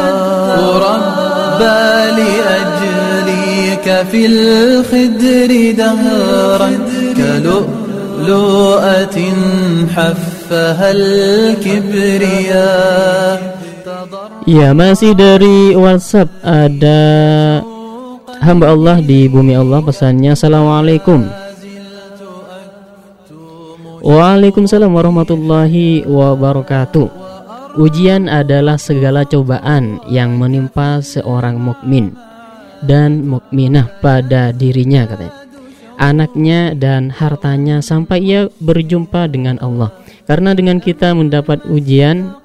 ربى 0.89 1.89
لأجليك 2.18 3.87
في 4.11 4.20
الخدر 4.26 5.51
دهرا 5.79 6.70
كلؤلؤة 7.16 9.18
حفها 9.97 10.89
الكبرياء 12.11 13.59
Ya 14.49 14.72
masih 14.72 15.12
dari 15.12 15.76
WhatsApp 15.76 16.33
ada 16.41 17.05
hamba 18.41 18.72
Allah 18.72 18.97
di 19.05 19.29
bumi 19.29 19.53
Allah 19.53 19.85
pesannya 19.85 20.33
Assalamualaikum 20.33 21.29
Waalaikumsalam 24.04 24.91
warahmatullahi 24.91 26.04
wabarakatuh. 26.04 27.08
Ujian 27.80 28.28
adalah 28.28 28.76
segala 28.76 29.24
cobaan 29.24 30.04
yang 30.12 30.36
menimpa 30.36 30.99
seorang 30.99 31.56
mukmin 31.56 32.12
dan 32.84 33.24
mukminah 33.24 33.88
pada 34.04 34.51
dirinya 34.51 35.08
katanya. 35.08 35.32
Anaknya 35.95 36.76
dan 36.76 37.16
hartanya 37.16 37.80
sampai 37.80 38.20
ia 38.20 38.41
berjumpa 38.60 39.32
dengan 39.32 39.56
Allah. 39.64 39.95
Karena 40.28 40.51
dengan 40.51 40.84
kita 40.84 41.16
mendapat 41.16 41.64
ujian 41.72 42.36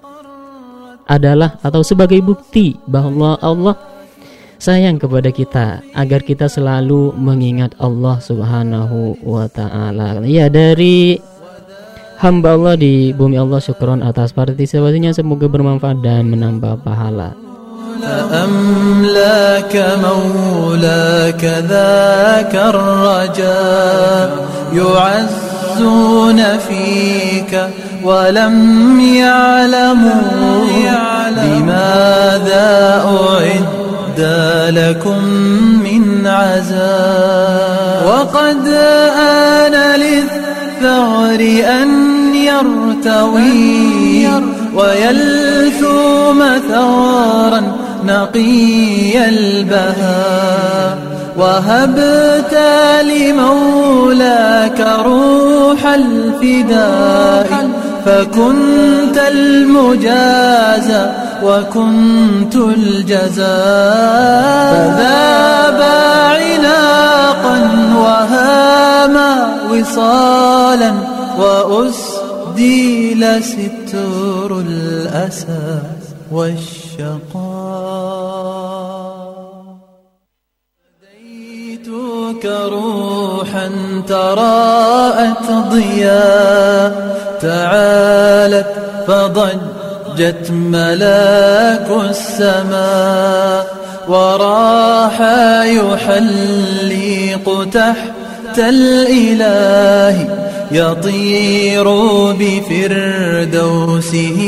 adalah 1.10 1.58
atau 1.66 1.82
sebagai 1.82 2.22
bukti 2.22 2.78
bahwa 2.86 3.34
Allah 3.42 3.74
sayang 4.62 5.02
kepada 5.02 5.34
kita 5.34 5.82
agar 5.90 6.22
kita 6.22 6.46
selalu 6.46 7.18
mengingat 7.18 7.74
Allah 7.82 8.22
Subhanahu 8.22 9.26
wa 9.26 9.50
taala. 9.50 10.22
Ya 10.22 10.46
dari 10.46 11.18
hamba 12.18 12.54
Allah 12.54 12.74
di 12.74 13.14
bumi 13.14 13.38
Allah 13.38 13.62
syukron 13.62 14.02
atas 14.02 14.34
partisipasinya 14.34 15.14
semoga 15.14 15.46
bermanfaat 15.46 15.98
dan 16.02 16.30
menambah 16.30 16.82
pahala. 16.82 17.48
أملاك 18.28 19.74
مولاك 19.74 21.44
ذاك 21.68 22.54
الرجاء 22.54 24.28
يعزون 24.72 26.40
فيك 26.58 27.52
ولم 28.04 28.56
يعلموا 29.00 30.58
لماذا 31.30 33.02
أعد 33.04 34.20
لكم 34.74 35.24
من 35.84 36.26
عذاب 36.26 38.06
وقد 38.06 38.66
آن 39.18 39.67
للثغر 40.78 41.40
أن 41.82 42.34
يرتوي 42.34 44.28
ويلثوم 44.74 46.44
ثغرا 46.68 47.62
نقي 48.06 49.28
البهاء 49.28 50.98
وهبت 51.36 52.58
لمولاك 53.02 54.80
روح 55.04 55.86
الفداء 55.86 57.68
فكنت 58.06 59.18
المجازى 59.28 61.06
وكنت 61.42 62.54
الجزاء 62.54 63.48
فذاب 64.72 65.80
عناقا 66.40 67.56
وهاما 67.96 69.32
وصالا 69.70 70.92
وأسديل 71.38 73.22
ستر 73.44 74.50
الأسى 74.60 75.78
والشقاء. 76.32 77.28
فديتك 81.00 82.44
روحا 82.46 83.66
تراءت 84.08 85.46
ضياء 85.70 86.92
تعالت 87.40 88.72
فضجت 90.18 90.50
ملاك 90.50 91.86
السماء 92.10 93.66
وراح 94.08 95.20
يحلق 95.64 97.46
تحت 97.72 98.58
الإله 98.58 100.28
يطير 100.72 101.88
بفردوسه 102.32 104.38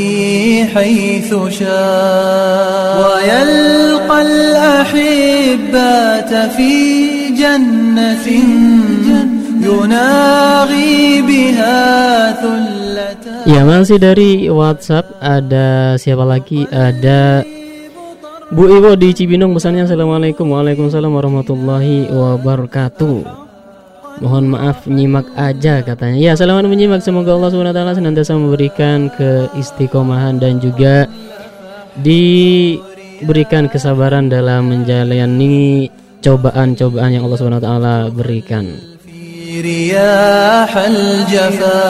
حيث 0.74 1.34
شاء. 1.58 3.06
ويلقى 3.06 4.22
الأحبات 4.22 5.52
في 6.56 6.74
جنة 7.28 8.26
يناغي 9.62 11.22
بها 11.22 12.32
ثلة 12.32 13.09
Ya 13.50 13.66
masih 13.66 13.98
dari 13.98 14.46
WhatsApp. 14.46 15.10
Ada 15.18 15.98
siapa 15.98 16.22
lagi? 16.22 16.70
Ada 16.70 17.42
Bu 18.54 18.70
Iwo 18.70 18.94
di 18.94 19.10
Cibinong 19.10 19.58
pesannya. 19.58 19.90
Assalamualaikum. 19.90 20.54
Waalaikumsalam 20.54 21.10
warahmatullahi 21.10 22.14
wabarakatuh. 22.14 23.18
Mohon 24.22 24.54
maaf 24.54 24.86
nyimak 24.86 25.26
aja 25.34 25.82
katanya. 25.82 26.30
Ya 26.30 26.38
selamat 26.38 26.70
menyimak. 26.70 27.02
Semoga 27.02 27.34
Allah 27.34 27.50
SWT 27.50 27.98
senantiasa 27.98 28.38
memberikan 28.38 29.10
keistiqomahan 29.18 30.38
Dan 30.38 30.62
juga 30.62 31.10
Diberikan 31.98 33.66
kesabaran 33.66 34.30
dalam 34.30 34.70
menjalani 34.70 35.90
Cobaan-cobaan 36.22 37.18
yang 37.18 37.26
Allah 37.26 37.38
SWT 37.42 37.70
berikan 38.14 38.78
رياح 39.61 40.77
الجفا 40.77 41.85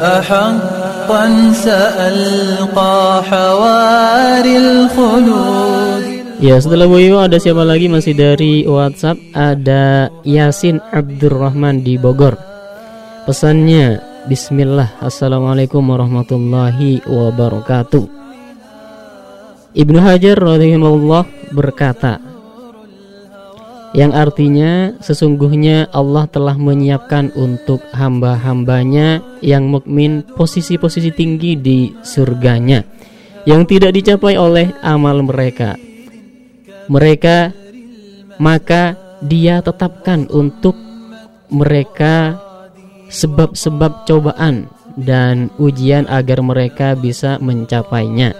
أحقا 0.00 1.24
سألقى 1.52 3.22
حواري 3.30 4.56
الخلود 4.56 6.10
Ya 6.40 6.56
setelah 6.56 6.88
Bu 6.88 6.96
Iwo 6.96 7.20
ada 7.20 7.36
siapa 7.36 7.68
lagi 7.68 7.92
masih 7.92 8.16
dari 8.16 8.64
WhatsApp 8.64 9.20
Ada 9.36 10.08
Yasin 10.24 10.80
Abdurrahman 10.88 11.84
di 11.84 12.00
Bogor 12.00 12.32
Pesannya 13.28 14.00
Bismillah 14.24 15.04
Assalamualaikum 15.04 15.84
warahmatullahi 15.84 17.04
wabarakatuh 17.04 18.04
Ibnu 19.76 19.98
Hajar 20.00 20.40
rahimahullah 20.40 21.52
berkata 21.52 22.23
yang 23.95 24.11
artinya 24.11 24.99
sesungguhnya 24.99 25.87
Allah 25.95 26.27
telah 26.27 26.59
menyiapkan 26.59 27.31
untuk 27.39 27.79
hamba-hambanya 27.95 29.23
yang 29.39 29.71
mukmin 29.71 30.19
posisi-posisi 30.35 31.15
tinggi 31.15 31.55
di 31.55 31.95
surganya 32.03 32.83
yang 33.47 33.63
tidak 33.63 33.95
dicapai 33.95 34.35
oleh 34.35 34.75
amal 34.83 35.23
mereka. 35.23 35.79
Mereka 36.91 37.55
maka 38.35 38.99
dia 39.23 39.63
tetapkan 39.63 40.27
untuk 40.27 40.75
mereka 41.47 42.35
sebab-sebab 43.07 44.03
cobaan 44.03 44.67
dan 44.99 45.47
ujian 45.55 46.03
agar 46.11 46.43
mereka 46.43 46.99
bisa 46.99 47.39
mencapainya. 47.39 48.35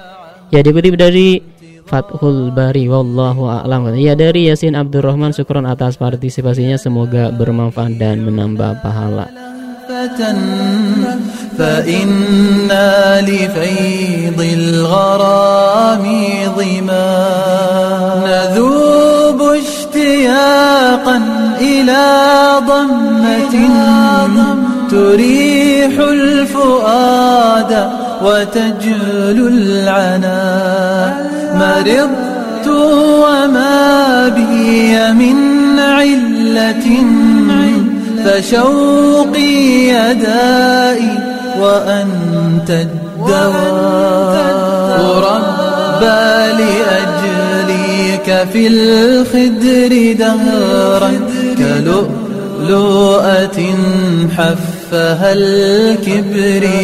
Ya 0.52 0.60
dikutip 0.60 1.00
dari 1.00 1.40
Fathul 1.85 2.55
Bari 2.55 2.89
wallahu 2.89 3.51
a'lam. 3.51 3.93
Ya 3.99 4.17
dari 4.17 4.49
Yasin 4.49 4.79
Abdurrahman 4.79 5.35
syukron 5.35 5.67
atas 5.69 6.01
partisipasinya 6.01 6.81
semoga 6.81 7.29
bermanfaat 7.35 7.99
dan 8.01 8.25
menambah 8.25 8.81
pahala. 8.81 9.29
فإنا 11.61 13.21
لفيض 13.21 14.41
الغرام 14.41 16.05
ظما 16.57 17.11
نذوب 18.25 19.41
اشتياقا 19.43 21.19
إلى 21.61 22.05
ضمة 22.65 23.55
تريح 24.91 25.95
الفؤاد 25.99 27.73
وتجلو 28.25 29.47
العنا 29.47 30.41
مرضت 31.54 32.68
وما 32.68 34.28
بي 34.28 35.14
من 35.14 35.80
علة 35.80 36.86
فشوقي 38.26 39.88
يدائي 39.88 41.18
وأنت 41.60 42.70
الدواء. 42.70 44.06
ربى 45.18 46.64
لأجليك 46.64 48.48
في 48.54 48.68
الخدر 48.68 50.14
دهرا 50.20 51.12
كلؤلؤة 51.58 53.60
حفها 54.86 55.34
الكبرياء 55.34 56.76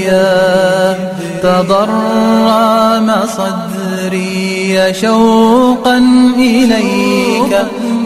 تضرم 1.44 3.12
صدري 3.38 4.94
شوقا 4.94 5.98
إليك 6.38 7.58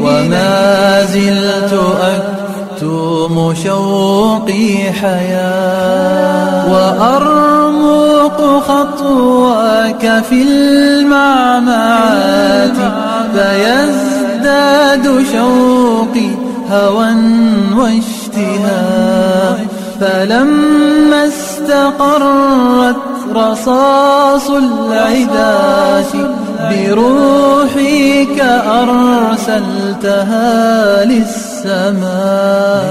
وما 0.02 1.04
زلت 1.06 1.74
أكتم 2.02 3.54
شوقي 3.64 4.94
حياة. 5.02 6.72
وأرمق 6.72 8.40
خطواك 8.68 10.24
في 10.30 10.40
المعمعات 10.48 11.98
فيزداد 13.34 15.06
شوقي 15.34 16.30
هوى 16.72 17.12
واشتهاء. 17.78 19.75
فلما 20.02 21.28
استقرت 21.28 22.96
رصاص 23.36 24.50
العداة 24.50 26.14
بروحك 26.60 28.40
أرسلتها 28.82 30.44
للسماء. 31.06 32.86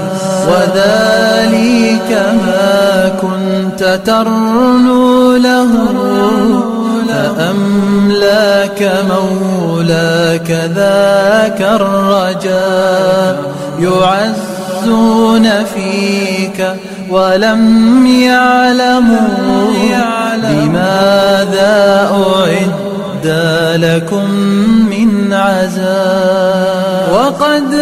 وذلك 0.47 2.11
ما 2.45 3.11
كنت 3.21 3.81
ترنو 4.05 5.35
له 5.35 5.71
فأملاك 7.37 8.81
مولاك 9.09 10.49
ذاك 10.75 11.61
الرجاء. 11.61 13.35
يعزون 13.79 15.45
فيك 15.63 16.59
ولم 17.09 18.07
يعلموا 18.07 19.35
لماذا 20.35 22.09
أعد 22.11 23.27
لكم 23.75 24.31
من 24.89 25.33
عزاء 25.33 27.09
وقد 27.13 27.73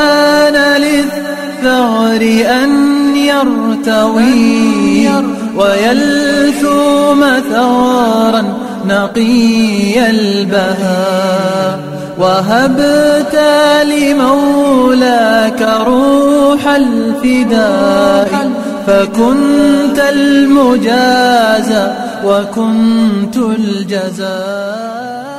آن 0.00 0.56
للثغر 0.82 2.22
أن 2.62 2.70
يرتوي 3.16 5.08
ويلثوم 5.56 7.24
ثغرا 7.52 8.42
نقي 8.86 10.10
البهاء. 10.10 11.80
وهبت 12.18 13.38
لمولاك 13.84 15.62
روح 15.86 16.68
الفداء. 16.68 18.50
فكنت 18.89 19.99
المجازى 20.13 21.85
وكنت 22.25 23.37
الجزاء 23.37 24.95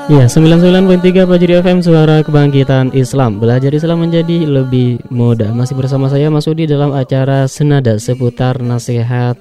Ya, 0.07 0.31
99.3 0.31 1.27
Fajri 1.27 1.59
FM 1.66 1.83
Suara 1.83 2.23
Kebangkitan 2.23 2.95
Islam 2.95 3.43
Belajar 3.43 3.74
Islam 3.74 4.07
menjadi 4.07 4.47
lebih 4.47 5.03
mudah 5.11 5.51
Masih 5.51 5.74
bersama 5.74 6.07
saya 6.07 6.31
Mas 6.31 6.47
Udi 6.47 6.62
dalam 6.62 6.95
acara 6.95 7.51
Senada 7.51 7.99
seputar 7.99 8.62
nasihat 8.62 9.35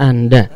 Anda 0.00 0.48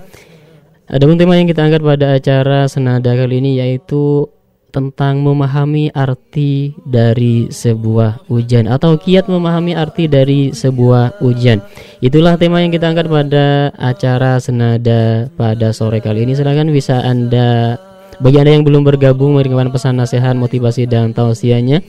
Ada 0.88 1.04
pun 1.04 1.20
tema 1.20 1.36
yang 1.36 1.44
kita 1.44 1.60
angkat 1.60 1.84
pada 1.84 2.16
acara 2.16 2.64
Senada 2.72 3.12
kali 3.12 3.44
ini 3.44 3.60
yaitu 3.60 4.32
tentang 4.69 5.25
memahami 5.25 5.89
arti 5.91 6.77
dari 6.85 7.49
sebuah 7.49 8.29
ujian 8.29 8.69
atau 8.69 8.95
kiat 8.95 9.25
memahami 9.25 9.73
arti 9.73 10.05
dari 10.05 10.53
sebuah 10.53 11.21
ujian. 11.25 11.61
Itulah 11.99 12.37
tema 12.37 12.61
yang 12.61 12.69
kita 12.69 12.89
angkat 12.89 13.09
pada 13.09 13.73
acara 13.75 14.37
senada 14.37 15.27
pada 15.33 15.73
sore 15.73 15.99
kali 15.99 16.29
ini. 16.29 16.37
Silahkan 16.37 16.69
bisa 16.69 17.01
Anda 17.01 17.77
bagi 18.19 18.37
Anda 18.37 18.51
yang 18.53 18.67
belum 18.67 18.83
bergabung 18.83 19.39
mengirimkan 19.39 19.71
pesan 19.71 19.97
nasihat, 19.97 20.35
motivasi 20.35 20.85
dan 20.85 21.15
tausiahnya 21.15 21.81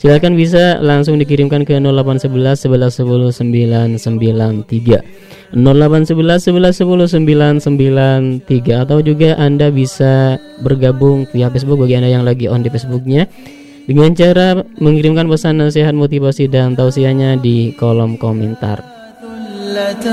Silakan 0.00 0.36
bisa 0.36 0.76
langsung 0.84 1.16
dikirimkan 1.16 1.64
ke 1.64 1.80
0811 1.80 2.68
11 2.68 3.00
10 3.00 3.32
993 3.96 5.56
0811 5.56 6.52
11 6.52 6.84
10 6.84 8.44
993 8.44 8.84
atau 8.84 9.00
juga 9.00 9.40
Anda 9.40 9.72
bisa 9.72 10.36
bergabung 10.60 11.24
via 11.32 11.48
Facebook 11.48 11.80
bagi 11.80 11.96
Anda 11.96 12.12
yang 12.12 12.28
lagi 12.28 12.44
on 12.44 12.60
di 12.60 12.68
Facebooknya 12.68 13.24
dengan 13.88 14.12
cara 14.12 14.60
mengirimkan 14.76 15.32
pesan 15.32 15.64
nasihat 15.64 15.96
motivasi 15.96 16.52
dan 16.52 16.76
tausiahnya 16.76 17.40
di 17.40 17.72
kolom 17.78 18.20
komentar. 18.20 18.96
ثلة 19.76 20.08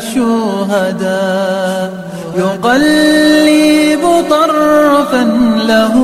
الشهداء 0.00 1.88
يقلب 2.36 4.02
طرفا 4.30 5.24
له 5.68 5.94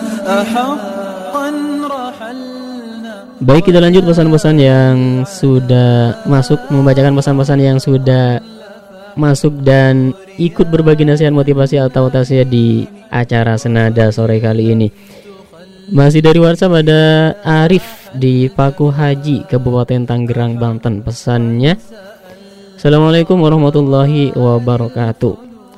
Baik 3.42 3.68
kita 3.68 3.82
lanjut 3.82 4.06
pesan-pesan 4.06 4.56
yang 4.62 5.26
sudah 5.26 6.22
masuk 6.30 6.62
Membacakan 6.70 7.18
pesan-pesan 7.18 7.58
yang 7.58 7.78
sudah 7.82 8.38
masuk 9.16 9.60
dan 9.60 10.16
ikut 10.40 10.68
berbagi 10.72 11.04
nasihat 11.04 11.32
motivasi 11.32 11.76
atau 11.80 12.08
tausiah 12.08 12.48
di 12.48 12.88
acara 13.12 13.60
Senada 13.60 14.08
sore 14.08 14.40
kali 14.40 14.72
ini. 14.72 14.88
Masih 15.92 16.24
dari 16.24 16.40
WhatsApp 16.40 16.80
ada 16.80 17.36
Arif 17.44 18.08
di 18.16 18.48
Paku 18.48 18.88
Haji, 18.88 19.44
Kabupaten 19.44 20.08
Tangerang, 20.08 20.56
Banten. 20.56 21.04
Pesannya, 21.04 21.76
Assalamualaikum 22.80 23.36
warahmatullahi 23.36 24.32
wabarakatuh. 24.32 25.34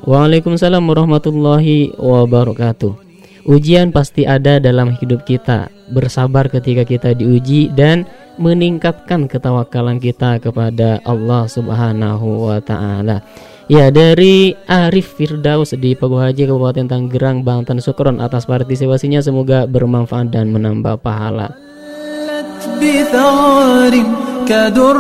Waalaikumsalam 0.07 0.85
warahmatullahi 0.85 1.97
wabarakatuh. 1.99 3.04
Ujian 3.48 3.90
pasti 3.90 4.28
ada 4.28 4.62
dalam 4.62 4.94
hidup 5.00 5.26
kita. 5.26 5.72
Bersabar 5.90 6.52
ketika 6.52 6.86
kita 6.86 7.18
diuji 7.18 7.74
dan 7.74 8.06
meningkatkan 8.38 9.26
ketawakalan 9.26 9.98
kita 9.98 10.38
kepada 10.38 11.02
Allah 11.04 11.50
Subhanahu 11.50 12.52
wa 12.52 12.60
taala. 12.62 13.26
Ya 13.70 13.94
dari 13.94 14.58
Arif 14.66 15.18
Firdaus 15.18 15.78
di 15.78 15.94
Pagu 15.94 16.18
Haji 16.18 16.50
Kabupaten 16.50 16.90
Tangerang 16.90 17.46
Banten 17.46 17.78
Sukron 17.78 18.18
atas 18.18 18.50
partisipasinya 18.50 19.22
semoga 19.22 19.70
bermanfaat 19.70 20.34
dan 20.34 20.50
menambah 20.50 21.02
pahala. 21.02 21.70
بثغر 22.82 24.04
كدر 24.48 24.98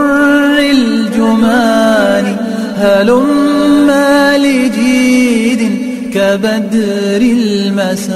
الجمان 0.72 2.26
هلم 2.76 3.90
لجيد 4.44 5.83
كبدر 6.15 7.21
المساء 7.21 8.15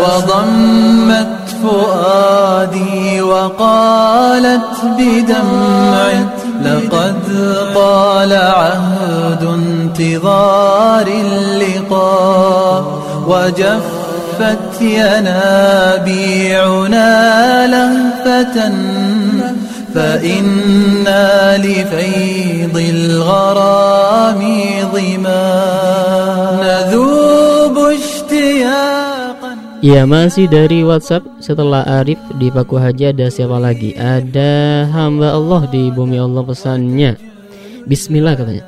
وضمت 0.00 1.26
فؤادي 1.62 3.20
وقالت 3.20 4.60
بدمع 4.98 6.08
لقد 6.64 7.16
طال 7.74 8.32
عهد 8.32 9.42
انتظار 9.44 11.06
اللقاء 11.06 12.84
وجفت 13.28 14.80
ينابيعنا 14.80 16.66
لهفة 17.66 18.72
فإنا 19.93 21.57
لفيض 21.57 22.75
الغرام 22.77 24.41
ظما 24.93 25.45
نذوب 26.63 27.75
اشتياقا 27.77 29.51
Ya 29.79 30.03
masih 30.03 30.51
dari 30.51 30.83
WhatsApp 30.83 31.23
setelah 31.39 31.87
Arif 31.87 32.19
di 32.35 32.51
Paku 32.51 32.75
Haji 32.75 33.15
ada 33.15 33.31
siapa 33.31 33.55
lagi? 33.63 33.95
Ada 33.95 34.83
hamba 34.91 35.31
Allah 35.39 35.71
di 35.71 35.87
bumi 35.87 36.19
Allah 36.19 36.43
pesannya. 36.43 37.15
Bismillah 37.87 38.35
katanya. 38.35 38.67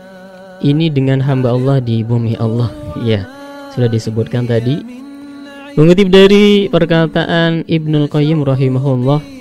Ini 0.64 0.88
dengan 0.88 1.20
hamba 1.20 1.52
Allah 1.52 1.84
di 1.84 2.00
bumi 2.00 2.40
Allah. 2.40 2.72
Ya, 3.04 3.28
sudah 3.76 3.92
disebutkan 3.92 4.48
tadi. 4.48 4.80
Mengutip 5.76 6.08
dari 6.08 6.72
perkataan 6.72 7.68
Ibnul 7.68 8.08
Qayyim 8.08 8.48
rahimahullah 8.48 9.35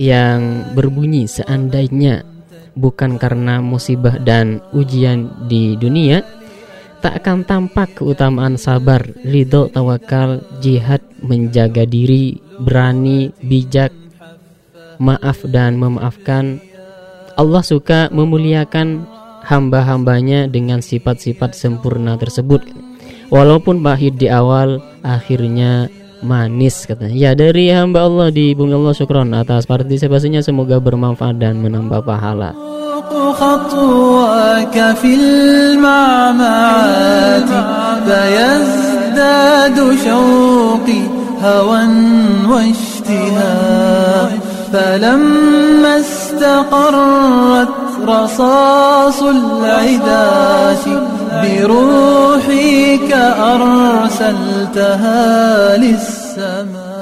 yang 0.00 0.72
berbunyi 0.72 1.28
seandainya 1.28 2.24
bukan 2.72 3.20
karena 3.20 3.60
musibah 3.60 4.16
dan 4.16 4.64
ujian 4.72 5.28
di 5.44 5.76
dunia, 5.76 6.24
tak 7.04 7.20
akan 7.20 7.44
tampak 7.44 8.00
keutamaan 8.00 8.56
sabar, 8.56 9.04
ridho, 9.24 9.68
tawakal, 9.68 10.40
jihad, 10.64 11.04
menjaga 11.20 11.84
diri, 11.84 12.40
berani, 12.60 13.28
bijak, 13.44 13.92
maaf 14.96 15.44
dan 15.48 15.76
memaafkan. 15.76 16.64
Allah 17.36 17.64
suka 17.64 18.08
memuliakan 18.12 19.04
hamba-hambanya 19.44 20.48
dengan 20.48 20.84
sifat-sifat 20.84 21.56
sempurna 21.56 22.16
tersebut. 22.16 22.64
Walaupun 23.32 23.80
pahit 23.80 24.16
di 24.20 24.28
awal, 24.28 24.80
akhirnya 25.00 25.88
manis 26.25 26.87
katanya. 26.89 27.15
Ya 27.15 27.31
dari 27.37 27.69
hamba 27.69 28.05
Allah 28.07 28.33
di 28.33 28.55
bumi 28.57 28.73
Allah 28.73 28.93
syukron 28.95 29.33
atas 29.33 29.69
partisipasinya 29.69 30.41
semoga 30.41 30.79
bermanfaat 30.81 31.37
dan 31.37 31.61
menambah 31.61 32.01
pahala. 32.05 32.53
خطواك 33.35 34.95
في 34.95 35.15
المعمعات 35.75 36.71
فيزداد 38.07 39.77
شوقي 40.05 41.01
هوى 41.43 41.87
واشتهاء 42.49 44.39
فلما 44.73 45.99
استقرت 45.99 47.69
رصاص 48.07 49.23
العداة 49.23 50.85
بروحك 51.43 53.11
أرسلتها 53.53 55.21
للسماء 55.77 56.95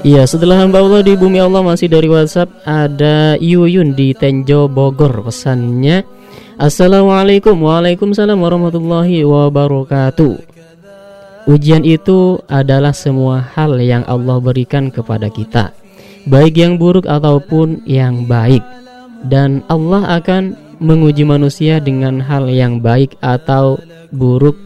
Iya 0.00 0.24
setelah 0.24 0.64
hamba 0.64 0.80
Allah 0.80 1.04
di 1.04 1.12
bumi 1.12 1.36
Allah 1.36 1.60
masih 1.60 1.92
dari 1.92 2.08
WhatsApp 2.08 2.48
ada 2.64 3.36
Yuyun 3.36 3.92
di 3.92 4.16
Tenjo 4.16 4.64
Bogor 4.64 5.28
pesannya 5.28 6.08
Assalamualaikum 6.56 7.52
Waalaikumsalam 7.60 8.40
warahmatullahi 8.40 9.28
wabarakatuh 9.28 10.40
Ujian 11.52 11.84
itu 11.84 12.40
adalah 12.48 12.96
semua 12.96 13.44
hal 13.52 13.76
yang 13.76 14.00
Allah 14.08 14.40
berikan 14.40 14.88
kepada 14.88 15.28
kita 15.28 15.76
Baik 16.24 16.56
yang 16.56 16.80
buruk 16.80 17.04
ataupun 17.04 17.84
yang 17.84 18.24
baik 18.24 18.64
Dan 19.28 19.60
Allah 19.68 20.16
akan 20.16 20.56
menguji 20.79 21.23
manusia 21.23 21.79
dengan 21.79 22.19
hal 22.23 22.47
yang 22.51 22.79
baik 22.83 23.15
atau 23.19 23.79
buruk 24.11 24.57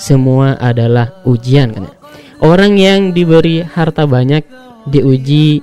Semua 0.00 0.56
adalah 0.56 1.12
ujian 1.28 1.76
kan 1.76 1.86
Orang 2.40 2.80
yang 2.80 3.12
diberi 3.12 3.60
harta 3.60 4.08
banyak 4.08 4.40
diuji 4.88 5.60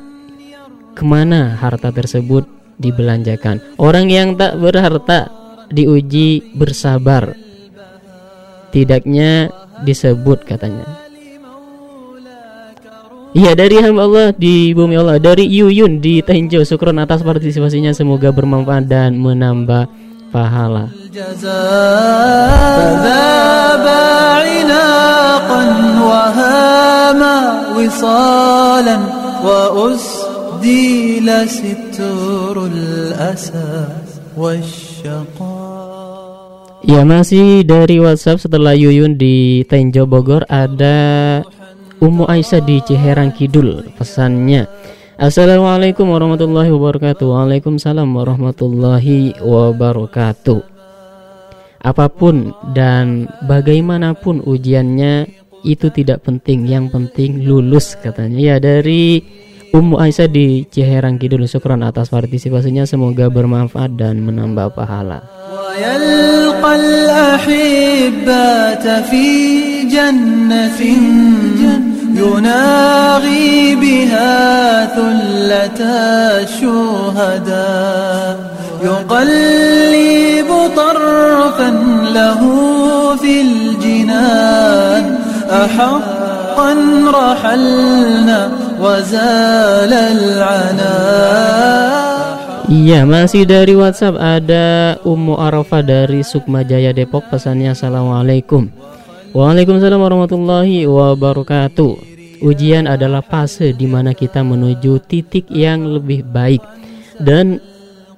ke 0.93 1.01
mana 1.01 1.57
harta 1.57 1.89
tersebut 1.89 2.45
dibelanjakan. 2.77 3.61
Orang 3.81 4.13
yang 4.13 4.37
tak 4.37 4.61
berharta 4.61 5.29
diuji 5.73 6.53
bersabar. 6.53 7.33
Tidaknya 8.69 9.49
disebut 9.81 10.45
katanya. 10.45 11.06
Iya 13.37 13.53
dari 13.53 13.77
hamba 13.77 14.01
Allah 14.09 14.27
di 14.33 14.73
bumi 14.73 14.97
Allah 14.97 15.21
dari 15.21 15.45
Yuyun 15.45 16.01
di 16.01 16.25
Tenjo 16.25 16.65
Sukron 16.65 16.97
atas 16.97 17.21
partisipasinya. 17.21 17.93
Semoga 17.93 18.33
bermanfaat 18.33 18.89
dan 18.89 19.13
menambah 19.13 19.85
pahala. 20.33 20.89
Ya 36.81 37.01
masih 37.05 37.61
dari 37.69 38.01
WhatsApp 38.01 38.41
setelah 38.41 38.73
Yuyun 38.73 39.13
di 39.13 39.61
Tenjo 39.69 40.09
Bogor 40.09 40.41
ada 40.49 41.45
Ummu 42.02 42.26
Aisyah 42.26 42.62
di 42.66 42.82
Ciherang 42.82 43.30
Kidul 43.30 43.94
pesannya 43.94 44.66
Assalamualaikum 45.20 46.10
warahmatullahi 46.10 46.74
wabarakatuh 46.74 47.22
Waalaikumsalam 47.22 48.10
warahmatullahi 48.10 49.38
wabarakatuh 49.38 50.60
Apapun 51.82 52.54
dan 52.74 53.30
bagaimanapun 53.46 54.42
ujiannya 54.42 55.30
itu 55.62 55.94
tidak 55.94 56.26
penting 56.26 56.66
Yang 56.66 56.90
penting 56.90 57.46
lulus 57.46 57.94
katanya 58.02 58.38
Ya 58.38 58.56
dari 58.58 59.22
Ummu 59.72 60.02
Aisyah 60.02 60.26
di 60.26 60.66
Ciherang 60.66 61.22
Kidul 61.22 61.46
Syukron 61.46 61.86
atas 61.86 62.10
partisipasinya 62.10 62.82
Semoga 62.82 63.30
bermanfaat 63.30 63.94
dan 63.94 64.26
menambah 64.26 64.74
pahala 64.74 65.22
ويلقى 65.72 66.76
الأحبة 66.76 68.84
في 69.00 69.24
جنة 69.88 70.80
يناغي 72.16 73.76
بها 73.76 74.86
ثلة 74.86 75.80
الشهداء 76.42 78.52
يقلب 78.84 80.48
طرفا 80.76 81.70
له 82.14 82.40
في 83.16 83.40
الجنان 83.40 85.18
أحقا 85.50 86.74
رحلنا 87.14 88.50
وزال 88.80 89.92
العناء 89.92 92.02
Iya, 92.72 93.04
masih 93.04 93.44
dari 93.44 93.76
WhatsApp 93.76 94.16
ada 94.16 94.96
Ummu 95.04 95.36
Arafah 95.36 95.84
dari 95.84 96.24
Sukma 96.24 96.64
Jaya 96.64 96.96
Depok 96.96 97.28
pesannya 97.28 97.76
Assalamualaikum. 97.76 98.72
Waalaikumsalam 99.35 99.99
warahmatullahi 99.99 100.87
wabarakatuh. 100.87 101.99
Ujian 102.39 102.87
adalah 102.87 103.19
fase 103.19 103.75
di 103.75 103.83
mana 103.83 104.15
kita 104.15 104.39
menuju 104.39 105.03
titik 105.03 105.51
yang 105.51 105.83
lebih 105.83 106.23
baik 106.23 106.63
dan 107.19 107.59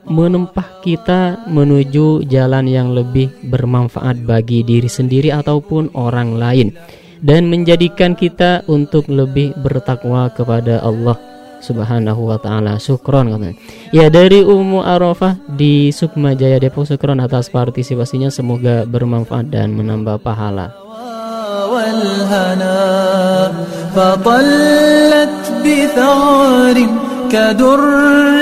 menempah 0.06 0.86
kita 0.86 1.49
menuju 1.49 2.30
jalan 2.30 2.69
yang 2.69 2.94
lebih 2.94 3.34
bermanfaat 3.49 4.22
bagi 4.22 4.61
diri 4.61 4.86
sendiri 4.86 5.34
ataupun 5.34 5.98
orang 5.98 6.38
lain 6.38 6.77
dan 7.26 7.49
menjadikan 7.49 8.14
kita 8.14 8.61
untuk 8.69 9.10
lebih 9.10 9.57
bertakwa 9.57 10.30
kepada 10.30 10.77
Allah 10.86 11.18
Subhanahu 11.60 12.31
wa 12.31 12.40
taala. 12.40 12.80
Syukron 12.80 13.36
katanya. 13.36 13.56
Ya 13.91 14.07
dari 14.07 14.45
Ummu 14.45 14.84
Arafah 14.84 15.36
di 15.52 15.91
Sukma 15.91 16.38
Jaya 16.38 16.61
Depok 16.61 16.88
syukron 16.88 17.19
atas 17.19 17.52
partisipasinya 17.52 18.31
semoga 18.31 18.88
bermanfaat 18.88 19.52
dan 19.52 19.76
menambah 19.76 20.23
pahala. 20.23 20.89
والهنا 21.72 23.52
فطلت 23.96 25.30
بثغر 25.66 26.88
كدر 27.32 27.80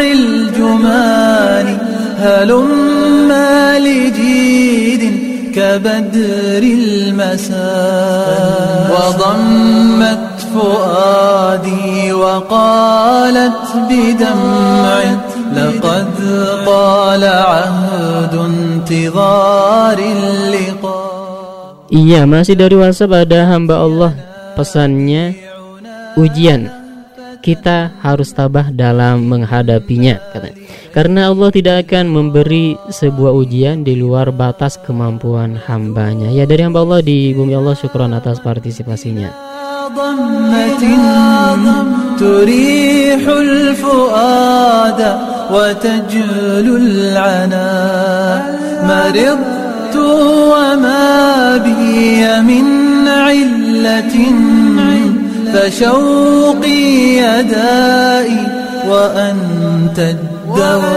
الجمان 0.01 1.77
هلما 2.19 3.79
لجيد 3.79 5.27
كبدر 5.55 6.63
المساء 6.63 7.57
وضمت 8.91 10.27
فؤادي 10.53 12.13
وقالت 12.13 13.53
بدمع 13.89 14.99
لقد 15.55 16.07
طال 16.65 17.23
عهد 17.23 18.35
انتظار 18.35 19.97
اللقاء 19.97 21.06
Iya, 21.92 22.24
masih 22.24 22.56
dari 22.56 22.72
WhatsApp 22.72 23.28
ada 23.28 23.44
hamba 23.52 23.84
Allah 23.84 24.12
pesannya 24.56 25.36
ujian. 26.16 26.72
Kita 27.42 27.98
harus 27.98 28.30
tabah 28.30 28.70
dalam 28.70 29.26
menghadapinya, 29.26 30.22
katanya. 30.30 30.62
Karena 30.94 31.20
Allah 31.26 31.50
tidak 31.50 31.90
akan 31.90 32.06
memberi 32.06 32.78
sebuah 32.86 33.34
ujian 33.34 33.82
di 33.82 33.98
luar 33.98 34.30
batas 34.30 34.78
kemampuan 34.78 35.58
hambanya. 35.66 36.30
Ya 36.30 36.46
dari 36.46 36.62
hamba 36.62 36.86
Allah 36.86 37.02
di 37.02 37.34
bumi 37.34 37.58
Allah 37.58 37.74
syukron 37.74 38.14
atas 38.14 38.38
partisipasinya. 38.38 39.52
ضمة 39.96 40.72
تريح 42.18 43.28
الفؤاد 43.28 45.00
وتجل 45.52 46.66
العنا 46.82 47.70
مرضت 49.87 49.95
وما 49.95 51.57
بي 51.57 52.41
من 52.41 53.07
علة 53.07 54.15
فشوقي 55.53 57.17
يدائي 57.17 58.47
وأنت 58.89 59.99
الدواء. 59.99 60.87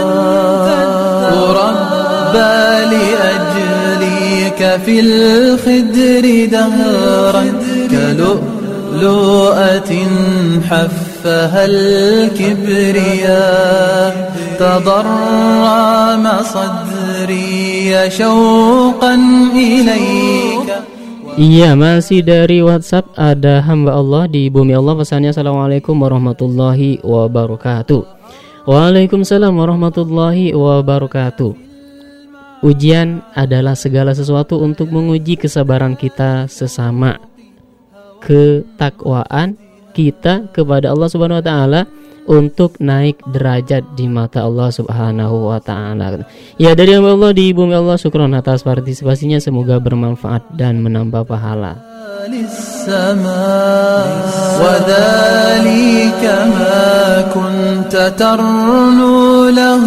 ربى 1.51 2.85
لأجليك 2.91 4.59
في 4.85 4.95
الخدر 4.99 6.25
دهرا 6.51 7.43
كلؤلؤة 7.91 9.91
حفها 11.20 11.64
الكبرياء 11.66 13.26
تضرم 14.58 16.24
صدري 16.42 18.10
شوقا 18.10 19.14
إليك 19.52 20.70
Iya 21.36 21.76
masih 21.76 22.24
dari 22.24 22.64
WhatsApp 22.64 23.12
ada 23.12 23.60
hamba 23.60 23.92
Allah 23.92 24.24
di 24.24 24.48
bumi 24.48 24.72
Allah 24.72 24.96
pesannya 24.96 25.36
Assalamualaikum 25.36 25.92
warahmatullahi 25.92 27.04
wabarakatuh 27.04 28.00
Waalaikumsalam 28.64 29.52
warahmatullahi 29.52 30.56
wabarakatuh 30.56 31.52
Ujian 32.64 33.20
adalah 33.36 33.76
segala 33.76 34.16
sesuatu 34.16 34.64
untuk 34.64 34.88
menguji 34.88 35.36
kesabaran 35.36 35.92
kita 35.92 36.48
sesama 36.48 37.20
Ketakwaan 38.24 39.60
kita 39.96 40.52
kepada 40.52 40.92
Allah 40.92 41.08
subhanahu 41.08 41.40
wa 41.40 41.46
ta'ala 41.46 41.80
untuk 42.26 42.76
naik 42.82 43.22
derajat 43.30 43.86
di 43.94 44.10
mata 44.10 44.42
Allah 44.42 44.66
Subhanahu 44.74 45.46
wa 45.46 45.62
taala. 45.62 46.26
Ya 46.58 46.74
dari 46.74 46.98
hamba 46.98 47.14
Allah 47.14 47.30
di 47.30 47.54
bumi 47.54 47.70
Allah 47.70 47.94
syukron 47.94 48.34
atas 48.34 48.66
partisipasinya 48.66 49.38
semoga 49.38 49.78
bermanfaat 49.78 50.58
dan 50.58 50.82
menambah 50.82 51.22
pahala. 51.22 51.96
للسماء 52.26 54.06
وذلك 54.58 56.22
ما 56.58 57.22
كنت 57.30 57.94
ترنو 58.18 59.46
له 59.54 59.82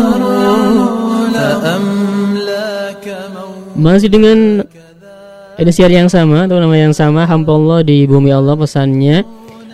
فأملاك 1.35 3.05
Masih 3.79 4.11
dengan 4.11 4.63
edisi 5.55 5.83
yang 5.87 6.11
sama 6.11 6.47
atau 6.47 6.59
nama 6.59 6.75
yang 6.75 6.91
sama 6.95 7.23
hamba 7.23 7.51
Allah 7.55 7.79
di 7.83 8.03
bumi 8.07 8.31
Allah 8.31 8.55
pesannya 8.59 9.23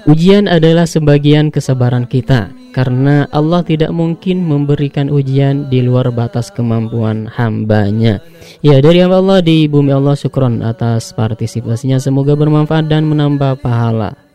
Ujian 0.05 0.45
adalah 0.45 0.85
sebagian 0.85 1.49
kesabaran 1.49 2.05
kita 2.05 2.53
karena 2.77 3.25
Allah 3.33 3.65
tidak 3.65 3.89
mungkin 3.89 4.45
memberikan 4.45 5.09
ujian 5.09 5.65
di 5.71 5.81
luar 5.81 6.13
batas 6.13 6.53
kemampuan 6.53 7.25
hambanya. 7.25 8.21
Ya 8.61 8.77
dari 8.83 9.01
hamba 9.01 9.17
Allah 9.17 9.39
di 9.41 9.65
bumi 9.65 9.89
Allah 9.89 10.13
syukron 10.13 10.61
atas 10.61 11.09
partisipasinya 11.17 11.97
semoga 11.97 12.37
bermanfaat 12.37 12.85
dan 12.85 13.09
menambah 13.09 13.57
pahala. 13.65 14.25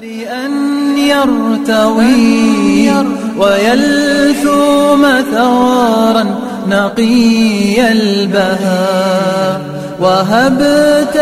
أن 0.00 0.98
يرتوي 0.98 2.90
ويلثوم 3.38 5.02
ثغرا 5.32 6.24
نقي 6.68 7.92
البهاء 7.92 9.73
وهبت 10.00 11.16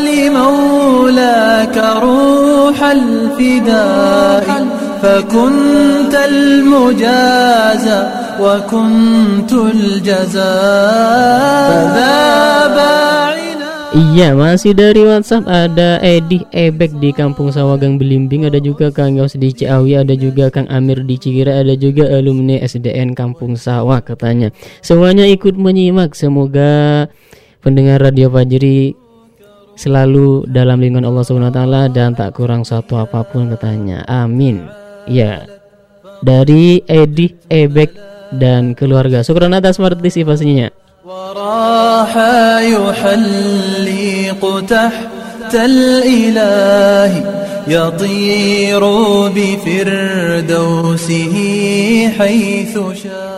لمولاك 0.00 1.76
روح 2.02 2.78
الفداء 2.84 4.66
فكنت 5.02 6.14
المجازى 6.28 8.02
وكنت 8.40 9.52
الجزاء 9.52 10.44
فذاب 11.70 13.04
Iya 13.94 14.34
masih 14.34 14.74
dari 14.74 15.06
WhatsApp 15.06 15.46
ada 15.46 16.02
Edi 16.02 16.42
Ebek 16.50 16.98
di 16.98 17.14
Kampung 17.14 17.54
Sawagang 17.54 17.94
Belimbing 17.94 18.42
Ada 18.42 18.58
juga 18.58 18.90
Kang 18.90 19.14
Yos 19.14 19.38
di 19.38 19.54
Ciawi 19.54 20.02
Ada 20.02 20.18
juga 20.18 20.50
Kang 20.50 20.66
Amir 20.66 21.06
di 21.06 21.14
Cikira 21.14 21.62
Ada 21.62 21.78
juga 21.78 22.10
alumni 22.10 22.58
SDN 22.58 23.14
Kampung 23.14 23.54
Sawah 23.54 24.02
katanya 24.02 24.50
Semuanya 24.82 25.22
ikut 25.30 25.54
menyimak 25.54 26.18
Semoga 26.18 27.06
pendengar 27.59 27.99
Radio 28.03 28.31
Fajri 28.31 28.95
selalu 29.79 30.43
dalam 30.51 30.83
lingkungan 30.83 31.07
Allah 31.07 31.23
Subhanahu 31.23 31.51
wa 31.51 31.55
taala 31.55 31.81
dan 31.87 32.11
tak 32.11 32.35
kurang 32.35 32.67
satu 32.67 32.99
apa 32.99 33.23
pun 33.23 33.47
katanya. 33.55 34.03
Amin. 34.07 34.67
Ya. 35.07 35.47
Dari 36.19 36.83
Edi 36.83 37.31
Ebek 37.47 37.95
dan 38.35 38.75
keluarga. 38.75 39.23
Syukur 39.23 39.47
atas 39.47 39.79
partisipasinya. 39.79 40.67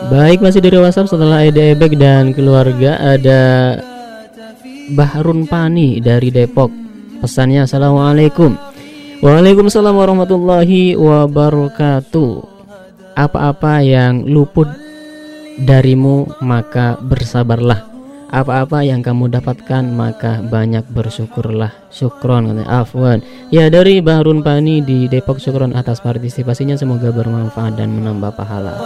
Baik 0.10 0.42
masih 0.42 0.60
dari 0.60 0.78
WhatsApp 0.82 1.08
setelah 1.08 1.46
Edi 1.46 1.62
Ebek 1.72 1.94
dan 1.96 2.34
keluarga 2.34 2.98
ada 2.98 3.42
Bahrun 4.90 5.46
Pani 5.46 6.02
dari 6.02 6.34
Depok. 6.34 6.74
Pesannya 7.22 7.70
Assalamualaikum. 7.70 8.58
Waalaikumsalam 9.22 9.94
warahmatullahi 9.94 10.98
wabarakatuh. 10.98 12.34
Apa-apa 13.14 13.86
yang 13.86 14.26
luput 14.26 14.66
darimu 15.62 16.26
maka 16.42 16.98
bersabarlah. 16.98 17.86
Apa-apa 18.32 18.82
yang 18.82 19.04
kamu 19.04 19.30
dapatkan 19.30 19.92
maka 19.92 20.42
banyak 20.42 20.88
bersyukurlah. 20.90 21.70
Syukron 21.92 22.64
Afwan. 22.64 23.20
Ya 23.52 23.68
dari 23.68 24.00
Bahrun 24.00 24.42
Pani 24.42 24.82
di 24.82 25.06
Depok 25.12 25.38
syukron 25.38 25.76
atas 25.76 26.02
partisipasinya 26.02 26.80
semoga 26.80 27.12
bermanfaat 27.12 27.76
dan 27.78 27.92
menambah 27.92 28.32
pahala. 28.34 28.80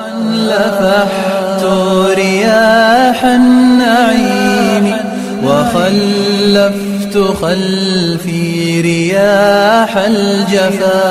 لفحت 5.45 5.51
رياح 5.51 5.87
النعيم 5.87 7.11
وخلفت 7.11 7.17
خلفي 7.43 8.81
رياح 8.81 9.97
الجفا 9.97 11.03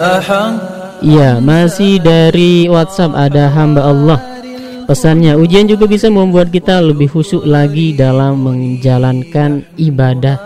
أحق 0.00 0.74
Ya, 1.04 1.36
masih 1.36 2.00
dari 2.00 2.64
WhatsApp 2.64 3.12
ada 3.12 3.52
hamba 3.52 3.92
Allah 3.92 4.16
pesannya 4.88 5.36
ujian 5.36 5.68
juga 5.68 5.84
bisa 5.84 6.08
membuat 6.08 6.48
kita 6.48 6.80
lebih 6.80 7.12
khusyuk 7.12 7.44
lagi 7.44 7.92
dalam 7.92 8.40
menjalankan 8.40 9.68
ibadah 9.76 10.40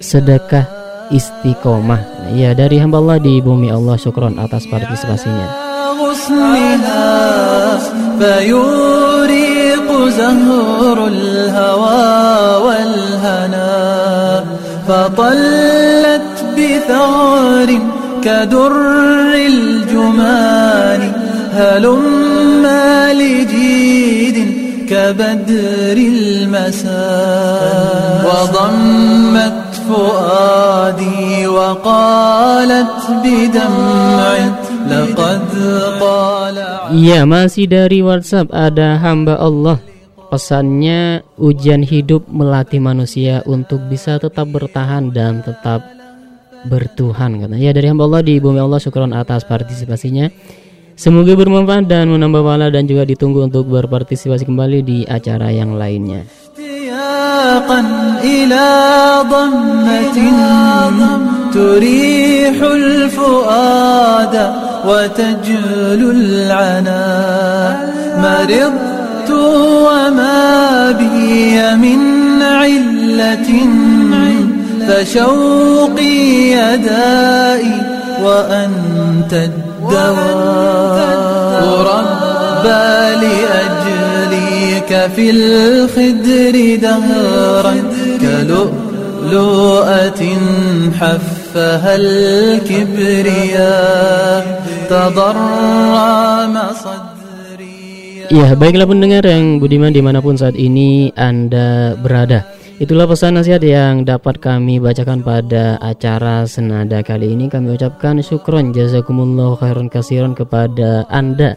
sedekah 0.00 0.64
istiqomah 1.12 2.32
ya 2.36 2.56
dari 2.56 2.80
hamba 2.80 3.00
Allah 3.04 3.18
di 3.20 3.40
bumi 3.40 3.68
Allah 3.68 4.00
syukron 4.00 4.40
atas 4.40 4.64
partisipasinya 4.68 5.48
زهر 10.09 11.07
الهوى 11.07 12.65
والهنا 12.65 14.43
فطلت 14.87 16.31
بثغر 16.57 17.79
كدر 18.23 18.71
الجمان 19.35 21.11
هلما 21.53 23.13
لجيد 23.13 24.37
كبدر 24.89 25.97
المساء 25.97 27.73
وضمت 28.27 29.53
فؤادي 29.89 31.47
وقالت 31.47 33.01
بدمع 33.23 34.35
لقد 34.89 35.41
قال 35.99 36.57
Iya 36.93 37.25
masih 37.25 37.65
dari 37.65 38.05
WhatsApp 38.05 38.53
ada 38.53 39.01
hamba 39.01 39.39
Allah. 39.41 39.81
Pesannya 40.33 41.21
ujian 41.37 41.85
hidup 41.85 42.25
melatih 42.25 42.81
manusia 42.81 43.45
untuk 43.45 43.85
bisa 43.85 44.17
tetap 44.17 44.49
bertahan 44.49 45.13
dan 45.13 45.45
tetap 45.45 45.85
bertuhan 46.65 47.37
kata. 47.37 47.53
Ya 47.53 47.69
dari 47.69 47.93
hamba 47.93 48.09
Allah 48.09 48.25
di 48.25 48.41
bumi 48.41 48.57
Allah 48.57 48.81
syukron 48.81 49.13
atas 49.13 49.45
partisipasinya. 49.45 50.33
Semoga 50.97 51.37
bermanfaat 51.37 51.85
dan 51.85 52.09
menambah 52.09 52.41
pahala 52.41 52.73
dan 52.73 52.89
juga 52.89 53.05
ditunggu 53.05 53.45
untuk 53.45 53.69
berpartisipasi 53.69 54.49
kembali 54.49 54.81
di 54.81 54.97
acara 55.05 55.53
yang 55.53 55.77
lainnya. 55.77 56.25
وما 69.87 70.91
بي 70.91 71.75
من 71.75 71.99
علة 72.41 73.49
فشوقي 74.87 76.51
يدائي 76.51 77.77
وأنت 78.23 79.33
الدواء. 79.33 81.13
ربى 81.79 83.15
لأجليك 83.25 84.91
في 85.15 85.25
الخدر 85.29 86.55
دهرا 86.81 87.75
كلؤلؤة 88.21 90.21
حفها 90.99 91.95
الكبرياء. 91.95 94.43
تضرم 94.89 96.55
صدري 96.83 97.12
Ya 98.33 98.57
baiklah 98.57 98.89
pendengar 98.89 99.21
yang 99.29 99.61
budiman 99.61 99.93
di 99.93 100.01
mana 100.01 100.17
pun 100.17 100.33
saat 100.33 100.57
ini 100.57 101.13
Anda 101.13 101.93
berada. 101.93 102.41
Itulah 102.81 103.05
pesan 103.05 103.37
nasihat 103.37 103.61
yang 103.61 104.09
dapat 104.09 104.41
kami 104.41 104.81
bacakan 104.81 105.21
pada 105.21 105.77
acara 105.77 106.41
senada 106.49 107.05
kali 107.05 107.37
ini. 107.37 107.45
Kami 107.45 107.77
ucapkan 107.77 108.25
syukron 108.25 108.73
jazakumullah 108.73 109.53
khairan 109.61 109.85
kasiron 109.85 110.33
kepada 110.33 111.05
Anda 111.13 111.53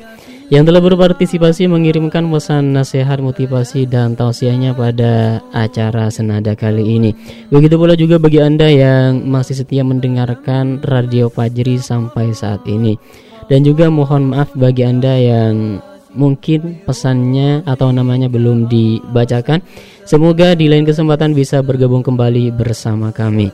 Yang 0.52 0.68
telah 0.68 0.82
berpartisipasi 0.84 1.64
mengirimkan 1.64 2.28
pesan 2.28 2.76
nasihat 2.76 3.24
motivasi 3.24 3.88
dan 3.88 4.12
tausiahnya 4.12 4.76
pada 4.76 5.40
acara 5.56 6.12
senada 6.12 6.52
kali 6.52 6.84
ini. 6.84 7.16
Begitu 7.48 7.80
pula 7.80 7.96
juga 7.96 8.20
bagi 8.20 8.44
Anda 8.44 8.68
yang 8.68 9.24
masih 9.24 9.64
setia 9.64 9.80
mendengarkan 9.80 10.84
Radio 10.84 11.32
Fajri 11.32 11.80
sampai 11.80 12.36
saat 12.36 12.68
ini. 12.68 13.00
Dan 13.48 13.64
juga 13.64 13.88
mohon 13.88 14.36
maaf 14.36 14.52
bagi 14.52 14.84
Anda 14.84 15.16
yang 15.16 15.80
mungkin 16.16 16.82
pesannya 16.82 17.62
atau 17.68 17.92
namanya 17.92 18.26
belum 18.26 18.66
dibacakan. 18.66 19.62
Semoga 20.08 20.56
di 20.56 20.66
lain 20.66 20.88
kesempatan 20.88 21.36
bisa 21.36 21.60
bergabung 21.60 22.02
kembali 22.02 22.50
bersama 22.56 23.12
kami. 23.12 23.52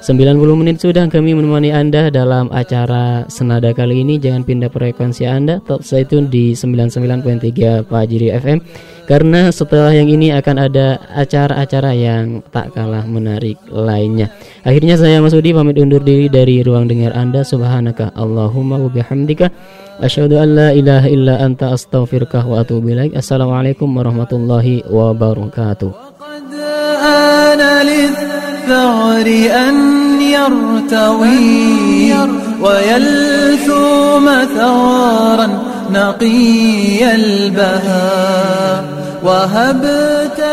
90 0.00 0.40
menit 0.56 0.80
sudah 0.80 1.04
kami 1.12 1.36
menemani 1.36 1.76
Anda 1.76 2.08
dalam 2.08 2.48
acara 2.48 3.28
Senada 3.28 3.68
kali 3.76 4.00
ini. 4.00 4.16
Jangan 4.16 4.48
pindah 4.48 4.72
frekuensi 4.72 5.28
Anda, 5.28 5.60
stay 5.84 6.08
tune 6.08 6.32
di 6.32 6.56
99.3 6.56 7.84
Fajri 7.84 8.32
FM 8.32 8.64
karena 9.04 9.52
setelah 9.52 9.92
yang 9.92 10.08
ini 10.08 10.32
akan 10.32 10.56
ada 10.56 10.96
acara-acara 11.12 11.92
yang 11.92 12.40
tak 12.48 12.72
kalah 12.72 13.04
menarik 13.04 13.60
lainnya. 13.68 14.32
Akhirnya 14.64 14.96
saya 14.96 15.20
Mas 15.20 15.36
Udi 15.36 15.52
pamit 15.52 15.76
undur 15.76 16.00
diri 16.00 16.32
dari 16.32 16.64
ruang 16.64 16.88
dengar 16.88 17.12
Anda. 17.12 17.44
Subhanaka 17.44 18.16
Allahumma 18.16 18.80
wa 18.80 18.88
bihamdika 18.88 19.52
asyhadu 20.00 20.40
an 20.40 20.48
la 20.56 20.68
ilaha 20.72 21.12
illa 21.12 21.44
anta 21.44 21.76
astaghfiruka 21.76 22.40
wa 22.48 22.64
atubu 22.64 22.88
ilaik. 22.88 23.12
Assalamualaikum 23.12 23.92
warahmatullahi 23.92 24.80
wabarakatuh. 24.88 25.92
الثغر 28.60 29.26
أن 29.68 29.76
يرتوي 30.22 32.12
ويلثوم 32.60 34.26
ثغرا 34.56 35.48
نقي 35.90 37.14
البهاء 37.14 38.84
وهبت 39.22 40.44